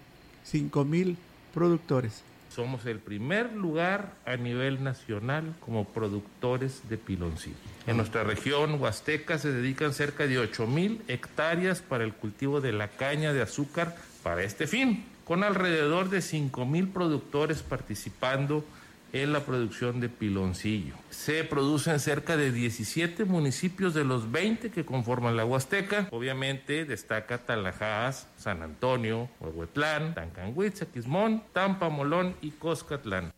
5.000 0.50 1.14
productores. 1.54 2.24
Somos 2.48 2.86
el 2.86 2.98
primer 2.98 3.52
lugar 3.52 4.14
a 4.26 4.34
nivel 4.34 4.82
nacional 4.82 5.54
como 5.60 5.84
productores 5.84 6.88
de 6.88 6.98
piloncillo. 6.98 7.54
En 7.86 7.98
nuestra 7.98 8.24
región 8.24 8.82
huasteca 8.82 9.38
se 9.38 9.52
dedican 9.52 9.94
cerca 9.94 10.26
de 10.26 10.40
8.000 10.40 11.02
hectáreas 11.06 11.82
para 11.82 12.02
el 12.02 12.14
cultivo 12.14 12.60
de 12.60 12.72
la 12.72 12.88
caña 12.88 13.32
de 13.32 13.42
azúcar 13.42 13.96
para 14.24 14.42
este 14.42 14.66
fin, 14.66 15.04
con 15.24 15.44
alrededor 15.44 16.10
de 16.10 16.18
5.000 16.18 16.92
productores 16.92 17.62
participando 17.62 18.64
en 19.12 19.32
la 19.32 19.44
producción 19.44 20.00
de 20.00 20.08
piloncillo. 20.08 20.94
Se 21.10 21.44
produce 21.44 21.90
en 21.90 22.00
cerca 22.00 22.36
de 22.36 22.52
17 22.52 23.24
municipios 23.24 23.94
de 23.94 24.04
los 24.04 24.30
20 24.30 24.70
que 24.70 24.84
conforman 24.84 25.36
la 25.36 25.44
Huasteca. 25.44 26.08
Obviamente 26.10 26.84
destaca 26.84 27.38
Talajas, 27.38 28.28
San 28.36 28.62
Antonio, 28.62 29.28
Huehuetlán, 29.40 30.14
Tancanhuitza, 30.14 30.86
Quismón, 30.86 31.42
Tampa, 31.52 31.88
Molón 31.88 32.36
y 32.40 32.50
Coscatlán. 32.50 33.32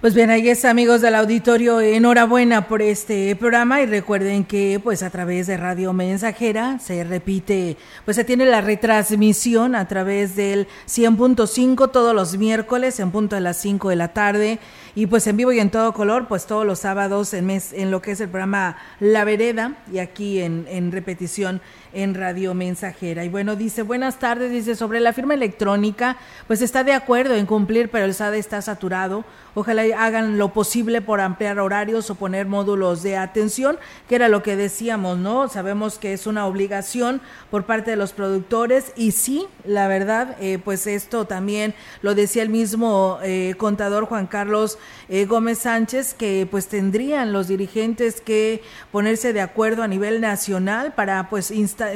Pues 0.00 0.14
bien, 0.14 0.30
ahí 0.30 0.48
es 0.48 0.64
amigos 0.64 1.00
del 1.00 1.16
auditorio, 1.16 1.80
enhorabuena 1.80 2.68
por 2.68 2.82
este 2.82 3.34
programa 3.34 3.82
y 3.82 3.86
recuerden 3.86 4.44
que 4.44 4.80
pues 4.80 5.02
a 5.02 5.10
través 5.10 5.48
de 5.48 5.56
Radio 5.56 5.92
Mensajera 5.92 6.78
se 6.78 7.02
repite, 7.02 7.76
pues 8.04 8.16
se 8.16 8.22
tiene 8.22 8.46
la 8.46 8.60
retransmisión 8.60 9.74
a 9.74 9.88
través 9.88 10.36
del 10.36 10.68
100.5 10.86 11.90
todos 11.90 12.14
los 12.14 12.38
miércoles 12.38 13.00
en 13.00 13.10
punto 13.10 13.34
de 13.34 13.40
las 13.40 13.56
5 13.56 13.88
de 13.88 13.96
la 13.96 14.12
tarde 14.12 14.60
y 14.98 15.06
pues 15.06 15.28
en 15.28 15.36
vivo 15.36 15.52
y 15.52 15.60
en 15.60 15.70
todo 15.70 15.92
color, 15.92 16.26
pues 16.26 16.46
todos 16.46 16.66
los 16.66 16.80
sábados 16.80 17.32
en, 17.32 17.46
lo 17.88 18.02
que 18.02 18.10
es 18.10 18.20
el 18.20 18.30
programa 18.30 18.76
La 18.98 19.22
Vereda 19.22 19.76
y 19.92 20.00
aquí 20.00 20.40
en, 20.40 20.90
repetición 20.90 21.60
en 21.92 22.14
Radio 22.14 22.52
Mensajera. 22.52 23.22
Y 23.22 23.28
bueno, 23.28 23.54
dice, 23.54 23.82
buenas 23.82 24.18
tardes, 24.18 24.50
dice, 24.50 24.74
sobre 24.74 24.98
la 24.98 25.12
firma 25.12 25.34
electrónica, 25.34 26.16
pues 26.48 26.62
está 26.62 26.82
de 26.82 26.94
acuerdo 26.94 27.36
en 27.36 27.46
cumplir, 27.46 27.90
pero 27.90 28.06
el 28.06 28.14
SADE 28.14 28.40
está 28.40 28.60
saturado. 28.60 29.24
Ojalá 29.54 29.82
hagan 29.98 30.36
lo 30.36 30.52
posible 30.52 31.00
por 31.00 31.20
ampliar 31.20 31.60
horarios 31.60 32.10
o 32.10 32.16
poner 32.16 32.46
módulos 32.46 33.02
de 33.04 33.16
atención, 33.16 33.78
que 34.08 34.16
era 34.16 34.28
lo 34.28 34.42
que 34.42 34.56
decíamos, 34.56 35.18
¿no? 35.18 35.48
Sabemos 35.48 35.98
que 35.98 36.12
es 36.12 36.26
una 36.26 36.46
obligación 36.46 37.20
por 37.52 37.66
parte 37.66 37.92
de 37.92 37.96
los 37.96 38.12
productores 38.12 38.92
y 38.96 39.12
sí, 39.12 39.46
la 39.64 39.86
verdad, 39.86 40.36
eh, 40.40 40.58
pues 40.62 40.88
esto 40.88 41.24
también 41.24 41.74
lo 42.02 42.14
decía 42.14 42.42
el 42.42 42.50
mismo 42.50 43.18
eh, 43.22 43.54
contador 43.58 44.04
Juan 44.04 44.26
Carlos 44.26 44.78
eh, 45.08 45.24
Gómez 45.24 45.58
Sánchez, 45.58 46.14
que 46.14 46.46
pues 46.50 46.68
tendrían 46.68 47.32
los 47.32 47.48
dirigentes 47.48 48.20
que 48.20 48.62
ponerse 48.92 49.32
de 49.32 49.40
acuerdo 49.40 49.82
a 49.82 49.88
nivel 49.88 50.20
nacional 50.20 50.94
para 50.94 51.28
pues 51.28 51.52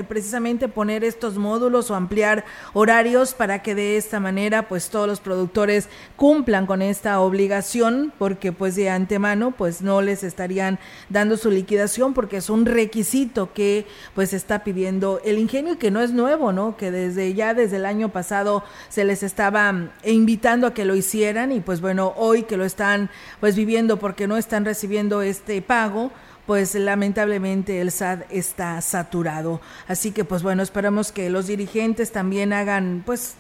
precisamente 0.08 0.68
poner 0.68 1.04
estos 1.04 1.36
módulos 1.38 1.90
o 1.90 1.94
ampliar 1.94 2.44
horarios 2.72 3.34
para 3.34 3.62
que 3.62 3.74
de 3.74 3.96
esta 3.96 4.20
manera 4.20 4.68
pues 4.68 4.88
todos 4.88 5.06
los 5.06 5.20
productores 5.20 5.88
cumplan 6.16 6.66
con 6.66 6.82
esta 6.82 7.20
obligación 7.20 8.12
porque 8.18 8.52
pues 8.52 8.74
de 8.76 8.90
antemano 8.90 9.52
pues 9.52 9.82
no 9.82 10.02
les 10.02 10.24
estarían 10.24 10.78
dando 11.08 11.36
su 11.36 11.50
liquidación 11.50 12.14
porque 12.14 12.38
es 12.38 12.50
un 12.50 12.66
requisito 12.66 13.52
que 13.52 13.86
pues 14.14 14.32
está 14.32 14.64
pidiendo 14.64 15.20
el 15.24 15.38
ingenio 15.38 15.74
y 15.74 15.76
que 15.76 15.90
no 15.90 16.00
es 16.00 16.12
nuevo, 16.12 16.52
¿no? 16.52 16.76
Que 16.76 16.90
desde 16.90 17.34
ya 17.34 17.54
desde 17.54 17.76
el 17.76 17.86
año 17.86 18.10
pasado 18.10 18.64
se 18.88 19.04
les 19.04 19.22
estaba 19.22 19.92
invitando 20.04 20.66
a 20.66 20.74
que 20.74 20.84
lo 20.84 20.94
hicieran 20.94 21.52
y 21.52 21.60
pues 21.60 21.80
bueno, 21.80 22.14
hoy 22.16 22.44
que 22.44 22.56
lo 22.56 22.64
están 22.72 23.10
pues 23.40 23.54
viviendo 23.54 23.98
porque 23.98 24.26
no 24.26 24.36
están 24.36 24.64
recibiendo 24.64 25.22
este 25.22 25.60
pago, 25.62 26.10
pues 26.46 26.74
lamentablemente 26.74 27.80
el 27.80 27.90
SAT 27.90 28.22
está 28.30 28.80
saturado. 28.80 29.60
Así 29.86 30.10
que 30.10 30.24
pues 30.24 30.42
bueno, 30.42 30.62
esperamos 30.62 31.12
que 31.12 31.30
los 31.30 31.46
dirigentes 31.46 32.12
también 32.12 32.52
hagan 32.52 33.02
pues 33.04 33.34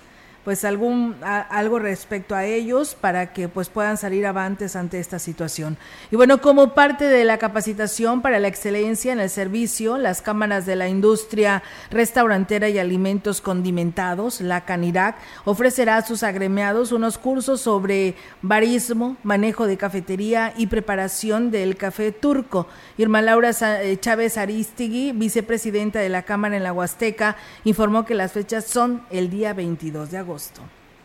pues 0.44 0.64
algún 0.64 1.16
algo 1.22 1.78
respecto 1.78 2.34
a 2.34 2.44
ellos 2.44 2.96
para 3.00 3.32
que 3.32 3.48
pues 3.48 3.68
puedan 3.68 3.96
salir 3.96 4.26
avantes 4.26 4.76
ante 4.76 4.98
esta 4.98 5.18
situación. 5.18 5.76
Y 6.10 6.16
bueno, 6.16 6.40
como 6.40 6.74
parte 6.74 7.04
de 7.04 7.24
la 7.24 7.38
capacitación 7.38 8.22
para 8.22 8.40
la 8.40 8.48
excelencia 8.48 9.12
en 9.12 9.20
el 9.20 9.30
servicio, 9.30 9.98
las 9.98 10.22
cámaras 10.22 10.66
de 10.66 10.76
la 10.76 10.88
industria 10.88 11.62
restaurantera 11.90 12.68
y 12.68 12.78
alimentos 12.78 13.40
condimentados, 13.40 14.40
la 14.40 14.64
CANIRAC, 14.64 15.16
ofrecerá 15.44 15.98
a 15.98 16.06
sus 16.06 16.22
agremiados 16.22 16.92
unos 16.92 17.18
cursos 17.18 17.60
sobre 17.60 18.14
barismo, 18.42 19.16
manejo 19.22 19.66
de 19.66 19.76
cafetería 19.76 20.52
y 20.56 20.66
preparación 20.66 21.50
del 21.50 21.76
café 21.76 22.12
turco. 22.12 22.66
Irma 22.98 23.22
Laura 23.22 23.50
eh, 23.60 23.96
Chávez 24.00 24.36
Aristigui, 24.36 25.12
vicepresidenta 25.12 26.00
de 26.00 26.08
la 26.08 26.22
Cámara 26.22 26.56
en 26.56 26.64
la 26.64 26.72
Huasteca, 26.72 27.36
informó 27.64 28.04
que 28.04 28.14
las 28.14 28.32
fechas 28.32 28.64
son 28.64 29.02
el 29.10 29.30
día 29.30 29.52
22 29.52 30.10
de 30.10 30.18
agosto. 30.18 30.31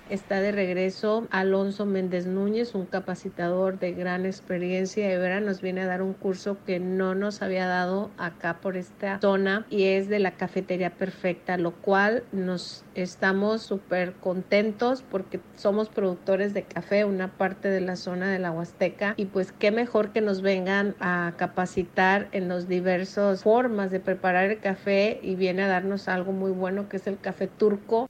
Está 0.10 0.40
de 0.40 0.54
regreso 0.54 1.28
Alonso 1.32 1.86
Méndez 1.86 2.28
Núñez, 2.28 2.76
un 2.76 2.86
capacitador 2.86 3.78
de 3.78 3.92
gran 3.92 4.26
experiencia 4.26 5.14
y 5.14 5.18
vera 5.18 5.42
nos 5.42 5.60
viene 5.60 5.82
a 5.82 5.86
dar 5.86 6.02
un 6.02 6.14
curso 6.14 6.58
que 6.66 6.80
no 6.80 7.14
nos 7.14 7.42
había 7.42 7.68
dado 7.68 8.10
acá 8.18 8.62
por 8.62 8.78
esta 8.78 9.20
zona 9.20 9.66
y 9.70 9.84
es 9.84 10.08
de 10.08 10.20
la 10.20 10.32
cafetería 10.32 10.92
perfecta, 10.92 11.58
lo 11.58 11.74
cual 11.74 12.24
nos 12.32 12.86
estamos 12.96 13.64
súper 13.64 14.14
contentos 14.14 15.04
porque 15.12 15.42
somos 15.58 15.90
productores 15.90 16.54
de 16.54 16.64
café, 16.64 17.04
una 17.04 17.34
parte 17.38 17.68
de 17.68 17.82
la 17.82 17.98
zona 17.98 18.32
de 18.32 18.40
la 18.40 18.52
Huasteca 18.52 19.14
y 19.18 19.26
pues 19.26 19.52
qué 19.52 19.72
mejor 19.72 20.14
que 20.14 20.22
nos 20.22 20.42
vengan 20.42 20.96
a 21.02 21.34
capacitar 21.36 22.30
en 22.32 22.48
los 22.48 22.70
diversos 22.70 23.44
formas 23.44 23.92
de 23.92 24.00
preparar 24.00 24.52
el 24.52 24.60
café 24.62 25.20
y 25.22 25.36
viene 25.36 25.64
a 25.64 25.68
darnos 25.68 26.08
algo 26.08 26.32
muy 26.32 26.52
bueno 26.52 26.88
que 26.88 26.96
es 26.96 27.08
el 27.08 27.20
café 27.20 27.48
turco 27.48 28.10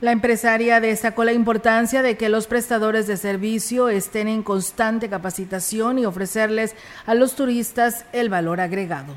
la 0.00 0.12
empresaria 0.12 0.80
destacó 0.80 1.24
la 1.24 1.32
importancia 1.32 2.02
de 2.02 2.16
que 2.16 2.28
los 2.28 2.46
prestadores 2.46 3.06
de 3.06 3.16
servicio 3.16 3.88
estén 3.88 4.28
en 4.28 4.42
constante 4.42 5.08
capacitación 5.08 5.98
y 5.98 6.04
ofrecerles 6.04 6.74
a 7.06 7.14
los 7.14 7.36
turistas 7.36 8.04
el 8.12 8.28
valor 8.28 8.60
agregado. 8.60 9.14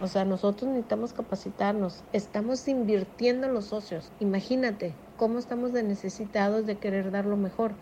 O 0.00 0.06
sea, 0.08 0.24
nosotros 0.24 0.70
necesitamos 0.70 1.12
capacitarnos, 1.12 2.02
estamos 2.12 2.66
invirtiendo 2.68 3.46
en 3.46 3.54
los 3.54 3.66
socios. 3.66 4.10
Imagínate 4.18 4.92
cómo 5.16 5.38
estamos 5.38 5.72
de 5.72 5.82
necesitados 5.82 6.66
de 6.66 6.76
querer 6.76 7.10
dar 7.10 7.26
lo 7.26 7.36
mejor, 7.36 7.72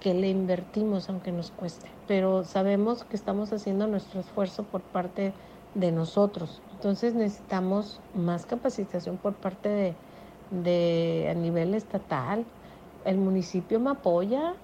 que 0.00 0.14
le 0.14 0.28
invertimos 0.28 1.08
aunque 1.08 1.32
nos 1.32 1.50
cueste. 1.50 1.86
Pero 2.08 2.44
sabemos 2.44 3.04
que 3.04 3.16
estamos 3.16 3.52
haciendo 3.52 3.86
nuestro 3.86 4.20
esfuerzo 4.20 4.64
por 4.64 4.82
parte 4.82 5.32
de 5.74 5.92
nosotros. 5.92 6.60
Entonces 6.72 7.14
necesitamos 7.14 8.00
más 8.14 8.46
capacitación 8.46 9.16
por 9.16 9.34
parte 9.34 9.68
de, 9.68 9.94
de 10.62 11.28
a 11.30 11.34
nivel 11.34 11.74
estatal. 11.74 12.44
El 13.04 13.18
municipio 13.18 13.80
me 13.80 13.90
apoya. 13.90 14.54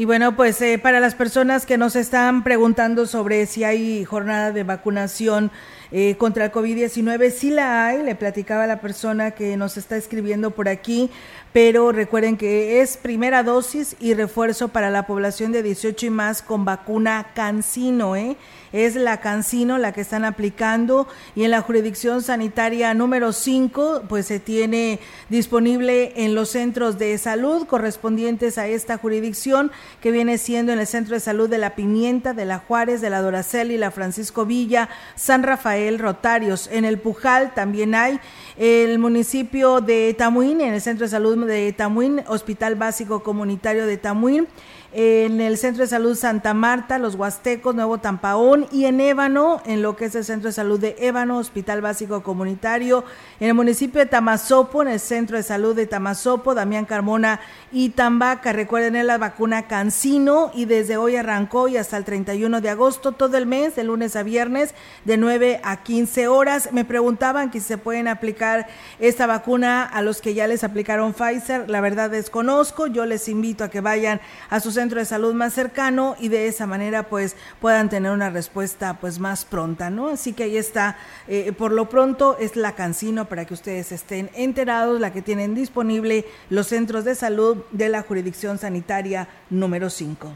Y 0.00 0.06
bueno, 0.06 0.34
pues 0.34 0.62
eh, 0.62 0.78
para 0.78 0.98
las 0.98 1.14
personas 1.14 1.66
que 1.66 1.76
nos 1.76 1.94
están 1.94 2.42
preguntando 2.42 3.06
sobre 3.06 3.44
si 3.44 3.64
hay 3.64 4.04
jornada 4.06 4.50
de 4.50 4.64
vacunación 4.64 5.50
eh, 5.92 6.16
contra 6.16 6.46
el 6.46 6.52
COVID-19. 6.52 7.30
Sí 7.30 7.50
la 7.50 7.86
hay, 7.86 8.02
le 8.02 8.14
platicaba 8.14 8.66
la 8.66 8.80
persona 8.80 9.32
que 9.32 9.56
nos 9.58 9.76
está 9.76 9.96
escribiendo 9.96 10.52
por 10.52 10.68
aquí, 10.68 11.10
pero 11.52 11.90
recuerden 11.90 12.36
que 12.36 12.80
es 12.80 12.96
primera 12.96 13.42
dosis 13.42 13.96
y 13.98 14.14
refuerzo 14.14 14.68
para 14.68 14.90
la 14.90 15.06
población 15.06 15.50
de 15.50 15.62
18 15.62 16.06
y 16.06 16.10
más 16.10 16.42
con 16.42 16.64
vacuna 16.64 17.32
Cancino, 17.34 18.14
¿eh? 18.14 18.36
es 18.72 18.94
la 18.94 19.20
Cancino 19.20 19.78
la 19.78 19.92
que 19.92 20.00
están 20.00 20.24
aplicando 20.24 21.08
y 21.34 21.44
en 21.44 21.50
la 21.50 21.60
jurisdicción 21.60 22.22
sanitaria 22.22 22.94
número 22.94 23.32
5 23.32 24.04
pues 24.08 24.26
se 24.26 24.38
tiene 24.38 25.00
disponible 25.28 26.12
en 26.16 26.34
los 26.34 26.50
centros 26.50 26.98
de 26.98 27.18
salud 27.18 27.66
correspondientes 27.66 28.58
a 28.58 28.68
esta 28.68 28.96
jurisdicción 28.98 29.72
que 30.00 30.12
viene 30.12 30.38
siendo 30.38 30.72
en 30.72 30.78
el 30.78 30.86
Centro 30.86 31.14
de 31.14 31.20
Salud 31.20 31.48
de 31.48 31.58
la 31.58 31.74
Pimienta, 31.74 32.32
de 32.32 32.44
la 32.44 32.58
Juárez, 32.58 33.00
de 33.00 33.10
la 33.10 33.22
Doracel 33.22 33.70
y 33.72 33.76
la 33.76 33.90
Francisco 33.90 34.46
Villa, 34.46 34.88
San 35.16 35.42
Rafael, 35.42 35.98
Rotarios. 35.98 36.68
En 36.72 36.84
el 36.84 36.98
Pujal 36.98 37.54
también 37.54 37.94
hay 37.94 38.20
el 38.60 38.98
municipio 38.98 39.80
de 39.80 40.14
Tamuín, 40.18 40.60
en 40.60 40.74
el 40.74 40.82
Centro 40.82 41.06
de 41.06 41.10
Salud 41.10 41.46
de 41.46 41.72
Tamuín, 41.72 42.22
Hospital 42.26 42.74
Básico 42.74 43.22
Comunitario 43.22 43.86
de 43.86 43.96
Tamuín 43.96 44.48
en 44.92 45.40
el 45.40 45.56
Centro 45.56 45.84
de 45.84 45.88
Salud 45.88 46.16
Santa 46.16 46.52
Marta, 46.52 46.98
Los 46.98 47.14
Huastecos, 47.14 47.74
Nuevo 47.74 47.98
Tampaón 47.98 48.66
y 48.72 48.86
en 48.86 49.00
Ébano, 49.00 49.62
en 49.64 49.82
lo 49.82 49.94
que 49.94 50.06
es 50.06 50.14
el 50.16 50.24
Centro 50.24 50.48
de 50.48 50.52
Salud 50.52 50.80
de 50.80 50.96
Ébano, 50.98 51.38
Hospital 51.38 51.80
Básico 51.80 52.22
Comunitario, 52.22 53.04
en 53.38 53.48
el 53.48 53.54
municipio 53.54 54.00
de 54.00 54.06
Tamazopo, 54.06 54.82
en 54.82 54.88
el 54.88 55.00
Centro 55.00 55.36
de 55.36 55.44
Salud 55.44 55.76
de 55.76 55.86
Tamazopo, 55.86 56.54
Damián 56.54 56.86
Carmona 56.86 57.40
y 57.70 57.90
Tambaca. 57.90 58.52
Recuerden 58.52 59.06
la 59.06 59.18
vacuna 59.18 59.68
Cancino 59.68 60.50
y 60.54 60.64
desde 60.64 60.96
hoy 60.96 61.14
arrancó 61.14 61.68
y 61.68 61.76
hasta 61.76 61.96
el 61.96 62.04
31 62.04 62.60
de 62.60 62.70
agosto, 62.70 63.12
todo 63.12 63.36
el 63.36 63.46
mes, 63.46 63.76
de 63.76 63.84
lunes 63.84 64.16
a 64.16 64.24
viernes, 64.24 64.74
de 65.04 65.16
9 65.16 65.60
a 65.62 65.84
15 65.84 66.26
horas. 66.26 66.70
Me 66.72 66.84
preguntaban 66.84 67.52
si 67.52 67.60
se 67.60 67.78
pueden 67.78 68.08
aplicar 68.08 68.66
esta 68.98 69.26
vacuna 69.26 69.84
a 69.84 70.02
los 70.02 70.20
que 70.20 70.34
ya 70.34 70.48
les 70.48 70.64
aplicaron 70.64 71.12
Pfizer. 71.12 71.70
La 71.70 71.80
verdad 71.80 72.10
desconozco, 72.10 72.88
yo 72.88 73.06
les 73.06 73.28
invito 73.28 73.62
a 73.62 73.70
que 73.70 73.80
vayan 73.80 74.20
a 74.48 74.58
sus 74.58 74.79
centro 74.80 74.98
de 74.98 75.04
salud 75.04 75.34
más 75.34 75.52
cercano 75.52 76.16
y 76.18 76.28
de 76.28 76.48
esa 76.48 76.66
manera 76.66 77.06
pues 77.10 77.36
puedan 77.60 77.90
tener 77.90 78.12
una 78.12 78.30
respuesta 78.30 78.98
pues 78.98 79.18
más 79.18 79.44
pronta, 79.44 79.90
¿no? 79.90 80.08
Así 80.08 80.32
que 80.32 80.44
ahí 80.44 80.56
está, 80.56 80.96
eh, 81.28 81.52
por 81.52 81.70
lo 81.70 81.90
pronto 81.90 82.38
es 82.38 82.56
la 82.56 82.74
Cancino 82.74 83.28
para 83.28 83.44
que 83.44 83.52
ustedes 83.52 83.92
estén 83.92 84.30
enterados, 84.34 84.98
la 84.98 85.12
que 85.12 85.20
tienen 85.20 85.54
disponible 85.54 86.24
los 86.48 86.68
centros 86.68 87.04
de 87.04 87.14
salud 87.14 87.58
de 87.72 87.90
la 87.90 88.00
jurisdicción 88.00 88.56
sanitaria 88.56 89.28
número 89.50 89.90
5. 89.90 90.32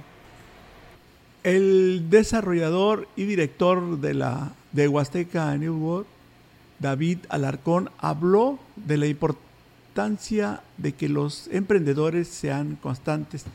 El 1.43 2.11
desarrollador 2.11 3.09
y 3.17 3.25
director 3.25 3.99
de 3.99 4.13
la 4.13 4.53
de 4.73 4.89
Huasteca 4.89 5.57
New 5.57 5.75
World, 5.75 6.07
David 6.81 7.21
Alarcón, 7.31 7.89
habló 7.97 8.59
de 8.77 8.99
la 8.99 9.07
importancia 9.07 10.61
de 10.77 10.93
que 10.93 11.09
los 11.09 11.49
emprendedores 11.51 12.29
sean 12.29 12.77
constantes 12.83 13.47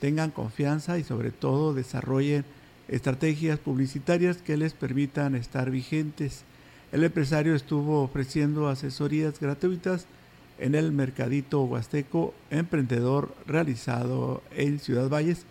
tengan 0.00 0.30
confianza 0.30 0.98
y 0.98 1.04
sobre 1.04 1.30
todo 1.30 1.74
desarrollen 1.74 2.44
estrategias 2.88 3.58
publicitarias 3.58 4.38
que 4.38 4.56
les 4.56 4.74
permitan 4.74 5.34
estar 5.34 5.70
vigentes. 5.70 6.44
El 6.92 7.04
empresario 7.04 7.54
estuvo 7.54 8.02
ofreciendo 8.02 8.68
asesorías 8.68 9.40
gratuitas 9.40 10.06
en 10.58 10.74
el 10.74 10.92
Mercadito 10.92 11.62
Huasteco 11.62 12.34
Emprendedor 12.50 13.34
realizado 13.46 14.42
en 14.54 14.78
Ciudad 14.78 15.08
Valles 15.08 15.44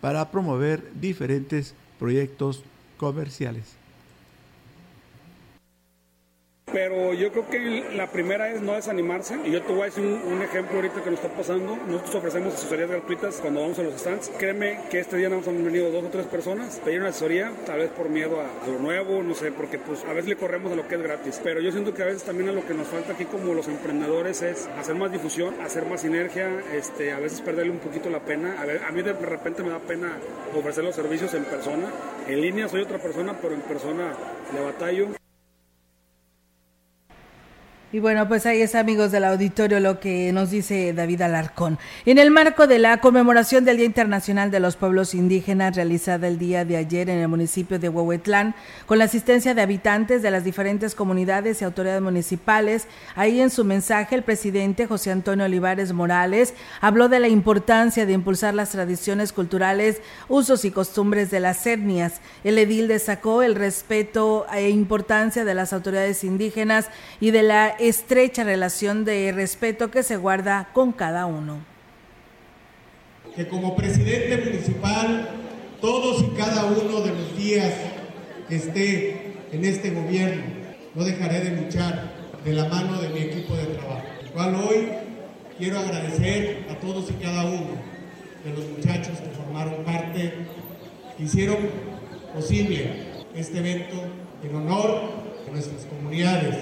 para 0.00 0.30
promover 0.30 0.92
diferentes 1.00 1.74
proyectos 1.98 2.62
comerciales. 2.96 3.76
Pero 6.72 7.14
yo 7.14 7.32
creo 7.32 7.48
que 7.48 7.84
la 7.94 8.06
primera 8.06 8.50
es 8.50 8.60
no 8.60 8.74
desanimarse. 8.74 9.36
Y 9.44 9.50
yo 9.50 9.62
te 9.62 9.72
voy 9.72 9.82
a 9.82 9.84
decir 9.86 10.04
un, 10.04 10.40
ejemplo 10.42 10.76
ahorita 10.76 11.02
que 11.02 11.10
nos 11.10 11.20
está 11.20 11.34
pasando. 11.34 11.76
Nosotros 11.86 12.14
ofrecemos 12.16 12.54
asesorías 12.54 12.90
gratuitas 12.90 13.36
cuando 13.36 13.60
vamos 13.60 13.78
a 13.78 13.82
los 13.82 13.94
stands. 13.94 14.30
Créeme 14.38 14.80
que 14.90 15.00
este 15.00 15.16
día 15.16 15.28
nos 15.28 15.46
han 15.48 15.64
venido 15.64 15.90
dos 15.90 16.04
o 16.04 16.08
tres 16.08 16.26
personas 16.26 16.80
pedir 16.84 17.00
una 17.00 17.10
asesoría, 17.10 17.52
tal 17.66 17.78
vez 17.78 17.90
por 17.90 18.08
miedo 18.08 18.40
a 18.40 18.66
lo 18.68 18.78
nuevo, 18.78 19.22
no 19.22 19.34
sé, 19.34 19.52
porque 19.52 19.78
pues 19.78 20.04
a 20.04 20.12
veces 20.12 20.28
le 20.28 20.36
corremos 20.36 20.72
a 20.72 20.76
lo 20.76 20.86
que 20.86 20.94
es 20.94 21.02
gratis. 21.02 21.40
Pero 21.42 21.60
yo 21.60 21.72
siento 21.72 21.92
que 21.94 22.02
a 22.02 22.06
veces 22.06 22.22
también 22.22 22.48
a 22.48 22.52
lo 22.52 22.66
que 22.66 22.74
nos 22.74 22.88
falta 22.88 23.12
aquí 23.12 23.24
como 23.24 23.54
los 23.54 23.68
emprendedores 23.68 24.42
es 24.42 24.68
hacer 24.78 24.94
más 24.94 25.12
difusión, 25.12 25.54
hacer 25.60 25.86
más 25.86 26.02
sinergia, 26.02 26.50
este, 26.74 27.12
a 27.12 27.18
veces 27.18 27.40
perderle 27.40 27.72
un 27.72 27.78
poquito 27.78 28.10
la 28.10 28.20
pena. 28.20 28.60
A, 28.60 28.66
ver, 28.66 28.82
a 28.82 28.90
mí 28.92 29.02
de 29.02 29.12
repente 29.12 29.62
me 29.62 29.70
da 29.70 29.78
pena 29.78 30.18
ofrecer 30.56 30.84
los 30.84 30.94
servicios 30.94 31.34
en 31.34 31.44
persona. 31.44 31.88
En 32.28 32.40
línea 32.40 32.68
soy 32.68 32.82
otra 32.82 32.98
persona, 32.98 33.36
pero 33.40 33.54
en 33.54 33.60
persona 33.62 34.12
le 34.54 34.60
batallo. 34.60 35.19
Y 37.92 37.98
bueno, 37.98 38.28
pues 38.28 38.46
ahí 38.46 38.62
es 38.62 38.76
amigos 38.76 39.10
del 39.10 39.24
auditorio 39.24 39.80
lo 39.80 39.98
que 39.98 40.32
nos 40.32 40.50
dice 40.50 40.92
David 40.92 41.22
Alarcón. 41.22 41.76
En 42.06 42.18
el 42.18 42.30
marco 42.30 42.68
de 42.68 42.78
la 42.78 42.98
conmemoración 42.98 43.64
del 43.64 43.78
Día 43.78 43.86
Internacional 43.86 44.52
de 44.52 44.60
los 44.60 44.76
Pueblos 44.76 45.12
Indígenas 45.12 45.74
realizada 45.74 46.28
el 46.28 46.38
día 46.38 46.64
de 46.64 46.76
ayer 46.76 47.10
en 47.10 47.18
el 47.18 47.26
municipio 47.26 47.80
de 47.80 47.88
Huehuetlán, 47.88 48.54
con 48.86 48.98
la 48.98 49.06
asistencia 49.06 49.54
de 49.54 49.62
habitantes 49.62 50.22
de 50.22 50.30
las 50.30 50.44
diferentes 50.44 50.94
comunidades 50.94 51.60
y 51.60 51.64
autoridades 51.64 52.00
municipales, 52.00 52.86
ahí 53.16 53.40
en 53.40 53.50
su 53.50 53.64
mensaje 53.64 54.14
el 54.14 54.22
presidente 54.22 54.86
José 54.86 55.10
Antonio 55.10 55.46
Olivares 55.46 55.92
Morales 55.92 56.54
habló 56.80 57.08
de 57.08 57.18
la 57.18 57.26
importancia 57.26 58.06
de 58.06 58.12
impulsar 58.12 58.54
las 58.54 58.70
tradiciones 58.70 59.32
culturales, 59.32 60.00
usos 60.28 60.64
y 60.64 60.70
costumbres 60.70 61.32
de 61.32 61.40
las 61.40 61.66
etnias. 61.66 62.20
El 62.44 62.56
edil 62.56 62.86
destacó 62.86 63.42
el 63.42 63.56
respeto 63.56 64.46
e 64.54 64.70
importancia 64.70 65.44
de 65.44 65.54
las 65.54 65.72
autoridades 65.72 66.22
indígenas 66.22 66.88
y 67.18 67.32
de 67.32 67.42
la 67.42 67.74
estrecha 67.80 68.44
relación 68.44 69.04
de 69.04 69.32
respeto 69.32 69.90
que 69.90 70.02
se 70.02 70.16
guarda 70.16 70.68
con 70.72 70.92
cada 70.92 71.26
uno. 71.26 71.64
Que 73.34 73.48
como 73.48 73.76
presidente 73.76 74.36
municipal, 74.44 75.28
todos 75.80 76.22
y 76.22 76.36
cada 76.36 76.66
uno 76.66 77.00
de 77.00 77.10
los 77.10 77.36
días 77.36 77.72
que 78.48 78.56
esté 78.56 79.34
en 79.52 79.64
este 79.64 79.90
gobierno, 79.90 80.42
no 80.94 81.04
dejaré 81.04 81.40
de 81.40 81.62
luchar 81.62 82.12
de 82.44 82.52
la 82.52 82.66
mano 82.66 83.00
de 83.00 83.08
mi 83.10 83.20
equipo 83.20 83.56
de 83.56 83.66
trabajo, 83.66 84.02
el 84.22 84.30
cual 84.30 84.54
hoy 84.56 84.88
quiero 85.58 85.78
agradecer 85.78 86.66
a 86.70 86.74
todos 86.74 87.10
y 87.10 87.14
cada 87.22 87.44
uno 87.44 87.76
de 88.44 88.52
los 88.52 88.66
muchachos 88.70 89.18
que 89.20 89.30
formaron 89.30 89.84
parte, 89.84 90.34
que 91.16 91.22
hicieron 91.22 91.58
posible 92.34 92.90
este 93.34 93.58
evento 93.58 93.96
en 94.42 94.56
honor 94.56 95.02
de 95.44 95.52
nuestras 95.52 95.84
comunidades, 95.84 96.56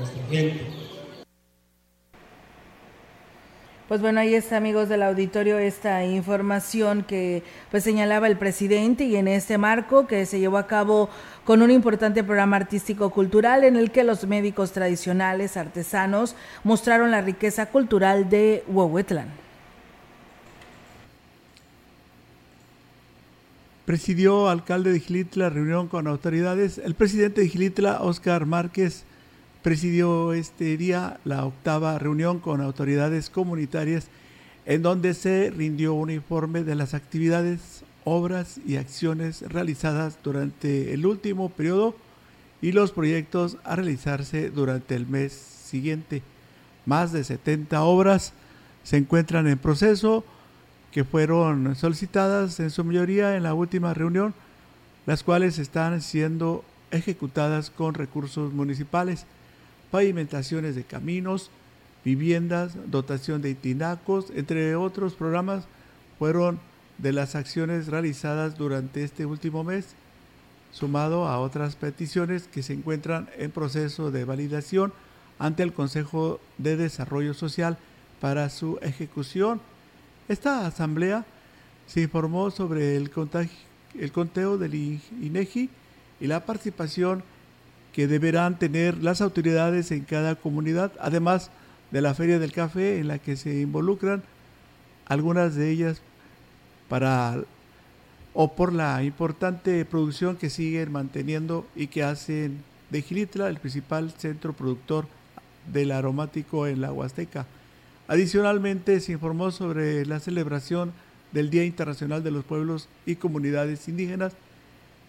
nuestra 0.00 0.22
gente. 0.28 0.66
Pues 3.88 4.00
bueno, 4.00 4.20
ahí 4.20 4.34
está, 4.34 4.56
amigos 4.56 4.88
del 4.88 5.02
auditorio, 5.02 5.58
esta 5.58 6.04
información 6.04 7.02
que 7.02 7.42
pues 7.72 7.82
señalaba 7.82 8.28
el 8.28 8.38
presidente 8.38 9.02
y 9.02 9.16
en 9.16 9.26
este 9.26 9.58
marco 9.58 10.06
que 10.06 10.26
se 10.26 10.38
llevó 10.38 10.58
a 10.58 10.68
cabo 10.68 11.10
con 11.44 11.60
un 11.60 11.72
importante 11.72 12.22
programa 12.22 12.56
artístico-cultural 12.56 13.64
en 13.64 13.74
el 13.74 13.90
que 13.90 14.04
los 14.04 14.28
médicos 14.28 14.70
tradicionales, 14.70 15.56
artesanos, 15.56 16.36
mostraron 16.62 17.10
la 17.10 17.20
riqueza 17.20 17.66
cultural 17.66 18.30
de 18.30 18.62
Huehuetlán. 18.68 19.26
Presidió 23.86 24.48
alcalde 24.48 24.92
de 24.92 25.00
Gilitla 25.00 25.50
reunión 25.50 25.88
con 25.88 26.06
autoridades. 26.06 26.78
El 26.78 26.94
presidente 26.94 27.40
de 27.40 27.48
Gilitla, 27.48 28.02
Oscar 28.02 28.46
Márquez, 28.46 29.04
presidió 29.62 30.32
este 30.32 30.76
día 30.76 31.20
la 31.24 31.44
octava 31.44 31.98
reunión 31.98 32.40
con 32.40 32.60
autoridades 32.60 33.28
comunitarias 33.30 34.08
en 34.66 34.82
donde 34.82 35.14
se 35.14 35.50
rindió 35.50 35.94
un 35.94 36.10
informe 36.10 36.64
de 36.64 36.74
las 36.74 36.94
actividades, 36.94 37.82
obras 38.04 38.60
y 38.66 38.76
acciones 38.76 39.42
realizadas 39.42 40.18
durante 40.22 40.94
el 40.94 41.06
último 41.06 41.48
periodo 41.50 41.94
y 42.62 42.72
los 42.72 42.92
proyectos 42.92 43.56
a 43.64 43.76
realizarse 43.76 44.50
durante 44.50 44.94
el 44.94 45.06
mes 45.06 45.32
siguiente. 45.32 46.22
Más 46.86 47.12
de 47.12 47.24
70 47.24 47.82
obras 47.82 48.32
se 48.82 48.96
encuentran 48.96 49.46
en 49.46 49.58
proceso 49.58 50.24
que 50.92 51.04
fueron 51.04 51.76
solicitadas 51.76 52.60
en 52.60 52.70
su 52.70 52.84
mayoría 52.84 53.36
en 53.36 53.44
la 53.44 53.54
última 53.54 53.94
reunión, 53.94 54.34
las 55.06 55.22
cuales 55.22 55.58
están 55.58 56.00
siendo 56.00 56.64
ejecutadas 56.90 57.70
con 57.70 57.94
recursos 57.94 58.52
municipales 58.52 59.26
pavimentaciones 59.90 60.74
de 60.74 60.84
caminos, 60.84 61.50
viviendas, 62.04 62.72
dotación 62.90 63.42
de 63.42 63.54
tinacos, 63.54 64.26
entre 64.34 64.76
otros 64.76 65.14
programas, 65.14 65.64
fueron 66.18 66.60
de 66.98 67.12
las 67.12 67.34
acciones 67.34 67.88
realizadas 67.88 68.56
durante 68.56 69.04
este 69.04 69.26
último 69.26 69.64
mes, 69.64 69.94
sumado 70.72 71.26
a 71.26 71.40
otras 71.40 71.76
peticiones 71.76 72.46
que 72.46 72.62
se 72.62 72.74
encuentran 72.74 73.28
en 73.36 73.50
proceso 73.50 74.10
de 74.10 74.24
validación 74.24 74.92
ante 75.38 75.62
el 75.62 75.72
Consejo 75.72 76.40
de 76.58 76.76
Desarrollo 76.76 77.34
Social 77.34 77.78
para 78.20 78.50
su 78.50 78.78
ejecución. 78.82 79.60
Esta 80.28 80.66
asamblea 80.66 81.24
se 81.86 82.02
informó 82.02 82.50
sobre 82.50 82.96
el, 82.96 83.10
el 83.98 84.12
conteo 84.12 84.58
del 84.58 84.74
INEGI 84.74 85.70
y 86.20 86.26
la 86.26 86.44
participación 86.44 87.24
que 87.92 88.06
deberán 88.06 88.58
tener 88.58 89.02
las 89.02 89.20
autoridades 89.20 89.90
en 89.90 90.04
cada 90.04 90.34
comunidad, 90.36 90.92
además 91.00 91.50
de 91.90 92.00
la 92.00 92.14
Feria 92.14 92.38
del 92.38 92.52
Café 92.52 92.98
en 92.98 93.08
la 93.08 93.18
que 93.18 93.36
se 93.36 93.60
involucran 93.60 94.22
algunas 95.06 95.56
de 95.56 95.70
ellas 95.70 96.00
para 96.88 97.38
o 98.32 98.54
por 98.54 98.72
la 98.72 99.02
importante 99.02 99.84
producción 99.84 100.36
que 100.36 100.50
siguen 100.50 100.92
manteniendo 100.92 101.66
y 101.74 101.88
que 101.88 102.04
hacen 102.04 102.62
de 102.90 103.02
Gilitla 103.02 103.48
el 103.48 103.58
principal 103.58 104.12
centro 104.12 104.52
productor 104.52 105.06
del 105.72 105.92
aromático 105.92 106.66
en 106.66 106.80
la 106.80 106.92
Huasteca. 106.92 107.46
Adicionalmente 108.08 109.00
se 109.00 109.12
informó 109.12 109.50
sobre 109.50 110.04
la 110.06 110.20
celebración 110.20 110.92
del 111.32 111.50
Día 111.50 111.64
Internacional 111.64 112.22
de 112.22 112.30
los 112.30 112.44
Pueblos 112.44 112.88
y 113.06 113.16
Comunidades 113.16 113.88
Indígenas, 113.88 114.32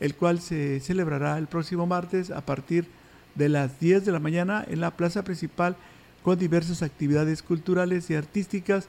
el 0.01 0.15
cual 0.15 0.41
se 0.41 0.81
celebrará 0.81 1.37
el 1.37 1.47
próximo 1.47 1.85
martes 1.85 2.31
a 2.31 2.41
partir 2.41 2.85
de 3.35 3.47
las 3.47 3.79
10 3.79 4.03
de 4.03 4.11
la 4.11 4.19
mañana 4.19 4.65
en 4.67 4.81
la 4.81 4.91
plaza 4.91 5.23
principal 5.23 5.77
con 6.23 6.37
diversas 6.37 6.81
actividades 6.81 7.41
culturales 7.41 8.09
y 8.09 8.15
artísticas 8.15 8.87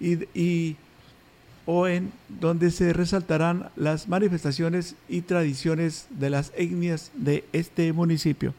y, 0.00 0.76
o 1.66 1.86
en 1.86 2.12
donde 2.28 2.70
se 2.70 2.92
resaltarán 2.92 3.68
las 3.76 4.08
manifestaciones 4.08 4.96
y 5.08 5.22
tradiciones 5.22 6.06
de 6.10 6.30
las 6.30 6.52
etnias 6.56 7.10
de 7.14 7.44
este 7.52 7.92
municipio. 7.92 8.54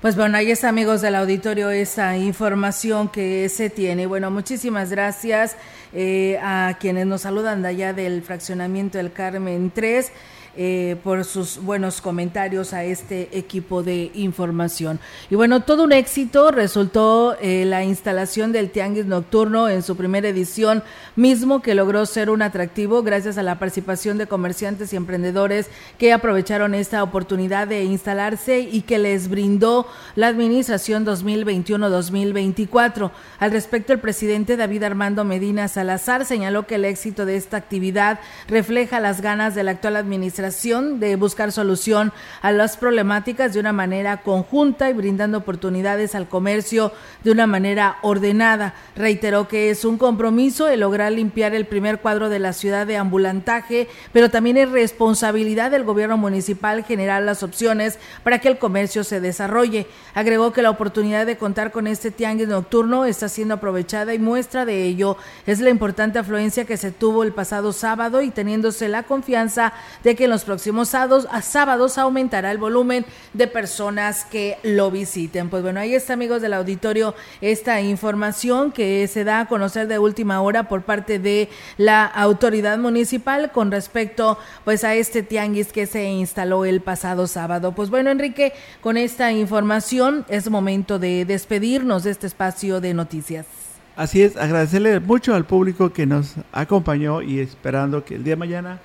Pues 0.00 0.16
bueno, 0.16 0.36
ahí 0.36 0.50
está 0.50 0.68
amigos 0.68 1.00
del 1.00 1.14
auditorio 1.14 1.70
esa 1.70 2.16
información 2.16 3.08
que 3.08 3.48
se 3.48 3.70
tiene. 3.70 4.06
Bueno, 4.06 4.32
muchísimas 4.32 4.90
gracias 4.90 5.56
eh, 5.92 6.40
a 6.42 6.76
quienes 6.80 7.06
nos 7.06 7.20
saludan 7.20 7.62
de 7.62 7.68
allá 7.68 7.92
del 7.92 8.22
fraccionamiento 8.22 8.98
del 8.98 9.12
Carmen 9.12 9.70
3. 9.72 10.10
Eh, 10.54 10.96
por 11.02 11.24
sus 11.24 11.62
buenos 11.62 12.02
comentarios 12.02 12.74
a 12.74 12.84
este 12.84 13.30
equipo 13.32 13.82
de 13.82 14.10
información. 14.12 15.00
Y 15.30 15.34
bueno, 15.34 15.62
todo 15.62 15.84
un 15.84 15.92
éxito 15.92 16.50
resultó 16.50 17.38
eh, 17.40 17.64
la 17.64 17.84
instalación 17.84 18.52
del 18.52 18.68
Tianguis 18.68 19.06
Nocturno 19.06 19.70
en 19.70 19.82
su 19.82 19.96
primera 19.96 20.28
edición, 20.28 20.82
mismo 21.16 21.62
que 21.62 21.74
logró 21.74 22.04
ser 22.04 22.28
un 22.28 22.42
atractivo 22.42 23.02
gracias 23.02 23.38
a 23.38 23.42
la 23.42 23.58
participación 23.58 24.18
de 24.18 24.26
comerciantes 24.26 24.92
y 24.92 24.96
emprendedores 24.96 25.70
que 25.96 26.12
aprovecharon 26.12 26.74
esta 26.74 27.02
oportunidad 27.02 27.66
de 27.66 27.84
instalarse 27.84 28.60
y 28.60 28.82
que 28.82 28.98
les 28.98 29.28
brindó 29.28 29.86
la 30.16 30.28
administración 30.28 31.06
2021-2024. 31.06 33.10
Al 33.38 33.52
respecto, 33.52 33.94
el 33.94 34.00
presidente 34.00 34.58
David 34.58 34.82
Armando 34.82 35.24
Medina 35.24 35.66
Salazar 35.68 36.26
señaló 36.26 36.66
que 36.66 36.74
el 36.74 36.84
éxito 36.84 37.24
de 37.24 37.36
esta 37.36 37.56
actividad 37.56 38.20
refleja 38.48 39.00
las 39.00 39.22
ganas 39.22 39.54
de 39.54 39.62
la 39.62 39.70
actual 39.70 39.96
administración 39.96 40.41
de 40.42 41.16
buscar 41.16 41.52
solución 41.52 42.12
a 42.40 42.50
las 42.50 42.76
problemáticas 42.76 43.52
de 43.52 43.60
una 43.60 43.72
manera 43.72 44.22
conjunta 44.22 44.90
y 44.90 44.92
brindando 44.92 45.38
oportunidades 45.38 46.14
al 46.14 46.28
comercio 46.28 46.92
de 47.22 47.30
una 47.30 47.46
manera 47.46 47.98
ordenada. 48.02 48.74
Reiteró 48.96 49.46
que 49.46 49.70
es 49.70 49.84
un 49.84 49.98
compromiso 49.98 50.68
el 50.68 50.80
lograr 50.80 51.12
limpiar 51.12 51.54
el 51.54 51.66
primer 51.66 52.00
cuadro 52.00 52.28
de 52.28 52.38
la 52.38 52.52
ciudad 52.52 52.86
de 52.86 52.96
ambulantaje, 52.96 53.88
pero 54.12 54.30
también 54.30 54.56
es 54.56 54.70
responsabilidad 54.70 55.70
del 55.70 55.84
gobierno 55.84 56.16
municipal 56.16 56.84
generar 56.84 57.22
las 57.22 57.42
opciones 57.42 57.98
para 58.24 58.40
que 58.40 58.48
el 58.48 58.58
comercio 58.58 59.04
se 59.04 59.20
desarrolle. 59.20 59.86
Agregó 60.14 60.52
que 60.52 60.62
la 60.62 60.70
oportunidad 60.70 61.24
de 61.24 61.36
contar 61.36 61.70
con 61.70 61.86
este 61.86 62.10
tianguis 62.10 62.48
nocturno 62.48 63.04
está 63.04 63.28
siendo 63.28 63.54
aprovechada 63.54 64.12
y 64.12 64.18
muestra 64.18 64.64
de 64.64 64.84
ello 64.84 65.16
es 65.46 65.60
la 65.60 65.70
importante 65.70 66.18
afluencia 66.18 66.64
que 66.64 66.76
se 66.76 66.90
tuvo 66.90 67.22
el 67.22 67.32
pasado 67.32 67.72
sábado 67.72 68.22
y 68.22 68.30
teniéndose 68.30 68.88
la 68.88 69.04
confianza 69.04 69.72
de 70.02 70.16
que 70.16 70.28
los 70.32 70.44
próximos 70.44 70.88
sábados, 70.88 71.28
a 71.30 71.42
sábados 71.42 71.98
aumentará 71.98 72.50
el 72.50 72.58
volumen 72.58 73.04
de 73.34 73.46
personas 73.46 74.24
que 74.24 74.56
lo 74.64 74.90
visiten. 74.90 75.50
Pues 75.50 75.62
bueno, 75.62 75.78
ahí 75.78 75.94
está 75.94 76.14
amigos 76.14 76.42
del 76.42 76.54
auditorio 76.54 77.14
esta 77.40 77.80
información 77.80 78.72
que 78.72 79.06
se 79.06 79.24
da 79.24 79.40
a 79.40 79.46
conocer 79.46 79.86
de 79.86 79.98
última 79.98 80.40
hora 80.40 80.68
por 80.68 80.82
parte 80.82 81.18
de 81.18 81.48
la 81.76 82.06
autoridad 82.06 82.78
municipal 82.78 83.52
con 83.52 83.70
respecto 83.70 84.38
pues 84.64 84.84
a 84.84 84.94
este 84.94 85.22
tianguis 85.22 85.72
que 85.72 85.86
se 85.86 86.04
instaló 86.10 86.64
el 86.64 86.80
pasado 86.80 87.26
sábado. 87.26 87.72
Pues 87.72 87.90
bueno, 87.90 88.10
Enrique, 88.10 88.54
con 88.80 88.96
esta 88.96 89.30
información 89.32 90.24
es 90.28 90.50
momento 90.50 90.98
de 90.98 91.24
despedirnos 91.24 92.04
de 92.04 92.10
este 92.10 92.26
espacio 92.26 92.80
de 92.80 92.94
noticias. 92.94 93.46
Así 93.94 94.22
es, 94.22 94.36
agradecerle 94.38 95.00
mucho 95.00 95.34
al 95.34 95.44
público 95.44 95.92
que 95.92 96.06
nos 96.06 96.36
acompañó 96.50 97.20
y 97.20 97.40
esperando 97.40 98.04
que 98.04 98.14
el 98.14 98.24
día 98.24 98.32
de 98.32 98.38
mañana 98.38 98.80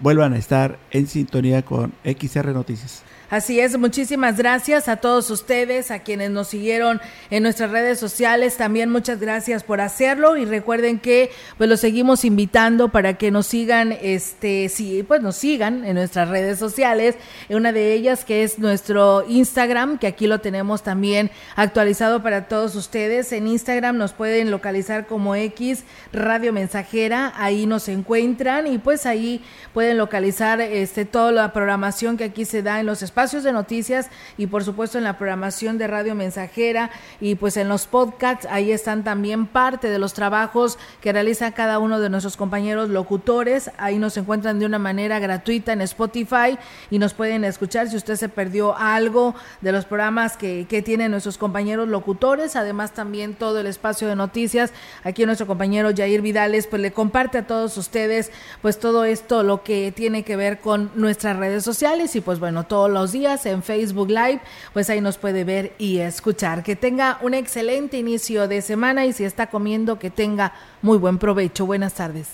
vuelvan 0.00 0.34
a 0.34 0.38
estar 0.38 0.78
en 0.90 1.06
sintonía 1.06 1.62
con 1.62 1.92
XR 2.04 2.52
Noticias. 2.52 3.02
Así 3.28 3.58
es, 3.58 3.76
muchísimas 3.76 4.36
gracias 4.36 4.86
a 4.86 4.98
todos 4.98 5.30
ustedes, 5.30 5.90
a 5.90 5.98
quienes 5.98 6.30
nos 6.30 6.46
siguieron 6.46 7.00
en 7.30 7.42
nuestras 7.42 7.72
redes 7.72 7.98
sociales, 7.98 8.56
también 8.56 8.88
muchas 8.88 9.18
gracias 9.18 9.64
por 9.64 9.80
hacerlo 9.80 10.36
y 10.36 10.44
recuerden 10.44 11.00
que 11.00 11.32
pues 11.58 11.68
los 11.68 11.80
seguimos 11.80 12.24
invitando 12.24 12.90
para 12.90 13.14
que 13.14 13.32
nos 13.32 13.48
sigan, 13.48 13.96
este, 14.00 14.68
sí, 14.68 15.02
pues 15.02 15.22
nos 15.22 15.34
sigan 15.34 15.84
en 15.84 15.96
nuestras 15.96 16.28
redes 16.28 16.60
sociales, 16.60 17.16
una 17.48 17.72
de 17.72 17.94
ellas 17.94 18.24
que 18.24 18.44
es 18.44 18.60
nuestro 18.60 19.24
Instagram, 19.28 19.98
que 19.98 20.06
aquí 20.06 20.28
lo 20.28 20.40
tenemos 20.40 20.84
también 20.84 21.32
actualizado 21.56 22.22
para 22.22 22.46
todos 22.46 22.76
ustedes. 22.76 23.32
En 23.32 23.48
Instagram 23.48 23.96
nos 23.96 24.12
pueden 24.12 24.52
localizar 24.52 25.08
como 25.08 25.34
X 25.34 25.82
Radio 26.12 26.52
Mensajera, 26.52 27.32
ahí 27.34 27.66
nos 27.66 27.88
encuentran 27.88 28.68
y 28.68 28.78
pues 28.78 29.04
ahí 29.04 29.42
pueden 29.74 29.85
localizar 29.94 30.60
este 30.60 31.04
toda 31.04 31.32
la 31.32 31.52
programación 31.52 32.16
que 32.16 32.24
aquí 32.24 32.44
se 32.44 32.62
da 32.62 32.80
en 32.80 32.86
los 32.86 33.02
espacios 33.02 33.44
de 33.44 33.52
noticias 33.52 34.08
y 34.36 34.46
por 34.46 34.64
supuesto 34.64 34.98
en 34.98 35.04
la 35.04 35.18
programación 35.18 35.78
de 35.78 35.86
Radio 35.86 36.14
Mensajera 36.14 36.90
y 37.20 37.34
pues 37.34 37.56
en 37.56 37.68
los 37.68 37.86
podcasts, 37.86 38.46
ahí 38.50 38.72
están 38.72 39.04
también 39.04 39.46
parte 39.46 39.88
de 39.88 39.98
los 39.98 40.14
trabajos 40.14 40.78
que 41.00 41.12
realiza 41.12 41.52
cada 41.52 41.78
uno 41.78 42.00
de 42.00 42.10
nuestros 42.10 42.36
compañeros 42.36 42.88
locutores, 42.88 43.70
ahí 43.78 43.98
nos 43.98 44.16
encuentran 44.16 44.58
de 44.58 44.66
una 44.66 44.78
manera 44.78 45.18
gratuita 45.18 45.72
en 45.72 45.80
Spotify 45.82 46.58
y 46.90 46.98
nos 46.98 47.14
pueden 47.14 47.44
escuchar 47.44 47.88
si 47.88 47.96
usted 47.96 48.16
se 48.16 48.28
perdió 48.28 48.76
algo 48.76 49.34
de 49.60 49.72
los 49.72 49.84
programas 49.84 50.36
que, 50.36 50.66
que 50.68 50.82
tienen 50.82 51.10
nuestros 51.10 51.38
compañeros 51.38 51.88
locutores, 51.88 52.56
además 52.56 52.92
también 52.92 53.34
todo 53.34 53.60
el 53.60 53.66
espacio 53.66 54.08
de 54.08 54.16
noticias, 54.16 54.72
aquí 55.04 55.26
nuestro 55.26 55.46
compañero 55.46 55.90
Jair 55.96 56.22
Vidales 56.22 56.66
pues 56.66 56.82
le 56.82 56.92
comparte 56.92 57.38
a 57.38 57.46
todos 57.46 57.76
ustedes 57.76 58.30
pues 58.62 58.78
todo 58.78 59.04
esto, 59.04 59.42
lo 59.42 59.62
tiene 59.94 60.22
que 60.22 60.36
ver 60.36 60.60
con 60.60 60.90
nuestras 60.94 61.36
redes 61.36 61.64
sociales 61.64 62.14
y 62.16 62.20
pues 62.20 62.38
bueno, 62.38 62.64
todos 62.64 62.90
los 62.90 63.12
días 63.12 63.46
en 63.46 63.62
Facebook 63.62 64.08
Live, 64.08 64.40
pues 64.72 64.90
ahí 64.90 65.00
nos 65.00 65.18
puede 65.18 65.44
ver 65.44 65.72
y 65.78 65.98
escuchar. 65.98 66.62
Que 66.62 66.76
tenga 66.76 67.18
un 67.22 67.34
excelente 67.34 67.98
inicio 67.98 68.48
de 68.48 68.62
semana 68.62 69.06
y 69.06 69.12
si 69.12 69.24
está 69.24 69.48
comiendo, 69.48 69.98
que 69.98 70.10
tenga 70.10 70.52
muy 70.82 70.98
buen 70.98 71.18
provecho. 71.18 71.66
Buenas 71.66 71.94
tardes. 71.94 72.28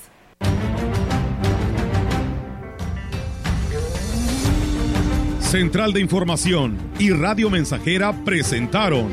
Central 5.41 5.93
de 5.93 6.01
Información 6.01 6.79
y 6.99 7.11
Radio 7.11 7.51
Mensajera 7.51 8.13
presentaron 8.25 9.11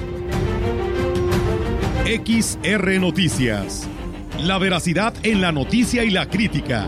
XR 2.06 3.00
Noticias. 3.00 3.88
La 4.40 4.58
veracidad 4.58 5.14
en 5.24 5.42
la 5.42 5.52
noticia 5.52 6.06
y 6.06 6.10
la 6.10 6.30
crítica. 6.30 6.88